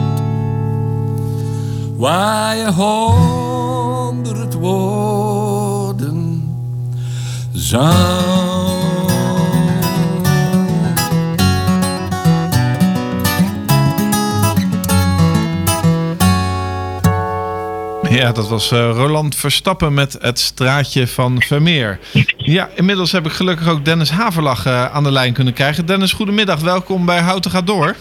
Waar 1.97 2.57
je 2.57 2.73
honderd 2.73 4.55
woorden 4.55 6.43
zou. 7.53 9.01
Ja, 18.11 18.33
dat 18.33 18.49
was 18.49 18.71
eh, 18.71 18.91
Roland 18.95 19.37
Verstappen 19.37 19.95
met 19.95 20.17
het 20.21 20.39
straatje 20.39 21.07
van 21.07 21.43
Vermeer. 21.43 21.99
Ja, 22.51 22.69
inmiddels 22.75 23.13
heb 23.13 23.27
ik 23.27 23.33
gelukkig 23.33 23.69
ook 23.69 23.85
Dennis 23.85 24.11
Haverlag 24.11 24.67
eh, 24.67 24.95
aan 24.95 25.03
de 25.03 25.13
lijn 25.13 25.33
kunnen 25.33 25.53
krijgen. 25.53 25.87
Dennis, 25.87 26.13
goedemiddag. 26.13 26.61
Welkom 26.61 27.07
bij 27.07 27.21
Houten 27.21 27.51
gaat 27.51 27.67
door. 27.67 27.97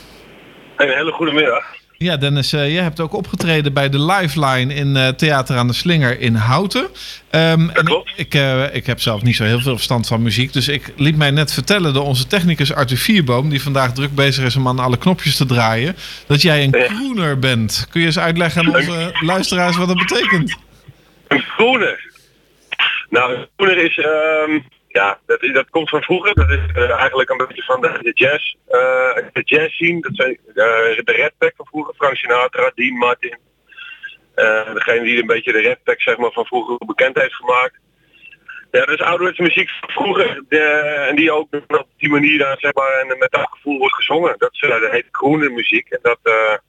Een 0.77 0.89
hele 0.89 1.11
goede 1.11 1.31
middag. 1.31 1.65
Ja, 1.97 2.17
Dennis, 2.17 2.53
eh, 2.53 2.73
jij 2.73 2.83
hebt 2.83 2.99
ook 2.99 3.13
opgetreden 3.13 3.73
bij 3.73 3.89
de 3.89 4.05
Lifeline 4.05 4.73
in 4.73 4.95
eh, 4.95 5.07
Theater 5.07 5.57
aan 5.57 5.67
de 5.67 5.73
Slinger 5.73 6.19
in 6.19 6.35
Houten. 6.35 6.87
Ehm, 7.29 7.69
en 7.69 8.03
ik, 8.15 8.33
ik, 8.33 8.73
ik 8.73 8.85
heb 8.85 9.01
zelf 9.01 9.21
niet 9.21 9.35
zo 9.35 9.43
heel 9.43 9.59
veel 9.59 9.75
verstand 9.75 10.07
van 10.07 10.21
muziek, 10.21 10.53
dus 10.53 10.67
ik 10.67 10.93
liet 10.95 11.17
mij 11.17 11.31
net 11.31 11.53
vertellen 11.53 11.93
door 11.93 12.05
onze 12.05 12.27
technicus 12.27 12.73
Arthur 12.73 12.97
Vierboom, 12.97 13.49
die 13.49 13.61
vandaag 13.61 13.93
druk 13.93 14.15
bezig 14.15 14.45
is 14.45 14.55
om 14.55 14.67
aan 14.67 14.79
alle 14.79 14.97
knopjes 14.97 15.35
te 15.35 15.45
draaien, 15.45 15.95
dat 16.27 16.41
jij 16.41 16.63
een 16.63 16.71
crooner 16.71 17.39
bent. 17.39 17.87
Kun 17.89 17.99
je 17.99 18.05
eens 18.05 18.19
uitleggen 18.19 18.61
aan 18.61 18.75
onze 18.75 19.11
luisteraars 19.19 19.77
wat 19.77 19.87
dat 19.87 19.97
betekent? 19.97 20.57
Een 21.27 21.41
groene. 21.41 22.09
Nou, 23.10 23.34
een 23.34 23.47
groener 23.55 23.78
is, 23.78 23.97
ehm, 23.97 24.60
ja, 24.88 25.20
dat, 25.26 25.41
dat 25.41 25.70
komt 25.70 25.89
van 25.89 26.01
vroeger. 26.01 26.34
Dat 26.34 26.49
is 26.49 26.60
eh, 26.74 26.89
eigenlijk 26.89 27.30
een 27.30 27.38
beetje 27.47 27.64
van 27.64 27.82
de, 27.82 28.12
jazz, 28.14 28.55
eh, 28.68 29.16
de 29.34 29.41
jazz 29.43 29.74
scene. 29.74 30.01
Dat 30.01 30.16
zijn 30.16 30.38
eh, 30.47 31.03
de 31.03 31.14
Red 31.16 31.34
Pack 31.38 31.53
van 31.55 31.66
vroeger, 31.66 31.93
Frank 31.95 32.16
Sinatra, 32.16 32.72
Dean 32.76 32.97
Martin. 32.97 33.38
Degene 34.74 35.03
die 35.03 35.20
een 35.20 35.28
beetje 35.28 35.51
de 35.51 35.62
Red 35.62 35.84
Pack 35.84 36.01
zeg 36.01 36.18
maar, 36.18 36.32
van 36.32 36.45
vroeger 36.45 36.78
bekend 36.86 37.20
heeft 37.20 37.36
gemaakt. 37.36 37.80
Ja, 38.72 38.88
is 38.88 39.01
ouderwetse 39.01 39.41
muziek 39.41 39.70
van 39.70 39.89
vroeger. 39.89 40.43
De, 40.49 40.60
en 41.10 41.16
die 41.16 41.32
ook 41.32 41.47
op 41.68 41.88
die 41.97 42.10
manier 42.10 42.38
daar, 42.38 42.57
zeg 42.60 42.74
maar, 42.74 42.91
en 42.91 43.18
met 43.18 43.32
dat 43.32 43.47
gevoel 43.49 43.78
wordt 43.78 43.95
gezongen. 43.95 44.36
Dat, 44.38 44.53
is, 44.53 44.60
dat 44.60 44.91
heet 44.91 45.07
groene 45.12 45.49
muziek. 45.49 45.89
En 45.89 45.99
dat, 46.01 46.20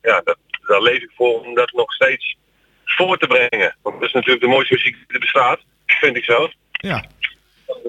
ja, 0.03 0.21
dat, 0.25 0.37
daar 0.67 0.83
leef 0.83 1.03
ik 1.03 1.11
voor 1.15 1.41
om 1.41 1.55
dat 1.55 1.73
nog 1.73 1.93
steeds 1.93 2.37
voor 2.85 3.19
te 3.19 3.27
brengen. 3.27 3.77
Want 3.83 4.01
dat 4.01 4.09
is 4.09 4.15
natuurlijk 4.15 4.43
de 4.43 4.49
mooiste 4.49 4.75
muziek 4.75 4.95
die 4.95 5.05
er 5.09 5.19
bestaat, 5.19 5.61
vind 5.99 6.17
ik 6.17 6.25
zelf. 6.25 6.53
Ja. 6.71 7.05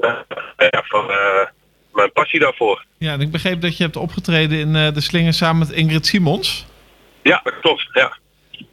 Eh, 0.02 0.68
ja, 0.70 0.84
van 0.84 1.10
eh, 1.10 1.48
mijn 1.94 2.12
passie 2.12 2.40
daarvoor. 2.40 2.86
Ja, 2.98 3.14
en 3.14 3.22
ik 3.22 3.32
begreep 3.32 3.62
dat 3.62 3.78
je 3.78 3.84
hebt 3.84 3.96
opgetreden 3.96 4.60
in 4.60 4.76
eh, 4.76 4.94
de 4.94 5.02
Slinger 5.02 5.34
samen 5.34 5.68
met 5.68 5.76
Ingrid 5.76 6.06
Simons. 6.06 6.66
Ja, 7.24 7.42
dat 7.44 7.60
klopt. 7.62 7.90
Ja. 7.94 8.18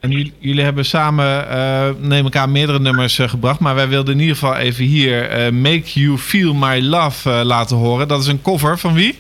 En 0.01 0.11
jullie, 0.11 0.35
jullie 0.39 0.65
hebben 0.65 0.85
samen, 0.85 2.09
neem 2.09 2.27
ik 2.27 2.37
aan, 2.37 2.53
meerdere 2.53 2.81
nummers 2.81 3.19
gebracht. 3.19 3.61
Maar 3.61 3.75
wij 3.75 3.89
wilden 3.89 4.15
in 4.15 4.21
ieder 4.21 4.35
geval 4.35 4.57
even 4.57 4.85
hier 4.85 5.55
Make 5.55 6.01
You 6.01 6.19
Feel 6.19 6.55
My 6.55 6.81
Love 6.81 7.31
laten 7.31 7.77
horen. 7.77 8.09
Dat 8.09 8.21
is 8.21 8.27
een 8.27 8.43
cover 8.43 8.79
van 8.79 8.95
wie? 8.95 9.19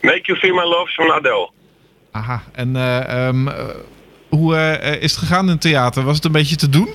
Make 0.00 0.20
You 0.22 0.38
Feel 0.38 0.54
My 0.54 0.62
Love 0.62 0.88
is 0.88 0.94
van 0.94 1.12
Adele. 1.12 1.50
Aha. 2.12 2.42
En 2.52 2.76
eh, 2.76 3.26
ehm, 3.26 3.48
eh, 3.48 3.54
hoe 4.28 4.56
is 5.00 5.10
het 5.10 5.20
gegaan 5.20 5.44
in 5.44 5.50
het 5.50 5.60
theater? 5.60 6.02
Was 6.04 6.16
het 6.16 6.24
een 6.24 6.32
beetje 6.32 6.56
te 6.56 6.68
doen? 6.68 6.88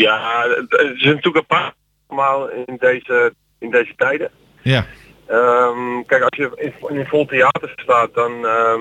Ja, 0.00 0.46
het 0.68 0.94
is 0.94 1.02
natuurlijk 1.02 1.36
een 1.36 1.46
paar 1.46 1.74
allemaal 2.06 2.50
in 2.50 2.76
deze, 2.78 3.34
in 3.58 3.70
deze 3.70 3.92
tijden. 3.96 4.30
Ja. 4.62 4.86
Ehm, 5.26 6.02
kijk, 6.06 6.22
als 6.22 6.36
je 6.36 6.50
in, 6.54 6.72
in 6.88 6.96
een 6.96 7.06
vol 7.06 7.26
theater 7.26 7.72
staat, 7.76 8.14
dan 8.14 8.46
ehm, 8.46 8.80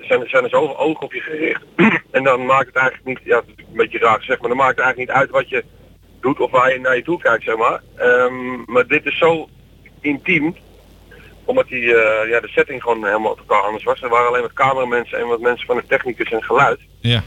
zijn, 0.00 0.28
zijn 0.28 0.44
er 0.44 0.50
zoveel 0.50 0.78
ogen 0.78 1.02
op 1.02 1.12
je 1.12 1.20
gericht. 1.20 1.62
en 2.10 2.22
dan 2.22 2.46
maakt 2.46 2.66
het 2.66 2.76
eigenlijk 2.76 3.06
niet, 3.08 3.20
ja, 3.24 3.36
het 3.36 3.46
is 3.56 3.64
een 3.68 3.76
beetje 3.76 3.98
raar 3.98 4.18
gezegd, 4.18 4.40
maar 4.40 4.48
dan 4.48 4.58
maakt 4.58 4.76
het 4.76 4.84
eigenlijk 4.84 5.10
niet 5.10 5.18
uit 5.18 5.30
wat 5.30 5.48
je 5.48 5.64
doet 6.20 6.40
of 6.40 6.50
waar 6.50 6.72
je 6.72 6.80
naar 6.80 6.96
je 6.96 7.02
toe 7.02 7.18
kijkt, 7.18 7.44
zeg 7.44 7.56
maar. 7.56 7.82
Ehm, 7.96 8.72
maar 8.72 8.86
dit 8.86 9.06
is 9.06 9.18
zo 9.18 9.48
intiem, 10.00 10.56
omdat 11.44 11.68
die, 11.68 11.94
eh, 11.94 12.28
ja, 12.28 12.40
de 12.40 12.48
setting 12.48 12.82
gewoon 12.82 13.04
helemaal 13.04 13.34
totaal 13.34 13.62
anders 13.62 13.84
was. 13.84 14.02
Er 14.02 14.08
waren 14.08 14.28
alleen 14.28 14.42
wat 14.42 14.52
cameramensen 14.52 15.18
en 15.18 15.26
wat 15.26 15.40
mensen 15.40 15.66
van 15.66 15.76
de 15.76 15.86
technicus 15.86 16.30
en 16.30 16.42
geluid. 16.42 16.80
Ja. 17.00 17.22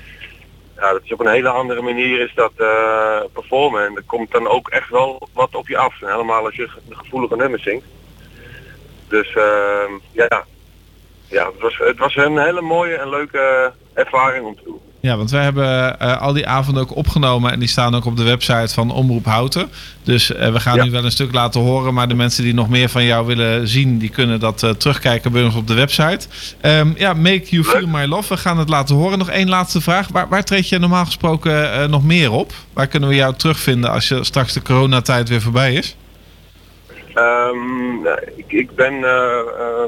Ja, 0.79 0.91
dat 0.91 1.03
is 1.03 1.11
op 1.11 1.19
een 1.19 1.31
hele 1.31 1.49
andere 1.49 1.81
manier 1.81 2.19
is 2.19 2.33
dat 2.35 2.51
eh, 2.55 3.21
performen. 3.33 3.85
En 3.85 3.95
er 3.95 4.03
komt 4.05 4.31
dan 4.31 4.47
ook 4.47 4.69
echt 4.69 4.89
wel 4.89 5.27
wat 5.33 5.55
op 5.55 5.67
je 5.67 5.77
af. 5.77 5.99
Helemaal 5.99 6.45
als 6.45 6.55
je 6.55 6.69
de 6.87 6.95
gevoelige 6.95 7.35
nummers 7.35 7.63
zingt. 7.63 7.85
Dus 9.07 9.33
ehm, 9.35 9.91
ja, 10.11 10.45
ja 11.27 11.45
het, 11.45 11.59
was, 11.59 11.77
het 11.77 11.97
was 11.97 12.15
een 12.15 12.39
hele 12.39 12.61
mooie 12.61 12.95
en 12.95 13.09
leuke 13.09 13.73
ervaring 13.93 14.45
om 14.45 14.55
te 14.55 14.63
doen. 14.63 14.81
Ja, 15.01 15.17
want 15.17 15.31
wij 15.31 15.43
hebben 15.43 15.99
eh, 15.99 16.21
al 16.21 16.33
die 16.33 16.47
avonden 16.47 16.83
ook 16.83 16.95
opgenomen 16.95 17.51
en 17.51 17.59
die 17.59 17.67
staan 17.67 17.95
ook 17.95 18.05
op 18.05 18.17
de 18.17 18.23
website 18.23 18.73
van 18.73 18.91
Omroep 18.91 19.25
Houten. 19.25 19.69
Dus 20.03 20.33
eh, 20.33 20.51
we 20.51 20.59
gaan 20.59 20.75
Ja. 20.75 20.83
nu 20.83 20.91
wel 20.91 21.05
een 21.05 21.11
stuk 21.11 21.33
laten 21.33 21.61
horen, 21.61 21.93
maar 21.93 22.07
de 22.07 22.13
mensen 22.15 22.43
die 22.43 22.53
nog 22.53 22.69
meer 22.69 22.89
van 22.89 23.03
jou 23.03 23.25
willen 23.25 23.67
zien, 23.67 23.97
die 23.97 24.09
kunnen 24.09 24.39
dat 24.39 24.63
eh, 24.63 24.69
terugkijken 24.69 25.31
bij 25.31 25.43
ons 25.43 25.55
op 25.55 25.67
de 25.67 25.73
website. 25.73 26.27
Ehm, 26.61 26.91
ja, 26.95 27.13
Make 27.13 27.43
You 27.49 27.63
Feel 27.63 27.87
My 27.87 28.05
Love, 28.05 28.33
we 28.33 28.39
gaan 28.39 28.57
het 28.57 28.69
laten 28.69 28.95
horen. 28.95 29.17
Nog 29.17 29.29
één 29.29 29.49
laatste 29.49 29.81
vraag. 29.81 30.07
Waar, 30.07 30.27
waar 30.29 30.43
treed 30.43 30.69
je 30.69 30.79
normaal 30.79 31.05
gesproken 31.05 31.73
eh, 31.73 31.87
nog 31.87 32.03
meer 32.03 32.31
op? 32.31 32.51
Waar 32.73 32.87
kunnen 32.87 33.09
we 33.09 33.15
jou 33.15 33.33
terugvinden 33.35 33.91
als 33.91 34.07
je 34.07 34.23
straks 34.23 34.53
de 34.53 34.61
coronatijd 34.61 35.29
weer 35.29 35.41
voorbij 35.41 35.73
is? 35.73 35.95
Ehm, 37.13 38.01
nou, 38.03 38.19
ik, 38.35 38.51
ik 38.51 38.75
ben 38.75 38.93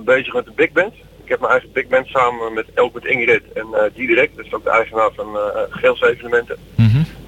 bezig 0.05 0.33
met 0.33 0.45
de 0.45 0.51
Big 0.55 0.71
Band. 0.71 0.93
Ik 1.31 1.37
heb 1.39 1.49
mijn 1.49 1.59
eigen 1.59 1.71
Big 1.73 1.87
Band 1.87 2.07
samen 2.07 2.53
met 2.53 2.65
met 2.93 3.05
Ingrid 3.05 3.43
en 3.53 3.67
eh 3.73 3.83
Diederik. 3.95 4.35
Dat 4.35 4.45
is 4.45 4.53
ook 4.53 4.63
de 4.63 4.69
eigenaar 4.69 5.09
van 5.15 5.37
eh 5.37 5.61
Geels 5.69 6.01
evenementen. 6.01 6.57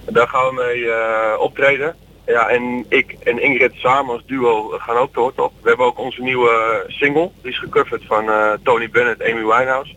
En 0.06 0.14
daar 0.14 0.28
gaan 0.28 0.48
we 0.48 0.54
mee 0.64 0.90
eh, 0.92 1.40
optreden. 1.40 1.96
Ja, 2.26 2.48
en 2.50 2.86
ik 2.90 3.16
en 3.24 3.42
Ingrid 3.42 3.72
samen 3.76 4.14
als 4.14 4.24
duo 4.26 4.68
gaan 4.70 4.96
ook 4.98 5.14
door 5.14 5.34
op. 5.36 5.52
We 5.62 5.68
hebben 5.68 5.86
ook 5.86 6.00
onze 6.00 6.22
nieuwe 6.22 6.84
single. 6.88 7.30
Die 7.42 7.52
is 7.52 7.60
gecoverd 7.60 8.04
van 8.06 8.30
Tony 8.64 8.90
Bennett 8.90 9.22
en 9.22 9.32
Amy 9.32 9.42
Winehouse. 9.46 9.94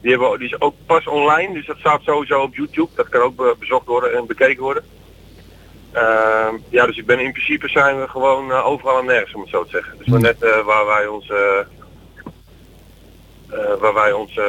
Die, 0.00 0.10
hebben, 0.10 0.30
we- 0.30 0.38
die 0.38 0.46
is 0.46 0.60
ook 0.60 0.74
pas 0.86 1.06
online, 1.06 1.54
dus 1.54 1.66
dat 1.66 1.76
staat 1.78 2.00
sowieso 2.02 2.40
op 2.40 2.54
YouTube. 2.54 2.90
Dat 2.94 3.08
kan 3.08 3.20
ook 3.20 3.36
be- 3.36 3.56
bezocht 3.58 3.86
worden 3.86 4.16
en 4.16 4.26
bekeken 4.26 4.62
worden. 4.62 4.84
Ehm, 5.92 6.54
ja, 6.68 6.86
dus 6.86 6.96
ik 6.96 7.06
ben 7.06 7.20
in 7.20 7.32
principe 7.32 7.68
zijn 7.68 8.00
we 8.00 8.08
gewoon 8.08 8.52
overal 8.52 8.98
en 8.98 9.04
nergens, 9.04 9.34
om 9.34 9.40
het 9.40 9.50
zo 9.50 9.64
te 9.64 9.70
zeggen. 9.70 9.98
Dus 9.98 10.06
maar 10.06 10.20
net 10.20 10.38
waar 10.64 10.86
wij 10.86 11.06
ons, 11.06 11.30
eh, 11.30 11.58
waar 13.80 13.94
wij 13.94 14.12
ons, 14.12 14.30
eh, 14.36 14.44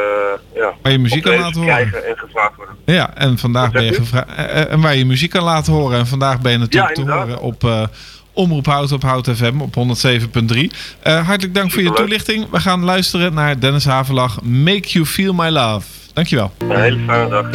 ja, 0.55 0.73
Waar 0.81 0.91
je 0.91 0.99
muziek 0.99 1.23
kan 1.23 1.39
laten 1.39 1.61
horen. 1.61 1.75
krijgen 1.75 2.05
en 2.05 2.17
gevraagd 2.17 2.55
worden. 2.55 2.75
Ja, 2.85 3.13
en 3.15 3.37
vandaag 3.37 3.71
ben 3.71 3.83
je 3.83 3.93
gevraagd. 3.93 4.27
En 4.69 4.81
waar 4.81 4.95
je 4.95 5.05
muziek 5.05 5.29
kan 5.29 5.43
laten 5.43 5.73
horen. 5.73 5.99
En 5.99 6.07
vandaag 6.07 6.41
ben 6.41 6.51
je 6.51 6.57
natuurlijk 6.57 6.97
Ja, 6.97 7.03
te 7.03 7.11
horen 7.11 7.39
op 7.39 7.63
eh 7.63 7.83
Omroep 8.33 8.65
Hout 8.65 8.91
op 8.91 9.01
Hout 9.01 9.29
FM 9.35 9.61
op 9.61 9.75
107.3. 9.75 10.71
Eh, 10.99 11.25
hartelijk 11.27 11.55
dank 11.55 11.71
voor 11.71 11.81
je 11.81 11.91
toelichting. 11.93 12.49
We 12.51 12.59
gaan 12.59 12.83
luisteren 12.83 13.33
naar 13.33 13.59
Dennis 13.59 13.85
Havelag. 13.85 14.41
Make 14.41 14.87
You 14.87 15.05
Feel 15.05 15.33
My 15.33 15.49
Love. 15.49 15.87
Dankjewel. 16.13 16.51
Een 16.57 16.79
hele 16.81 16.99
fijne 17.05 17.29
dag. 17.29 17.45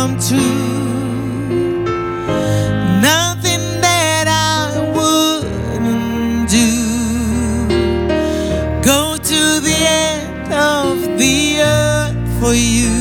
come 0.00 0.16
to. 0.18 0.40
Nothing 3.08 3.64
that 3.86 4.26
I 4.28 4.60
wouldn't 4.96 6.48
do. 6.48 6.70
Go 8.90 9.18
to 9.32 9.40
the 9.66 9.78
end 10.02 10.52
of 10.54 10.94
the 11.22 11.60
earth 11.60 12.16
for 12.40 12.54
you 12.54 12.94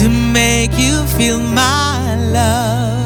to 0.00 0.06
make 0.38 0.74
you 0.84 0.94
feel 1.16 1.38
my 1.38 2.16
love. 2.38 3.04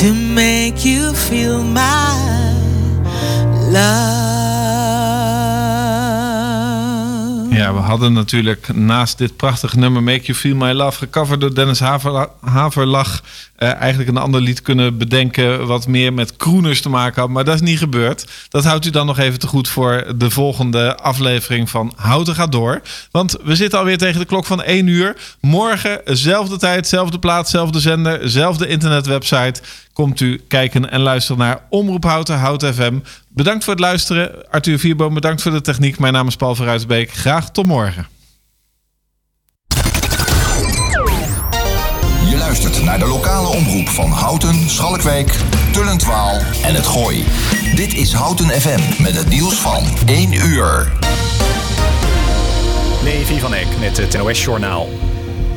To 0.00 0.08
make 0.12 0.84
you 0.84 1.14
feel 1.14 1.62
my 1.62 2.54
love. 3.76 4.19
Hadden 7.90 8.12
natuurlijk 8.12 8.74
naast 8.74 9.18
dit 9.18 9.36
prachtige 9.36 9.78
nummer 9.78 10.02
Make 10.02 10.22
You 10.22 10.38
Feel 10.38 10.56
My 10.56 10.72
Love 10.72 10.98
gecoverd 10.98 11.40
door 11.40 11.54
Dennis 11.54 11.80
Haver, 11.80 12.28
Haverlach 12.40 13.22
eh, 13.56 13.72
eigenlijk 13.74 14.10
een 14.10 14.16
ander 14.16 14.40
lied 14.40 14.62
kunnen 14.62 14.98
bedenken 14.98 15.66
wat 15.66 15.86
meer 15.86 16.12
met 16.12 16.36
kroeners 16.36 16.80
te 16.80 16.88
maken 16.88 17.20
had. 17.20 17.30
Maar 17.30 17.44
dat 17.44 17.54
is 17.54 17.60
niet 17.60 17.78
gebeurd. 17.78 18.26
Dat 18.48 18.64
houdt 18.64 18.86
u 18.86 18.90
dan 18.90 19.06
nog 19.06 19.18
even 19.18 19.38
te 19.38 19.46
goed 19.46 19.68
voor 19.68 20.04
de 20.16 20.30
volgende 20.30 20.96
aflevering 20.96 21.70
van 21.70 21.92
Houten 21.96 22.34
gaat 22.34 22.52
door. 22.52 22.80
Want 23.10 23.36
we 23.44 23.56
zitten 23.56 23.78
alweer 23.78 23.98
tegen 23.98 24.20
de 24.20 24.26
klok 24.26 24.46
van 24.46 24.62
1 24.62 24.86
uur. 24.86 25.16
Morgen, 25.40 26.00
zelfde 26.04 26.56
tijd, 26.56 26.88
zelfde 26.88 27.18
plaats, 27.18 27.50
zelfde 27.50 27.80
zender, 27.80 28.30
zelfde 28.30 28.66
internetwebsite. 28.66 29.60
Komt 29.92 30.20
u 30.20 30.40
kijken 30.48 30.90
en 30.90 31.00
luisteren 31.00 31.38
naar 31.38 31.60
Omroep 31.68 32.04
Houten, 32.04 32.38
Houten 32.38 32.74
FM. 32.74 32.98
Bedankt 33.28 33.64
voor 33.64 33.72
het 33.72 33.82
luisteren. 33.82 34.50
Arthur 34.50 34.78
Vierboom, 34.78 35.14
bedankt 35.14 35.42
voor 35.42 35.52
de 35.52 35.60
techniek. 35.60 35.98
Mijn 35.98 36.12
naam 36.12 36.26
is 36.26 36.36
Paul 36.36 36.54
Verruisbeek. 36.54 37.12
Graag 37.12 37.50
tot 37.50 37.66
morgen. 37.66 38.06
Je 42.30 42.36
luistert 42.38 42.82
naar 42.82 42.98
de 42.98 43.06
lokale 43.06 43.48
omroep 43.48 43.88
van 43.88 44.10
Houten, 44.10 44.68
Schalkwijk, 44.68 45.36
Tullentwaal 45.72 46.40
en 46.62 46.74
het 46.74 46.86
Gooi. 46.86 47.24
Dit 47.74 47.94
is 47.94 48.12
Houten 48.12 48.46
FM 48.46 49.02
met 49.02 49.16
het 49.16 49.28
nieuws 49.28 49.54
van 49.54 49.82
1 50.06 50.32
uur. 50.32 50.92
Levi 53.02 53.40
van 53.40 53.54
Eck 53.54 53.78
met 53.78 53.96
het 53.96 54.16
NOS-journaal. 54.16 55.09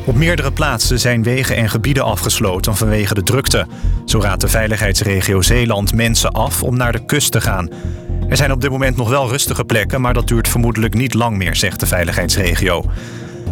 Op 0.06 0.14
meerdere 0.14 0.52
plaatsen 0.52 1.00
zijn 1.00 1.22
wegen 1.22 1.56
en 1.56 1.68
gebieden 1.68 2.04
afgesloten 2.04 2.76
vanwege 2.76 3.14
de 3.14 3.22
drukte. 3.22 3.66
Zo 4.04 4.20
raadt 4.20 4.40
de 4.40 4.48
veiligheidsregio 4.48 5.42
Zeeland 5.42 5.94
mensen 5.94 6.32
af 6.32 6.62
om 6.62 6.76
naar 6.76 6.92
de 6.92 7.04
kust 7.04 7.32
te 7.32 7.40
gaan. 7.40 7.68
Er 8.28 8.36
zijn 8.36 8.52
op 8.52 8.60
dit 8.60 8.70
moment 8.70 8.96
nog 8.96 9.08
wel 9.08 9.28
rustige 9.28 9.64
plekken, 9.64 10.00
maar 10.00 10.14
dat 10.14 10.28
duurt 10.28 10.48
vermoedelijk 10.48 10.94
niet 10.94 11.14
lang 11.14 11.36
meer, 11.36 11.56
zegt 11.56 11.80
de 11.80 11.86
veiligheidsregio. 11.86 12.84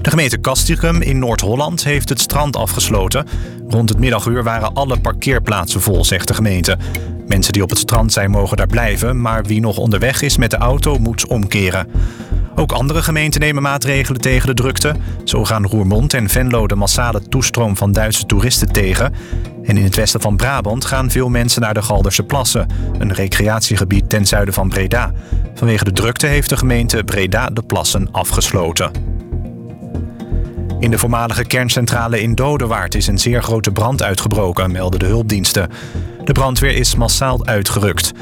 De 0.02 0.10
gemeente 0.10 0.40
Castricum 0.40 1.02
in 1.02 1.18
Noord-Holland 1.18 1.84
heeft 1.84 2.08
het 2.08 2.20
strand 2.20 2.56
afgesloten. 2.56 3.26
Rond 3.68 3.88
het 3.88 3.98
middaguur 3.98 4.42
waren 4.44 4.74
alle 4.74 5.00
parkeerplaatsen 5.00 5.80
vol, 5.80 6.04
zegt 6.04 6.28
de 6.28 6.34
gemeente. 6.34 6.76
Mensen 7.26 7.52
die 7.52 7.62
op 7.62 7.70
het 7.70 7.78
strand 7.78 8.12
zijn 8.12 8.30
mogen 8.30 8.56
daar 8.56 8.66
blijven, 8.66 9.20
maar 9.20 9.44
wie 9.44 9.60
nog 9.60 9.76
onderweg 9.76 10.22
is 10.22 10.36
met 10.36 10.50
de 10.50 10.56
auto 10.56 10.98
moet 10.98 11.26
omkeren. 11.26 11.86
Ook 12.54 12.72
andere 12.72 13.02
gemeenten 13.02 13.40
nemen 13.40 13.62
maatregelen 13.62 14.20
tegen 14.20 14.46
de 14.46 14.54
drukte. 14.54 14.94
Zo 15.24 15.44
gaan 15.44 15.66
Roermond 15.66 16.14
en 16.14 16.28
Venlo 16.28 16.66
de 16.66 16.74
massale 16.74 17.28
toestroom 17.28 17.76
van 17.76 17.92
Duitse 17.92 18.26
toeristen 18.26 18.72
tegen. 18.72 19.14
En 19.62 19.76
in 19.76 19.84
het 19.84 19.94
westen 19.94 20.20
van 20.20 20.36
Brabant 20.36 20.84
gaan 20.84 21.10
veel 21.10 21.28
mensen 21.28 21.60
naar 21.60 21.74
de 21.74 21.82
Galderse 21.82 22.22
Plassen, 22.22 22.66
een 22.98 23.12
recreatiegebied 23.12 24.08
ten 24.08 24.26
zuiden 24.26 24.54
van 24.54 24.68
Breda. 24.68 25.12
Vanwege 25.54 25.84
de 25.84 25.92
drukte 25.92 26.26
heeft 26.26 26.48
de 26.48 26.56
gemeente 26.56 27.04
Breda 27.04 27.46
de 27.46 27.62
plassen 27.62 28.08
afgesloten. 28.10 28.90
In 30.78 30.90
de 30.90 30.98
voormalige 30.98 31.44
kerncentrale 31.44 32.22
in 32.22 32.34
Dodewaard 32.34 32.94
is 32.94 33.06
een 33.06 33.18
zeer 33.18 33.42
grote 33.42 33.72
brand 33.72 34.02
uitgebroken, 34.02 34.72
melden 34.72 34.98
de 34.98 35.06
hulpdiensten. 35.06 35.68
De 36.24 36.32
brandweer 36.32 36.76
is 36.76 36.94
massaal 36.94 37.46
uitgerukt. 37.46 38.12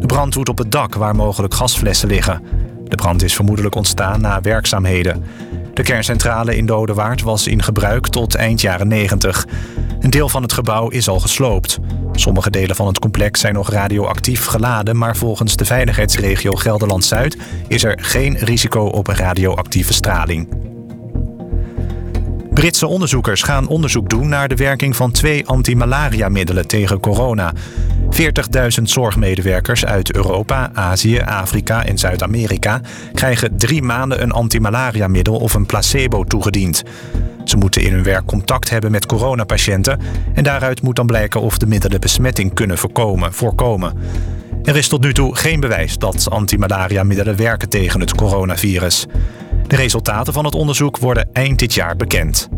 De 0.00 0.06
brand 0.06 0.34
woedt 0.34 0.48
op 0.48 0.58
het 0.58 0.72
dak 0.72 0.94
waar 0.94 1.16
mogelijk 1.16 1.54
gasflessen 1.54 2.08
liggen. 2.08 2.42
De 2.92 2.98
brand 2.98 3.22
is 3.22 3.34
vermoedelijk 3.34 3.74
ontstaan 3.74 4.20
na 4.20 4.40
werkzaamheden. 4.40 5.24
De 5.74 5.82
kerncentrale 5.82 6.56
in 6.56 6.66
Dodewaard 6.66 7.22
was 7.22 7.46
in 7.46 7.62
gebruik 7.62 8.08
tot 8.08 8.34
eind 8.34 8.60
jaren 8.60 8.88
90. 8.88 9.46
Een 10.00 10.10
deel 10.10 10.28
van 10.28 10.42
het 10.42 10.52
gebouw 10.52 10.88
is 10.88 11.08
al 11.08 11.20
gesloopt. 11.20 11.78
Sommige 12.12 12.50
delen 12.50 12.76
van 12.76 12.86
het 12.86 12.98
complex 12.98 13.40
zijn 13.40 13.54
nog 13.54 13.70
radioactief 13.70 14.44
geladen, 14.44 14.98
maar 14.98 15.16
volgens 15.16 15.56
de 15.56 15.64
veiligheidsregio 15.64 16.54
Gelderland-Zuid 16.54 17.36
is 17.68 17.84
er 17.84 17.98
geen 18.02 18.38
risico 18.38 18.84
op 18.84 19.06
radioactieve 19.06 19.92
straling. 19.92 20.71
Britse 22.54 22.86
onderzoekers 22.86 23.42
gaan 23.42 23.68
onderzoek 23.68 24.10
doen 24.10 24.28
naar 24.28 24.48
de 24.48 24.54
werking 24.54 24.96
van 24.96 25.10
twee 25.10 25.46
antimalariamiddelen 25.46 26.66
tegen 26.66 27.00
corona. 27.00 27.52
40.000 28.10 28.82
zorgmedewerkers 28.82 29.84
uit 29.84 30.14
Europa, 30.14 30.70
Azië, 30.74 31.18
Afrika 31.20 31.84
en 31.84 31.98
Zuid-Amerika 31.98 32.80
krijgen 33.12 33.56
drie 33.56 33.82
maanden 33.82 34.22
een 34.22 34.32
antimalariamiddel 34.32 35.36
of 35.36 35.54
een 35.54 35.66
placebo 35.66 36.24
toegediend. 36.24 36.82
Ze 37.44 37.56
moeten 37.56 37.82
in 37.82 37.92
hun 37.92 38.02
werk 38.02 38.26
contact 38.26 38.70
hebben 38.70 38.90
met 38.90 39.06
coronapatiënten 39.06 40.00
en 40.34 40.44
daaruit 40.44 40.82
moet 40.82 40.96
dan 40.96 41.06
blijken 41.06 41.40
of 41.40 41.58
de 41.58 41.66
middelen 41.66 42.00
besmetting 42.00 42.54
kunnen 42.54 42.78
voorkomen. 42.78 43.32
voorkomen. 43.32 43.94
Er 44.62 44.76
is 44.76 44.88
tot 44.88 45.02
nu 45.02 45.12
toe 45.12 45.36
geen 45.36 45.60
bewijs 45.60 45.98
dat 45.98 46.30
antimalariamiddelen 46.30 47.36
werken 47.36 47.68
tegen 47.68 48.00
het 48.00 48.14
coronavirus. 48.14 49.06
De 49.72 49.78
resultaten 49.78 50.32
van 50.32 50.44
het 50.44 50.54
onderzoek 50.54 50.98
worden 50.98 51.28
eind 51.32 51.58
dit 51.58 51.74
jaar 51.74 51.96
bekend. 51.96 52.48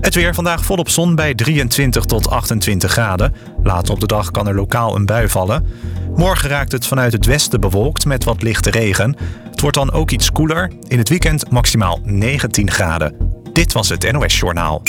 Het 0.00 0.14
weer 0.14 0.34
vandaag 0.34 0.64
volop 0.64 0.88
zon 0.88 1.14
bij 1.14 1.34
23 1.34 2.04
tot 2.04 2.30
28 2.30 2.92
graden. 2.92 3.34
Later 3.62 3.94
op 3.94 4.00
de 4.00 4.06
dag 4.06 4.30
kan 4.30 4.48
er 4.48 4.54
lokaal 4.54 4.96
een 4.96 5.06
bui 5.06 5.28
vallen. 5.28 5.66
Morgen 6.14 6.48
raakt 6.48 6.72
het 6.72 6.86
vanuit 6.86 7.12
het 7.12 7.26
westen 7.26 7.60
bewolkt 7.60 8.04
met 8.04 8.24
wat 8.24 8.42
lichte 8.42 8.70
regen. 8.70 9.16
Het 9.50 9.60
wordt 9.60 9.76
dan 9.76 9.92
ook 9.92 10.10
iets 10.10 10.32
koeler. 10.32 10.72
In 10.88 10.98
het 10.98 11.08
weekend 11.08 11.50
maximaal 11.50 12.00
19 12.02 12.70
graden. 12.70 13.14
Dit 13.52 13.72
was 13.72 13.88
het 13.88 14.12
NOS 14.12 14.38
Journaal. 14.38 14.82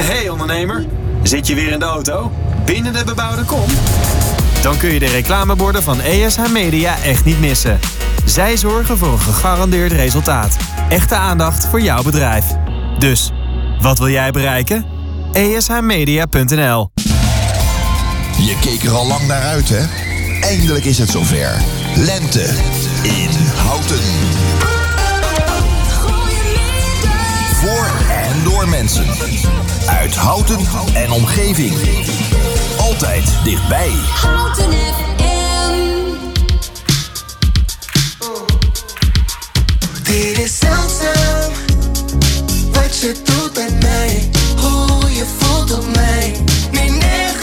Hey 0.00 0.28
ondernemer, 0.28 0.84
zit 1.22 1.46
je 1.46 1.54
weer 1.54 1.72
in 1.72 1.78
de 1.78 1.84
auto? 1.84 2.32
Binnen 2.64 2.92
de 2.92 3.04
bebouwde 3.04 3.44
kom? 3.44 3.66
Dan 4.64 4.76
kun 4.78 4.92
je 4.92 4.98
de 4.98 5.06
reclameborden 5.06 5.82
van 5.82 6.00
ESH 6.00 6.50
Media 6.52 7.02
echt 7.02 7.24
niet 7.24 7.40
missen. 7.40 7.78
Zij 8.24 8.56
zorgen 8.56 8.98
voor 8.98 9.12
een 9.12 9.20
gegarandeerd 9.20 9.92
resultaat. 9.92 10.56
Echte 10.88 11.14
aandacht 11.14 11.66
voor 11.66 11.80
jouw 11.80 12.02
bedrijf. 12.02 12.44
Dus, 12.98 13.32
wat 13.80 13.98
wil 13.98 14.08
jij 14.08 14.30
bereiken? 14.30 14.86
ESHmedia.nl 15.32 16.90
Je 18.36 18.56
keek 18.60 18.82
er 18.82 18.92
al 18.92 19.06
lang 19.06 19.26
naar 19.26 19.42
uit, 19.42 19.68
hè? 19.68 19.86
Eindelijk 20.40 20.84
is 20.84 20.98
het 20.98 21.10
zover. 21.10 21.62
Lente 21.96 22.54
in 23.02 23.30
Houten. 23.56 24.00
Voor 27.54 27.90
en 28.10 28.44
door 28.44 28.68
mensen. 28.68 29.06
Uit 29.86 30.14
Houten 30.14 30.58
en 30.94 31.10
omgeving. 31.10 31.72
Altijd 32.94 33.24
dichtbij. 33.44 33.90
Houten 33.90 34.72
FM. 34.72 35.14
Dit 40.02 40.38
is 40.38 40.58
zeldzaam 40.58 41.52
wat 42.72 42.98
je 42.98 43.14
doet 43.24 43.54
met 43.54 43.82
mij, 43.82 44.30
hoe 44.56 45.14
je 45.14 45.26
voelt 45.38 45.72
op 45.72 45.94
mij. 45.94 46.36
Nee, 46.72 46.90
nergens 46.90 47.33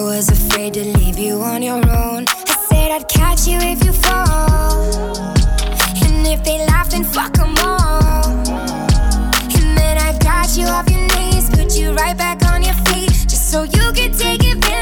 I 0.00 0.02
was 0.02 0.30
afraid 0.30 0.72
to 0.74 0.84
leave 0.98 1.18
you 1.18 1.42
on 1.42 1.60
your 1.62 1.76
own. 1.76 2.24
I 2.26 2.56
said 2.70 2.90
I'd 2.90 3.06
catch 3.06 3.46
you 3.46 3.58
if 3.60 3.84
you 3.84 3.92
fall. 3.92 5.14
And 6.06 6.26
if 6.26 6.42
they 6.42 6.64
laugh, 6.64 6.88
then 6.88 7.04
fuck 7.04 7.34
them 7.34 7.54
all. 7.58 8.24
And 9.56 9.76
then 9.76 9.98
I 9.98 10.16
got 10.18 10.56
you 10.56 10.64
off 10.64 10.88
your 10.88 11.06
knees, 11.14 11.50
put 11.50 11.76
you 11.76 11.92
right 11.92 12.16
back 12.16 12.42
on 12.50 12.62
your 12.62 12.78
feet, 12.86 13.12
just 13.28 13.50
so 13.50 13.64
you 13.64 13.92
could 13.92 14.18
take 14.18 14.42
advantage. 14.42 14.79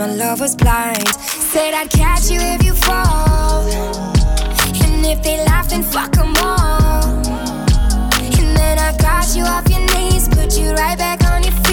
my 0.00 0.06
love 0.14 0.40
was 0.40 0.56
blind. 0.56 1.06
Said 1.18 1.74
I'd 1.74 1.90
catch 1.90 2.30
you 2.30 2.38
if 2.40 2.64
you 2.64 2.72
fall. 2.72 3.66
And 4.82 5.04
if 5.04 5.22
they 5.22 5.44
laugh, 5.44 5.68
then 5.68 5.82
fuck 5.82 6.12
them 6.12 6.32
all. 6.38 7.04
And 8.38 8.56
then 8.56 8.78
I 8.78 8.96
got 8.96 9.36
you 9.36 9.44
off 9.44 9.68
your 9.68 9.84
knees, 9.92 10.26
put 10.28 10.58
you 10.58 10.70
right 10.70 10.96
back 10.96 11.22
on 11.24 11.42
your 11.42 11.52
feet. 11.52 11.69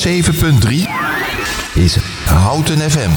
107.3 0.00 1.76
is 1.76 1.96
Houten 2.24 2.78
FM. 2.80 3.12